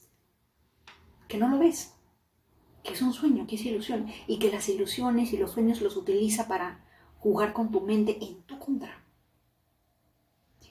que 1.28 1.38
no 1.38 1.50
lo 1.50 1.60
ves? 1.60 1.97
Que 2.88 2.94
es 2.94 3.02
un 3.02 3.14
sueño, 3.14 3.46
que 3.46 3.56
es 3.56 3.66
ilusión, 3.66 4.08
y 4.26 4.40
que 4.40 4.52
las 4.52 4.70
ilusiones 4.70 5.34
y 5.34 5.38
los 5.38 5.52
sueños 5.52 5.82
los 5.82 5.98
utiliza 5.98 6.48
para 6.48 6.86
jugar 7.20 7.54
con 7.54 7.70
tu 7.70 7.82
mente 7.82 8.18
en 8.24 8.42
tu 8.44 8.58
contra. 8.58 9.04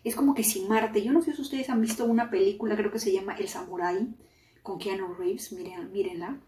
Es 0.02 0.16
como 0.16 0.34
que 0.34 0.42
si 0.42 0.62
Marte, 0.62 1.02
yo 1.02 1.12
no 1.12 1.20
sé 1.20 1.34
si 1.34 1.42
ustedes 1.42 1.68
han 1.68 1.80
visto 1.80 2.04
una 2.04 2.30
película, 2.30 2.76
creo 2.76 2.90
que 2.90 2.98
se 2.98 3.12
llama 3.12 3.34
El 3.34 3.48
Samurai, 3.48 4.14
con 4.62 4.78
Keanu 4.78 5.14
Reeves, 5.14 5.52
miren, 5.52 5.92
mírenla. 5.92 6.40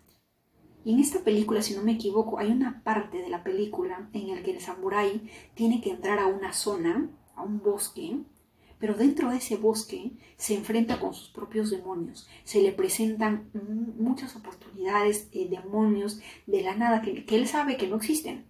Y 0.85 0.95
en 0.95 1.01
esta 1.01 1.21
película, 1.21 1.61
si 1.61 1.75
no 1.75 1.83
me 1.83 1.93
equivoco, 1.93 2.39
hay 2.39 2.51
una 2.51 2.83
parte 2.83 3.19
de 3.19 3.29
la 3.29 3.43
película 3.43 4.09
en 4.13 4.35
la 4.35 4.43
que 4.43 4.53
el 4.53 4.61
samurái 4.61 5.29
tiene 5.55 5.81
que 5.83 5.91
entrar 5.91 6.19
a 6.19 6.27
una 6.27 6.53
zona, 6.53 7.11
a 7.35 7.43
un 7.43 7.61
bosque, 7.61 8.19
pero 8.79 8.95
dentro 8.95 9.31
de 9.31 9.39
ese 9.39 9.57
bosque 9.57 10.13
se 10.37 10.55
enfrenta 10.55 11.01
con 11.01 11.15
sus 11.15 11.31
propios 11.31 11.71
demonios. 11.71 12.29
Se 12.45 12.63
le 12.63 12.73
presentan 12.73 13.51
muchas 13.99 14.37
oportunidades, 14.37 15.31
de 15.31 15.49
demonios 15.49 16.21
de 16.47 16.63
la 16.63 16.77
nada 16.77 17.03
que, 17.03 17.25
que, 17.25 17.37
él 17.37 17.49
sabe 17.49 17.77
que 17.77 17.89
no 17.89 17.97
existen, 17.97 18.47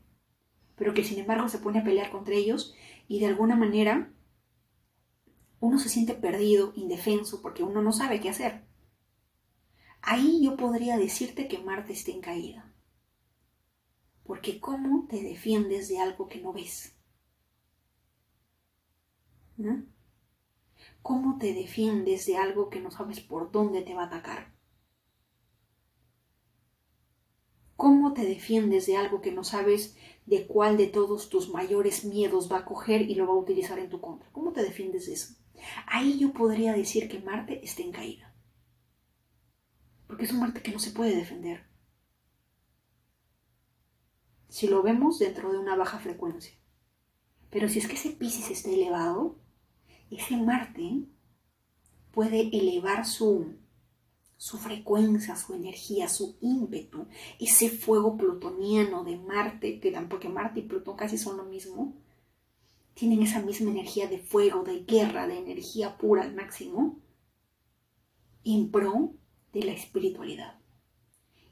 pero 0.77 0.95
que 0.95 1.05
sin 1.05 1.19
embargo 1.19 1.49
se 1.49 1.59
pone 1.59 1.81
a 1.81 1.85
pelear 1.85 2.11
contra 2.11 2.35
ellos 2.35 2.75
y 3.09 3.21
de 3.21 3.27
alguna 3.27 3.57
manera 3.57 4.13
uno 5.61 5.79
se 5.79 5.89
siente 5.89 6.15
perdido, 6.15 6.73
indefenso, 6.77 7.43
porque 7.43 7.63
uno 7.63 7.83
no 7.83 7.93
sabe 7.93 8.21
qué 8.21 8.29
hacer. 8.29 8.65
Ahí 10.03 10.45
yo 10.45 10.57
podría 10.57 10.97
decirte 10.97 11.49
que 11.49 11.59
Marte 11.59 11.93
está 11.93 12.13
en 12.13 12.21
caída. 12.21 12.73
Porque 14.23 14.61
¿cómo 14.61 15.07
te 15.09 15.23
defiendes 15.23 15.89
de 15.89 15.99
algo 15.99 16.29
que 16.29 16.41
no 16.41 16.53
ves? 16.53 16.95
¿No? 19.57 19.85
¿Cómo 21.03 21.39
te 21.39 21.55
defiendes 21.55 22.27
de 22.27 22.37
algo 22.37 22.69
que 22.71 22.81
no 22.81 22.91
sabes 22.91 23.21
por 23.21 23.51
dónde 23.51 23.83
te 23.83 23.95
va 23.95 24.05
a 24.05 24.07
atacar? 24.07 24.53
¿Cómo 27.77 28.13
te 28.13 28.25
defiendes 28.25 28.87
de 28.87 28.97
algo 28.97 29.21
que 29.21 29.31
no 29.31 29.45
sabes 29.45 29.97
de 30.27 30.47
cuál 30.49 30.77
de 30.77 30.89
todos 30.89 31.29
tus 31.29 31.49
mayores 31.51 32.05
miedos 32.05 32.51
va 32.51 32.59
a 32.59 32.65
coger 32.65 33.03
y 33.03 33.15
lo 33.15 33.27
va 33.27 33.35
a 33.35 33.39
utilizar 33.39 33.79
en 33.79 33.89
tu 33.89 34.01
contra? 34.01 34.29
¿Cómo 34.33 34.53
te 34.53 34.63
defiendes 34.63 35.07
de 35.07 35.13
eso? 35.15 35.35
Ahí 35.87 36.19
yo 36.19 36.33
podría 36.33 36.73
decir 36.73 37.09
que 37.09 37.21
Marte 37.21 37.65
está 37.65 37.83
en 37.83 37.93
caída. 37.93 38.35
Porque 40.09 40.25
es 40.25 40.33
un 40.33 40.41
Marte 40.41 40.61
que 40.61 40.73
no 40.73 40.79
se 40.79 40.91
puede 40.91 41.15
defender. 41.15 41.69
Si 44.49 44.67
lo 44.67 44.83
vemos 44.83 45.19
dentro 45.19 45.53
de 45.53 45.59
una 45.59 45.77
baja 45.77 45.99
frecuencia. 45.99 46.59
Pero 47.51 47.69
si 47.69 47.79
es 47.79 47.87
que 47.87 47.95
ese 47.95 48.11
Pisces 48.11 48.51
está 48.51 48.71
elevado, 48.71 49.39
ese 50.11 50.37
Marte 50.37 51.05
puede 52.13 52.49
elevar 52.57 53.07
su, 53.07 53.55
su 54.37 54.59
frecuencia, 54.59 55.37
su 55.37 55.55
energía, 55.55 56.09
su 56.09 56.37
ímpetu, 56.41 57.07
ese 57.39 57.69
fuego 57.69 58.17
plutoniano 58.17 59.05
de 59.05 59.17
Marte, 59.19 59.81
que 59.81 59.93
porque 60.09 60.29
Marte 60.29 60.61
y 60.61 60.63
Plutón 60.65 60.97
casi 60.97 61.19
son 61.19 61.37
lo 61.37 61.45
mismo, 61.45 61.95
tienen 62.95 63.23
esa 63.23 63.41
misma 63.41 63.71
energía 63.71 64.09
de 64.09 64.19
fuego, 64.19 64.65
de 64.65 64.81
guerra, 64.85 65.29
de 65.29 65.39
energía 65.39 65.97
pura 65.99 66.23
al 66.23 66.35
máximo, 66.35 66.99
en 68.45 68.71
pro 68.71 69.13
de 69.53 69.65
la 69.65 69.73
espiritualidad, 69.73 70.59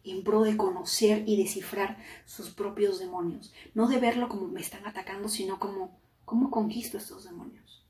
en 0.02 0.24
pro 0.24 0.42
de 0.42 0.56
conocer 0.56 1.22
y 1.26 1.36
descifrar 1.36 1.98
sus 2.24 2.50
propios 2.50 2.98
demonios, 2.98 3.52
no 3.74 3.86
de 3.86 3.98
verlo 3.98 4.28
como 4.28 4.48
me 4.48 4.60
están 4.60 4.86
atacando, 4.86 5.28
sino 5.28 5.58
como 5.58 6.00
cómo 6.24 6.50
conquisto 6.50 6.98
estos 6.98 7.24
demonios. 7.24 7.85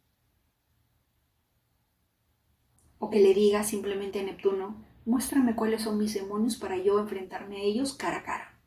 Que 3.10 3.20
le 3.20 3.34
diga 3.34 3.62
simplemente 3.62 4.20
a 4.20 4.22
Neptuno, 4.22 4.84
muéstrame 5.04 5.54
cuáles 5.54 5.82
son 5.82 5.98
mis 5.98 6.14
demonios 6.14 6.56
para 6.56 6.76
yo 6.76 6.98
enfrentarme 6.98 7.56
a 7.56 7.62
ellos 7.62 7.94
cara 7.94 8.18
a 8.18 8.22
cara. 8.24 8.60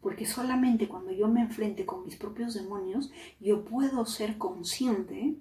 Porque 0.00 0.26
solamente 0.26 0.88
cuando 0.88 1.12
yo 1.12 1.28
me 1.28 1.40
enfrente 1.40 1.86
con 1.86 2.04
mis 2.04 2.16
propios 2.16 2.54
demonios, 2.54 3.10
yo 3.40 3.64
puedo 3.64 4.04
ser 4.04 4.38
consciente 4.38 5.38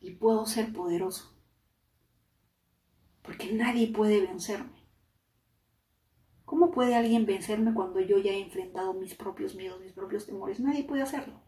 y 0.00 0.10
puedo 0.12 0.46
ser 0.46 0.72
poderoso. 0.72 1.36
Porque 3.22 3.52
nadie 3.52 3.88
puede 3.88 4.20
vencerme. 4.20 4.86
¿Cómo 6.44 6.70
puede 6.70 6.94
alguien 6.94 7.26
vencerme 7.26 7.74
cuando 7.74 8.00
yo 8.00 8.18
ya 8.18 8.32
he 8.32 8.40
enfrentado 8.40 8.94
mis 8.94 9.14
propios 9.14 9.54
miedos, 9.54 9.80
mis 9.80 9.92
propios 9.92 10.26
temores? 10.26 10.60
Nadie 10.60 10.84
puede 10.84 11.02
hacerlo. 11.02 11.45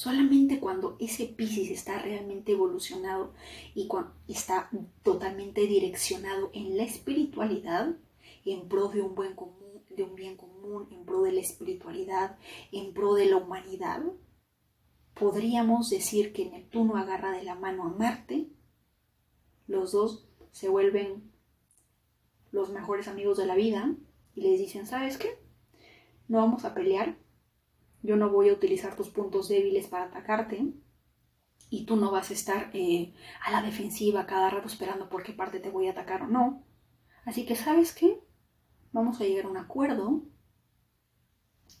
Solamente 0.00 0.60
cuando 0.60 0.96
ese 0.98 1.26
Piscis 1.26 1.70
está 1.70 1.98
realmente 1.98 2.52
evolucionado 2.52 3.34
y 3.74 3.86
está 4.28 4.70
totalmente 5.02 5.66
direccionado 5.66 6.48
en 6.54 6.78
la 6.78 6.84
espiritualidad, 6.84 7.96
en 8.46 8.66
pro 8.66 8.88
de 8.88 9.02
un, 9.02 9.14
común, 9.14 9.82
de 9.90 10.02
un 10.02 10.14
bien 10.14 10.38
común, 10.38 10.88
en 10.90 11.04
pro 11.04 11.20
de 11.20 11.32
la 11.32 11.42
espiritualidad, 11.42 12.38
en 12.72 12.94
pro 12.94 13.12
de 13.12 13.26
la 13.26 13.36
humanidad, 13.36 14.02
podríamos 15.12 15.90
decir 15.90 16.32
que 16.32 16.48
Neptuno 16.48 16.96
agarra 16.96 17.32
de 17.32 17.42
la 17.42 17.56
mano 17.56 17.82
a 17.84 17.90
Marte, 17.90 18.48
los 19.66 19.92
dos 19.92 20.26
se 20.50 20.70
vuelven 20.70 21.30
los 22.52 22.70
mejores 22.70 23.06
amigos 23.06 23.36
de 23.36 23.44
la 23.44 23.54
vida 23.54 23.94
y 24.34 24.40
les 24.40 24.58
dicen, 24.58 24.86
¿sabes 24.86 25.18
qué? 25.18 25.38
No 26.26 26.38
vamos 26.38 26.64
a 26.64 26.72
pelear, 26.72 27.18
yo 28.02 28.16
no 28.16 28.30
voy 28.30 28.48
a 28.48 28.54
utilizar 28.54 28.96
tus 28.96 29.10
puntos 29.10 29.48
débiles 29.48 29.88
para 29.88 30.04
atacarte 30.04 30.72
y 31.68 31.84
tú 31.84 31.96
no 31.96 32.10
vas 32.10 32.30
a 32.30 32.34
estar 32.34 32.70
eh, 32.74 33.14
a 33.44 33.52
la 33.52 33.62
defensiva 33.62 34.26
cada 34.26 34.50
rato 34.50 34.66
esperando 34.66 35.08
por 35.08 35.22
qué 35.22 35.32
parte 35.32 35.60
te 35.60 35.70
voy 35.70 35.86
a 35.86 35.92
atacar 35.92 36.22
o 36.22 36.26
no. 36.26 36.64
Así 37.24 37.46
que, 37.46 37.54
¿sabes 37.54 37.94
qué? 37.94 38.20
Vamos 38.92 39.20
a 39.20 39.24
llegar 39.24 39.44
a 39.44 39.50
un 39.50 39.56
acuerdo 39.56 40.24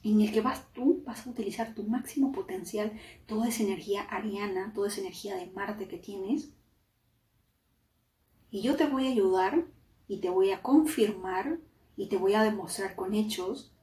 en 0.02 0.20
el 0.20 0.32
que 0.32 0.40
vas 0.40 0.72
tú, 0.72 1.02
vas 1.04 1.26
a 1.26 1.30
utilizar 1.30 1.74
tu 1.74 1.82
máximo 1.84 2.32
potencial, 2.32 2.92
toda 3.26 3.48
esa 3.48 3.64
energía 3.64 4.02
ariana, 4.02 4.72
toda 4.72 4.88
esa 4.88 5.00
energía 5.00 5.36
de 5.36 5.50
Marte 5.50 5.88
que 5.88 5.98
tienes. 5.98 6.54
Y 8.50 8.62
yo 8.62 8.76
te 8.76 8.86
voy 8.86 9.06
a 9.06 9.10
ayudar 9.10 9.66
y 10.06 10.20
te 10.20 10.30
voy 10.30 10.52
a 10.52 10.62
confirmar 10.62 11.58
y 11.96 12.08
te 12.08 12.16
voy 12.16 12.34
a 12.34 12.42
demostrar 12.42 12.94
con 12.94 13.14
hechos 13.14 13.74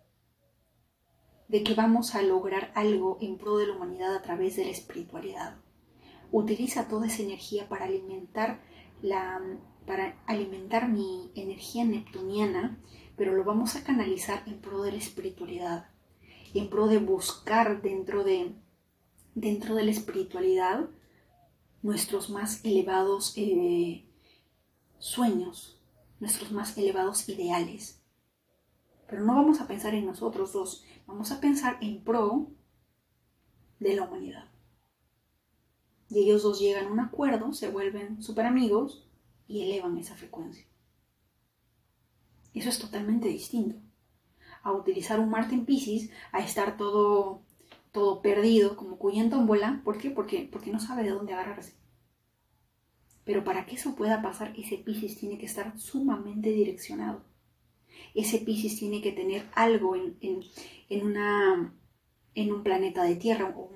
de 1.47 1.63
que 1.63 1.73
vamos 1.73 2.15
a 2.15 2.21
lograr 2.21 2.71
algo 2.75 3.17
en 3.21 3.37
pro 3.37 3.57
de 3.57 3.67
la 3.67 3.75
humanidad 3.75 4.15
a 4.15 4.21
través 4.21 4.55
de 4.55 4.65
la 4.65 4.71
espiritualidad. 4.71 5.57
Utiliza 6.31 6.87
toda 6.87 7.07
esa 7.07 7.23
energía 7.23 7.69
para 7.69 7.85
alimentar 7.85 8.61
la 9.01 9.41
para 9.85 10.21
alimentar 10.25 10.89
mi 10.89 11.31
energía 11.33 11.85
neptuniana, 11.85 12.77
pero 13.15 13.33
lo 13.33 13.45
vamos 13.45 13.77
a 13.77 13.85
canalizar 13.85 14.43
en 14.45 14.59
pro 14.59 14.81
de 14.81 14.91
la 14.91 14.97
espiritualidad, 14.97 15.89
en 16.53 16.69
pro 16.69 16.87
de 16.87 16.97
buscar 16.97 17.81
dentro 17.81 18.25
de 18.25 18.53
dentro 19.33 19.75
de 19.75 19.85
la 19.85 19.91
espiritualidad 19.91 20.89
nuestros 21.81 22.29
más 22.29 22.65
elevados 22.65 23.33
eh, 23.37 24.03
sueños, 24.97 25.79
nuestros 26.19 26.51
más 26.51 26.77
elevados 26.77 27.29
ideales. 27.29 28.01
Pero 29.07 29.23
no 29.23 29.35
vamos 29.35 29.61
a 29.61 29.67
pensar 29.67 29.93
en 29.93 30.05
nosotros 30.05 30.51
dos, 30.51 30.83
Vamos 31.07 31.31
a 31.31 31.39
pensar 31.39 31.77
en 31.81 32.03
pro 32.03 32.51
de 33.79 33.95
la 33.95 34.03
humanidad. 34.03 34.51
Y 36.09 36.19
ellos 36.19 36.43
dos 36.43 36.59
llegan 36.59 36.87
a 36.87 36.91
un 36.91 36.99
acuerdo, 36.99 37.53
se 37.53 37.69
vuelven 37.69 38.21
super 38.21 38.45
amigos 38.45 39.07
y 39.47 39.63
elevan 39.63 39.97
esa 39.97 40.15
frecuencia. 40.15 40.65
Eso 42.53 42.69
es 42.69 42.79
totalmente 42.79 43.27
distinto 43.29 43.77
a 44.63 44.73
utilizar 44.73 45.19
un 45.19 45.29
Marte 45.29 45.55
en 45.55 45.65
Pisces, 45.65 46.09
a 46.33 46.39
estar 46.39 46.75
todo, 46.75 47.41
todo 47.93 48.21
perdido, 48.21 48.75
como 48.75 48.97
cuyento 48.97 49.37
en 49.37 49.47
bola. 49.47 49.81
¿Por 49.85 49.97
qué? 49.97 50.11
Porque, 50.11 50.47
porque 50.51 50.71
no 50.71 50.79
sabe 50.79 51.03
de 51.03 51.11
dónde 51.11 51.33
agarrarse. 51.33 51.73
Pero 53.23 53.45
para 53.45 53.65
que 53.65 53.75
eso 53.75 53.95
pueda 53.95 54.21
pasar, 54.21 54.53
ese 54.57 54.77
Pisces 54.77 55.17
tiene 55.17 55.37
que 55.37 55.45
estar 55.45 55.79
sumamente 55.79 56.49
direccionado 56.49 57.23
ese 58.13 58.39
Pisces 58.39 58.79
tiene 58.79 59.01
que 59.01 59.11
tener 59.11 59.47
algo 59.53 59.95
en, 59.95 60.43
una, 60.89 61.73
en 62.35 62.53
un 62.53 62.63
planeta 62.63 63.03
de 63.03 63.15
tierra, 63.15 63.53
o 63.55 63.71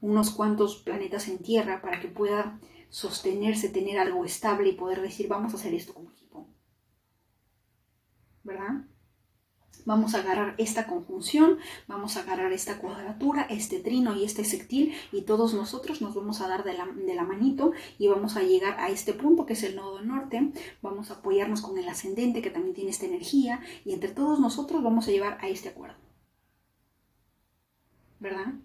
unos 0.00 0.30
cuantos 0.30 0.76
planetas 0.76 1.28
en 1.28 1.38
tierra 1.38 1.82
para 1.82 2.00
que 2.00 2.08
pueda 2.08 2.60
sostenerse, 2.88 3.68
tener 3.68 3.98
algo 3.98 4.24
estable 4.24 4.70
y 4.70 4.76
poder 4.76 5.00
decir, 5.02 5.28
vamos 5.28 5.52
a 5.52 5.56
hacer 5.56 5.74
esto 5.74 5.94
como 5.94 6.10
equipo. 6.10 6.48
¿Verdad? 8.44 8.86
Vamos 9.88 10.14
a 10.14 10.18
agarrar 10.18 10.54
esta 10.58 10.86
conjunción, 10.86 11.56
vamos 11.86 12.18
a 12.18 12.20
agarrar 12.20 12.52
esta 12.52 12.76
cuadratura, 12.78 13.46
este 13.48 13.80
trino 13.80 14.14
y 14.14 14.22
este 14.22 14.44
sectil 14.44 14.92
y 15.12 15.22
todos 15.22 15.54
nosotros 15.54 16.02
nos 16.02 16.14
vamos 16.14 16.42
a 16.42 16.46
dar 16.46 16.62
de 16.62 16.74
la, 16.74 16.84
de 16.84 17.14
la, 17.14 17.22
manito 17.22 17.72
y 17.98 18.06
vamos 18.08 18.36
a 18.36 18.42
llegar 18.42 18.78
a 18.80 18.90
este 18.90 19.14
punto 19.14 19.46
que 19.46 19.54
es 19.54 19.62
el 19.62 19.76
nodo 19.76 20.02
norte, 20.02 20.52
vamos 20.82 21.10
a 21.10 21.14
apoyarnos 21.14 21.62
con 21.62 21.78
el 21.78 21.88
ascendente 21.88 22.42
que 22.42 22.50
también 22.50 22.74
tiene 22.74 22.90
esta 22.90 23.06
energía 23.06 23.62
y 23.86 23.94
entre 23.94 24.10
todos 24.10 24.38
nosotros 24.40 24.82
vamos 24.82 25.08
a 25.08 25.10
llevar 25.10 25.38
a 25.40 25.48
este 25.48 25.70
acuerdo. 25.70 25.96
¿Verdad? 28.20 28.56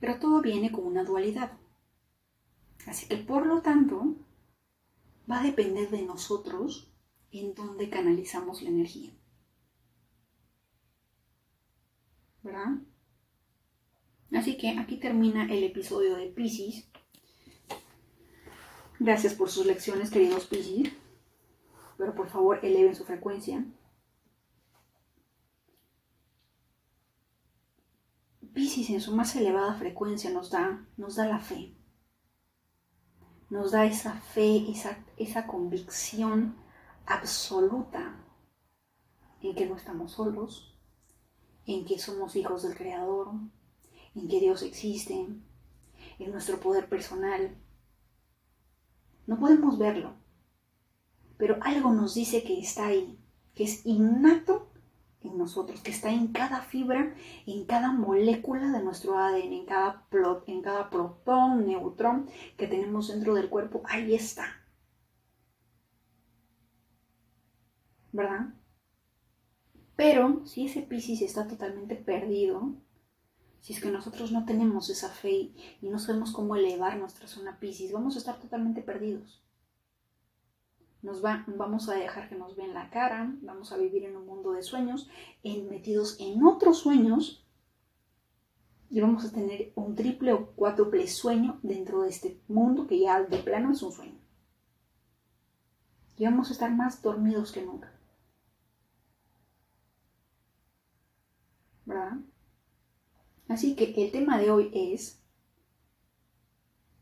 Pero 0.00 0.18
todo 0.18 0.40
viene 0.40 0.72
con 0.72 0.86
una 0.86 1.04
dualidad. 1.04 1.58
Así 2.86 3.06
que 3.06 3.18
por 3.18 3.44
lo 3.44 3.60
tanto 3.60 4.14
va 5.30 5.40
a 5.40 5.44
depender 5.44 5.90
de 5.90 6.00
nosotros 6.06 6.90
en 7.32 7.54
dónde 7.54 7.90
canalizamos 7.90 8.62
la 8.62 8.70
energía. 8.70 9.12
¿Verdad? 12.44 12.76
Así 14.32 14.56
que 14.56 14.78
aquí 14.78 14.98
termina 14.98 15.44
el 15.52 15.64
episodio 15.64 16.16
de 16.16 16.26
Pisces. 16.26 16.88
Gracias 19.00 19.34
por 19.34 19.48
sus 19.50 19.66
lecciones, 19.66 20.10
queridos 20.10 20.46
Pisces. 20.46 20.92
Pero 21.96 22.14
por 22.14 22.28
favor, 22.28 22.60
eleven 22.62 22.94
su 22.94 23.04
frecuencia. 23.04 23.64
Pisces 28.52 28.90
en 28.90 29.00
su 29.00 29.16
más 29.16 29.34
elevada 29.34 29.74
frecuencia 29.74 30.30
nos 30.30 30.50
da, 30.50 30.86
nos 30.96 31.16
da 31.16 31.26
la 31.26 31.40
fe. 31.40 31.74
Nos 33.50 33.72
da 33.72 33.84
esa 33.86 34.12
fe, 34.14 34.70
esa, 34.70 35.04
esa 35.16 35.46
convicción 35.46 36.56
absoluta 37.06 38.20
en 39.40 39.54
que 39.54 39.66
no 39.66 39.76
estamos 39.76 40.12
solos, 40.12 40.74
en 41.66 41.84
que 41.84 41.98
somos 41.98 42.36
hijos 42.36 42.62
del 42.62 42.76
Creador, 42.76 43.32
en 44.14 44.28
que 44.28 44.40
Dios 44.40 44.62
existe, 44.62 45.26
en 46.18 46.30
nuestro 46.30 46.60
poder 46.60 46.88
personal. 46.88 47.56
No 49.26 49.38
podemos 49.38 49.78
verlo, 49.78 50.14
pero 51.38 51.58
algo 51.62 51.92
nos 51.92 52.14
dice 52.14 52.42
que 52.42 52.58
está 52.58 52.86
ahí, 52.88 53.18
que 53.54 53.64
es 53.64 53.84
innato 53.86 54.70
en 55.22 55.38
nosotros, 55.38 55.80
que 55.80 55.90
está 55.90 56.12
en 56.12 56.28
cada 56.28 56.60
fibra, 56.62 57.14
en 57.46 57.64
cada 57.64 57.92
molécula 57.92 58.70
de 58.70 58.82
nuestro 58.82 59.18
ADN, 59.18 59.52
en 59.52 59.66
cada, 59.66 60.06
plot, 60.10 60.48
en 60.48 60.60
cada 60.60 60.90
protón, 60.90 61.66
neutrón 61.66 62.28
que 62.58 62.66
tenemos 62.66 63.08
dentro 63.08 63.34
del 63.34 63.48
cuerpo, 63.48 63.82
ahí 63.86 64.14
está. 64.14 64.64
¿verdad? 68.14 68.54
Pero 69.96 70.44
si 70.46 70.66
ese 70.66 70.82
Piscis 70.82 71.22
está 71.22 71.46
totalmente 71.46 71.94
perdido, 71.94 72.74
si 73.60 73.72
es 73.72 73.80
que 73.80 73.90
nosotros 73.90 74.32
no 74.32 74.44
tenemos 74.44 74.90
esa 74.90 75.08
fe 75.08 75.52
y 75.80 75.88
no 75.88 75.98
sabemos 75.98 76.32
cómo 76.32 76.56
elevar 76.56 76.98
nuestra 76.98 77.26
zona 77.26 77.58
Piscis, 77.60 77.92
vamos 77.92 78.16
a 78.16 78.18
estar 78.18 78.38
totalmente 78.38 78.82
perdidos. 78.82 79.42
Nos 81.00 81.24
va, 81.24 81.44
vamos 81.46 81.88
a 81.88 81.94
dejar 81.94 82.28
que 82.28 82.34
nos 82.34 82.56
vean 82.56 82.74
la 82.74 82.90
cara, 82.90 83.34
vamos 83.42 83.72
a 83.72 83.76
vivir 83.76 84.04
en 84.04 84.16
un 84.16 84.26
mundo 84.26 84.52
de 84.52 84.62
sueños, 84.62 85.08
en, 85.42 85.68
metidos 85.70 86.18
en 86.18 86.44
otros 86.44 86.78
sueños, 86.78 87.46
y 88.90 89.00
vamos 89.00 89.24
a 89.24 89.32
tener 89.32 89.72
un 89.76 89.94
triple 89.94 90.32
o 90.32 90.52
cuádruple 90.52 91.06
sueño 91.08 91.58
dentro 91.62 92.02
de 92.02 92.10
este 92.10 92.40
mundo 92.48 92.86
que 92.86 93.00
ya 93.00 93.22
de 93.22 93.38
plano 93.38 93.72
es 93.72 93.82
un 93.82 93.92
sueño. 93.92 94.20
Y 96.16 96.24
vamos 96.24 96.50
a 96.50 96.52
estar 96.52 96.70
más 96.74 97.02
dormidos 97.02 97.50
que 97.50 97.62
nunca. 97.62 97.93
¿Verdad? 101.84 102.18
Así 103.48 103.76
que 103.76 103.94
el 103.96 104.10
tema 104.10 104.38
de 104.38 104.50
hoy 104.50 104.70
es 104.74 105.22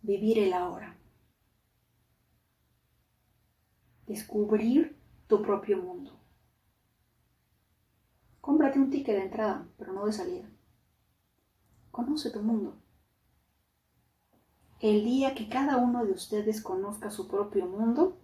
vivir 0.03 0.39
el 0.39 0.53
ahora. 0.53 0.99
Descubrir 4.07 4.97
tu 5.29 5.43
propio 5.43 5.79
mundo. 5.79 6.19
Cómprate 8.41 8.81
un 8.81 8.91
ticket 8.91 9.15
de 9.15 9.23
entrada, 9.23 9.69
pero 9.79 9.93
no 9.93 10.05
de 10.05 10.13
salida. 10.13 10.51
Conoce 11.93 12.31
tu 12.31 12.43
mundo. 12.43 12.77
El 14.81 15.05
día 15.05 15.35
que 15.35 15.49
cada 15.49 15.77
uno 15.77 16.05
de 16.05 16.11
ustedes 16.11 16.61
conozca 16.61 17.11
su 17.11 17.29
propio 17.29 17.67
mundo, 17.67 18.19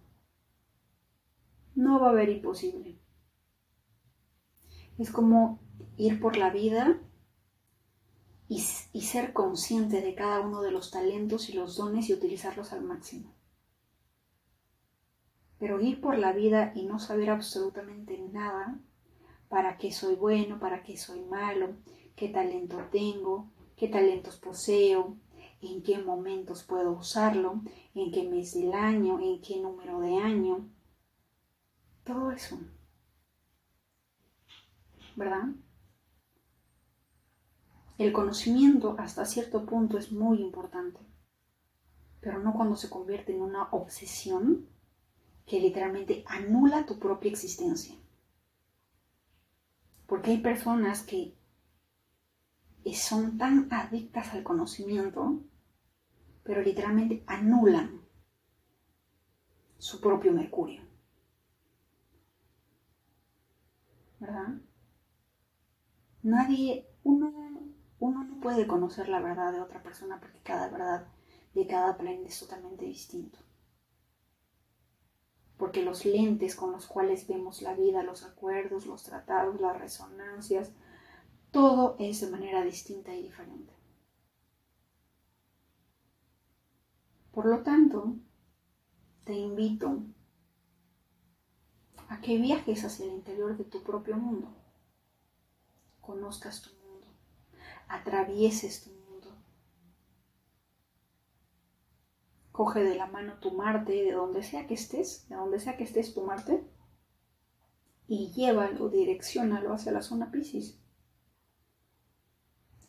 no 1.73 2.01
va 2.01 2.07
a 2.07 2.09
haber 2.09 2.27
imposible. 2.27 2.99
Es 4.97 5.09
como 5.09 5.61
ir 5.99 6.21
por 6.21 6.37
la 6.37 6.49
vida 6.49 6.97
y, 8.47 8.61
ser 8.61 9.33
consciente 9.33 10.01
de 10.01 10.15
cada 10.15 10.39
uno 10.39 10.61
de 10.61 10.71
los 10.71 10.91
talentos 10.91 11.49
y 11.49 11.53
los 11.53 11.75
dones 11.75 12.09
y 12.09 12.13
utilizarlos 12.13 12.71
al 12.71 12.83
máximo. 12.83 13.35
Pero 15.59 15.81
ir 15.81 15.99
por 15.99 16.17
la 16.17 16.31
vida 16.31 16.71
y 16.73 16.85
no 16.85 16.99
saber 16.99 17.29
absolutamente 17.29 18.17
nada, 18.31 18.79
para 19.49 19.77
qué 19.77 19.91
soy 19.91 20.15
bueno, 20.15 20.57
para 20.57 20.83
qué 20.83 20.95
soy 20.95 21.19
malo, 21.25 21.75
qué 22.15 22.29
talento 22.29 22.77
tengo, 22.91 23.51
qué 23.75 23.89
talentos 23.89 24.37
poseo, 24.37 25.17
en 25.61 25.83
qué 25.83 25.97
momentos 25.97 26.63
puedo 26.63 26.93
usarlo, 26.93 27.61
en 27.93 28.11
qué 28.11 28.23
mes 28.23 28.53
del 28.53 28.73
año, 28.73 29.19
en 29.19 29.41
qué 29.41 29.59
número 29.59 29.99
de 29.99 30.17
año, 30.17 30.69
todo 32.05 32.31
eso. 32.31 32.57
¿Verdad? 35.17 35.49
El 37.99 38.13
conocimiento 38.13 38.95
hasta 38.97 39.25
cierto 39.25 39.65
punto 39.65 39.97
es 39.97 40.13
muy 40.13 40.39
importante, 40.39 41.01
pero 42.21 42.39
no 42.39 42.53
cuando 42.53 42.77
se 42.77 42.89
convierte 42.89 43.35
en 43.35 43.41
una 43.41 43.63
obsesión 43.71 44.69
que 45.45 45.59
literalmente 45.59 46.23
anula 46.25 46.85
tu 46.85 46.97
propia 46.97 47.29
existencia. 47.29 47.93
Porque 50.07 50.31
hay 50.31 50.37
personas 50.37 51.03
que 51.03 51.35
son 52.93 53.37
tan 53.37 53.67
adictas 53.69 54.33
al 54.33 54.43
conocimiento, 54.43 55.43
pero 56.43 56.61
literalmente 56.61 57.25
anulan 57.27 57.99
su 59.77 59.99
propio 59.99 60.31
Mercurio. 60.31 60.83
¿Verdad? 64.21 64.61
Nadie, 66.23 66.87
uno 67.03 67.68
uno 67.99 68.23
no 68.23 68.39
puede 68.39 68.67
conocer 68.67 69.09
la 69.09 69.19
verdad 69.19 69.51
de 69.51 69.61
otra 69.61 69.83
persona 69.83 70.19
porque 70.19 70.39
cada 70.41 70.69
verdad 70.69 71.07
de 71.53 71.67
cada 71.67 71.97
planeta 71.97 72.29
es 72.29 72.39
totalmente 72.39 72.85
distinto. 72.85 73.39
Porque 75.57 75.83
los 75.83 76.05
lentes 76.05 76.55
con 76.55 76.71
los 76.71 76.87
cuales 76.87 77.27
vemos 77.27 77.61
la 77.61 77.73
vida, 77.73 78.03
los 78.03 78.23
acuerdos, 78.23 78.85
los 78.85 79.03
tratados, 79.03 79.59
las 79.59 79.77
resonancias, 79.77 80.71
todo 81.51 81.97
es 81.99 82.21
de 82.21 82.29
manera 82.29 82.63
distinta 82.63 83.13
y 83.13 83.23
diferente. 83.23 83.73
Por 87.33 87.45
lo 87.45 87.61
tanto, 87.61 88.15
te 89.25 89.33
invito 89.33 90.01
a 92.07 92.21
que 92.21 92.37
viajes 92.37 92.83
hacia 92.85 93.05
el 93.05 93.11
interior 93.11 93.57
de 93.57 93.65
tu 93.65 93.83
propio 93.83 94.15
mundo, 94.15 94.47
conozcas 96.01 96.61
tu 96.61 96.78
atravieses 97.89 98.83
tu 98.83 98.91
mundo. 98.91 99.35
Coge 102.51 102.83
de 102.83 102.95
la 102.95 103.07
mano 103.07 103.39
tu 103.39 103.51
Marte, 103.51 103.91
de 103.91 104.11
donde 104.13 104.43
sea 104.43 104.67
que 104.67 104.75
estés, 104.75 105.27
de 105.27 105.35
donde 105.35 105.59
sea 105.59 105.75
que 105.75 105.83
estés 105.83 106.13
tu 106.13 106.21
Marte, 106.21 106.63
y 108.07 108.31
llévalo, 108.31 108.89
direccionalo 108.89 109.73
hacia 109.73 109.91
la 109.91 110.01
zona 110.01 110.31
Pisces. 110.31 110.79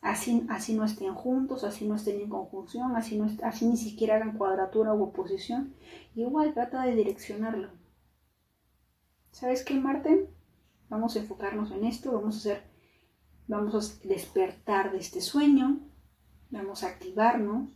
Así, 0.01 0.47
así 0.49 0.75
no 0.75 0.85
estén 0.85 1.15
juntos, 1.15 1.63
así 1.63 1.87
no 1.87 1.97
estén 1.97 2.21
en 2.21 2.31
conjunción, 2.31 2.97
así, 2.97 3.19
no, 3.19 3.29
así 3.43 3.67
ni 3.67 3.77
siquiera 3.77 4.17
hagan 4.17 4.39
cuadratura 4.39 4.95
u 4.95 5.03
oposición. 5.03 5.75
Igual 6.15 6.55
trata 6.55 6.85
de 6.85 6.95
direccionarlo. 6.95 7.69
¿Sabes 9.31 9.63
qué, 9.63 9.75
Marte? 9.75 10.31
Vamos 10.89 11.17
a 11.17 11.21
enfocarnos 11.21 11.71
en 11.71 11.85
esto, 11.85 12.13
vamos 12.13 12.35
a 12.35 12.39
hacer 12.39 12.70
Vamos 13.51 13.75
a 13.75 14.07
despertar 14.07 14.93
de 14.93 14.99
este 14.99 15.21
sueño, 15.21 15.81
vamos 16.51 16.85
a 16.85 16.87
activarnos 16.87 17.69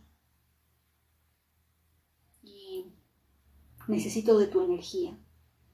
y 2.41 2.93
necesito 3.89 4.37
de 4.39 4.47
tu 4.47 4.61
energía, 4.61 5.19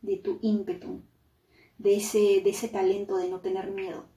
de 0.01 0.17
tu 0.17 0.39
ímpetu, 0.41 1.03
de 1.77 1.97
ese, 1.97 2.41
de 2.43 2.49
ese 2.49 2.67
talento 2.67 3.15
de 3.17 3.29
no 3.29 3.41
tener 3.41 3.69
miedo, 3.69 4.09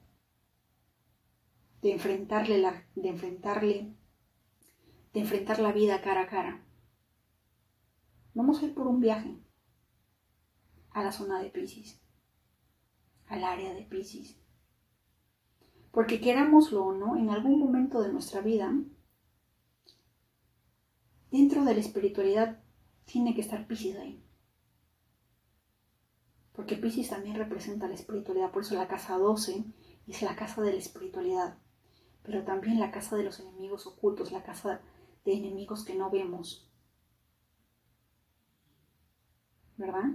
de 1.83 1.91
enfrentarle 1.91 2.57
la, 2.57 2.87
de 2.95 3.09
enfrentarle, 3.09 3.95
de 5.13 5.19
enfrentar 5.19 5.59
la 5.59 5.71
vida 5.71 6.01
cara 6.01 6.21
a 6.21 6.27
cara. 6.27 6.65
Vamos 8.33 8.59
a 8.59 8.65
ir 8.65 8.73
por 8.73 8.87
un 8.87 9.01
viaje 9.01 9.37
a 10.89 11.03
la 11.03 11.11
zona 11.11 11.43
de 11.43 11.51
Pisces, 11.51 12.01
al 13.27 13.43
área 13.43 13.71
de 13.75 13.83
Pisces. 13.83 14.44
Porque 15.95 16.19
querámoslo 16.19 16.87
o 16.87 16.93
no, 16.93 17.15
en 17.15 17.29
algún 17.29 17.57
momento 17.57 18.01
de 18.01 18.11
nuestra 18.11 18.41
vida, 18.41 18.69
dentro 21.31 21.63
de 21.63 21.73
la 21.73 21.79
espiritualidad 21.79 22.61
tiene 23.05 23.33
que 23.33 23.39
estar 23.39 23.65
Pisces 23.65 23.95
ahí. 23.95 24.21
Porque 26.51 26.75
Pisces 26.75 27.11
también 27.11 27.37
representa 27.37 27.87
la 27.87 27.93
espiritualidad, 27.93 28.51
por 28.51 28.63
eso 28.63 28.75
la 28.75 28.89
casa 28.89 29.17
12 29.17 29.63
es 30.07 30.21
la 30.21 30.35
casa 30.35 30.61
de 30.61 30.73
la 30.73 30.79
espiritualidad, 30.79 31.59
pero 32.23 32.43
también 32.43 32.81
la 32.81 32.91
casa 32.91 33.15
de 33.15 33.23
los 33.23 33.39
enemigos 33.39 33.87
ocultos, 33.87 34.33
la 34.33 34.43
casa 34.43 34.81
de 35.23 35.33
enemigos 35.33 35.85
que 35.85 35.95
no 35.95 36.11
vemos. 36.11 36.69
¿Verdad? 39.77 40.09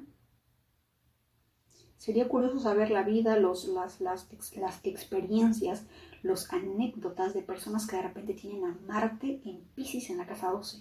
Sería 2.00 2.28
curioso 2.28 2.58
saber 2.58 2.90
la 2.90 3.02
vida, 3.02 3.36
los, 3.36 3.68
las, 3.68 4.00
las, 4.00 4.26
las 4.56 4.80
experiencias, 4.84 5.84
anécdotas 6.50 7.34
de 7.34 7.42
personas 7.42 7.86
que 7.86 7.96
de 7.96 8.02
repente 8.02 8.32
tienen 8.32 8.64
a 8.64 8.78
Marte 8.86 9.42
en 9.44 9.68
Pisces 9.74 10.08
en 10.08 10.16
la 10.16 10.26
casa 10.26 10.50
12. 10.50 10.78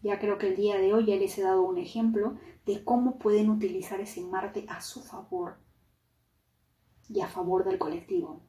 Ya 0.00 0.18
creo 0.18 0.38
que 0.38 0.48
el 0.48 0.56
día 0.56 0.78
de 0.78 0.94
hoy 0.94 1.04
ya 1.04 1.16
les 1.16 1.36
he 1.36 1.42
dado 1.42 1.60
un 1.60 1.76
ejemplo 1.76 2.38
de 2.64 2.84
cómo 2.84 3.18
pueden 3.18 3.50
utilizar 3.50 4.00
ese 4.00 4.22
Marte 4.22 4.64
a 4.66 4.80
su 4.80 5.02
favor 5.02 5.58
y 7.10 7.20
a 7.20 7.28
favor 7.28 7.64
del 7.64 7.76
colectivo. 7.76 8.40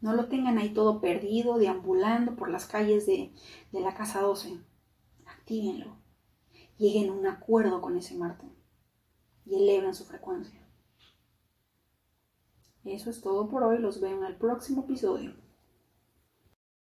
No 0.00 0.12
lo 0.12 0.28
tengan 0.28 0.58
ahí 0.58 0.74
todo 0.74 1.00
perdido, 1.00 1.56
deambulando 1.56 2.34
por 2.34 2.50
las 2.50 2.66
calles 2.66 3.06
de, 3.06 3.32
de 3.70 3.80
la 3.80 3.94
casa 3.94 4.22
12. 4.22 4.58
Actívenlo 5.24 5.99
lleguen 6.80 7.10
a 7.10 7.12
un 7.12 7.26
acuerdo 7.26 7.82
con 7.82 7.96
ese 7.98 8.16
Marte 8.16 8.46
y 9.44 9.54
eleven 9.54 9.94
su 9.94 10.06
frecuencia. 10.06 10.66
Eso 12.84 13.10
es 13.10 13.20
todo 13.20 13.50
por 13.50 13.62
hoy, 13.62 13.78
los 13.78 14.00
veo 14.00 14.16
en 14.16 14.24
el 14.24 14.36
próximo 14.36 14.84
episodio. 14.84 15.34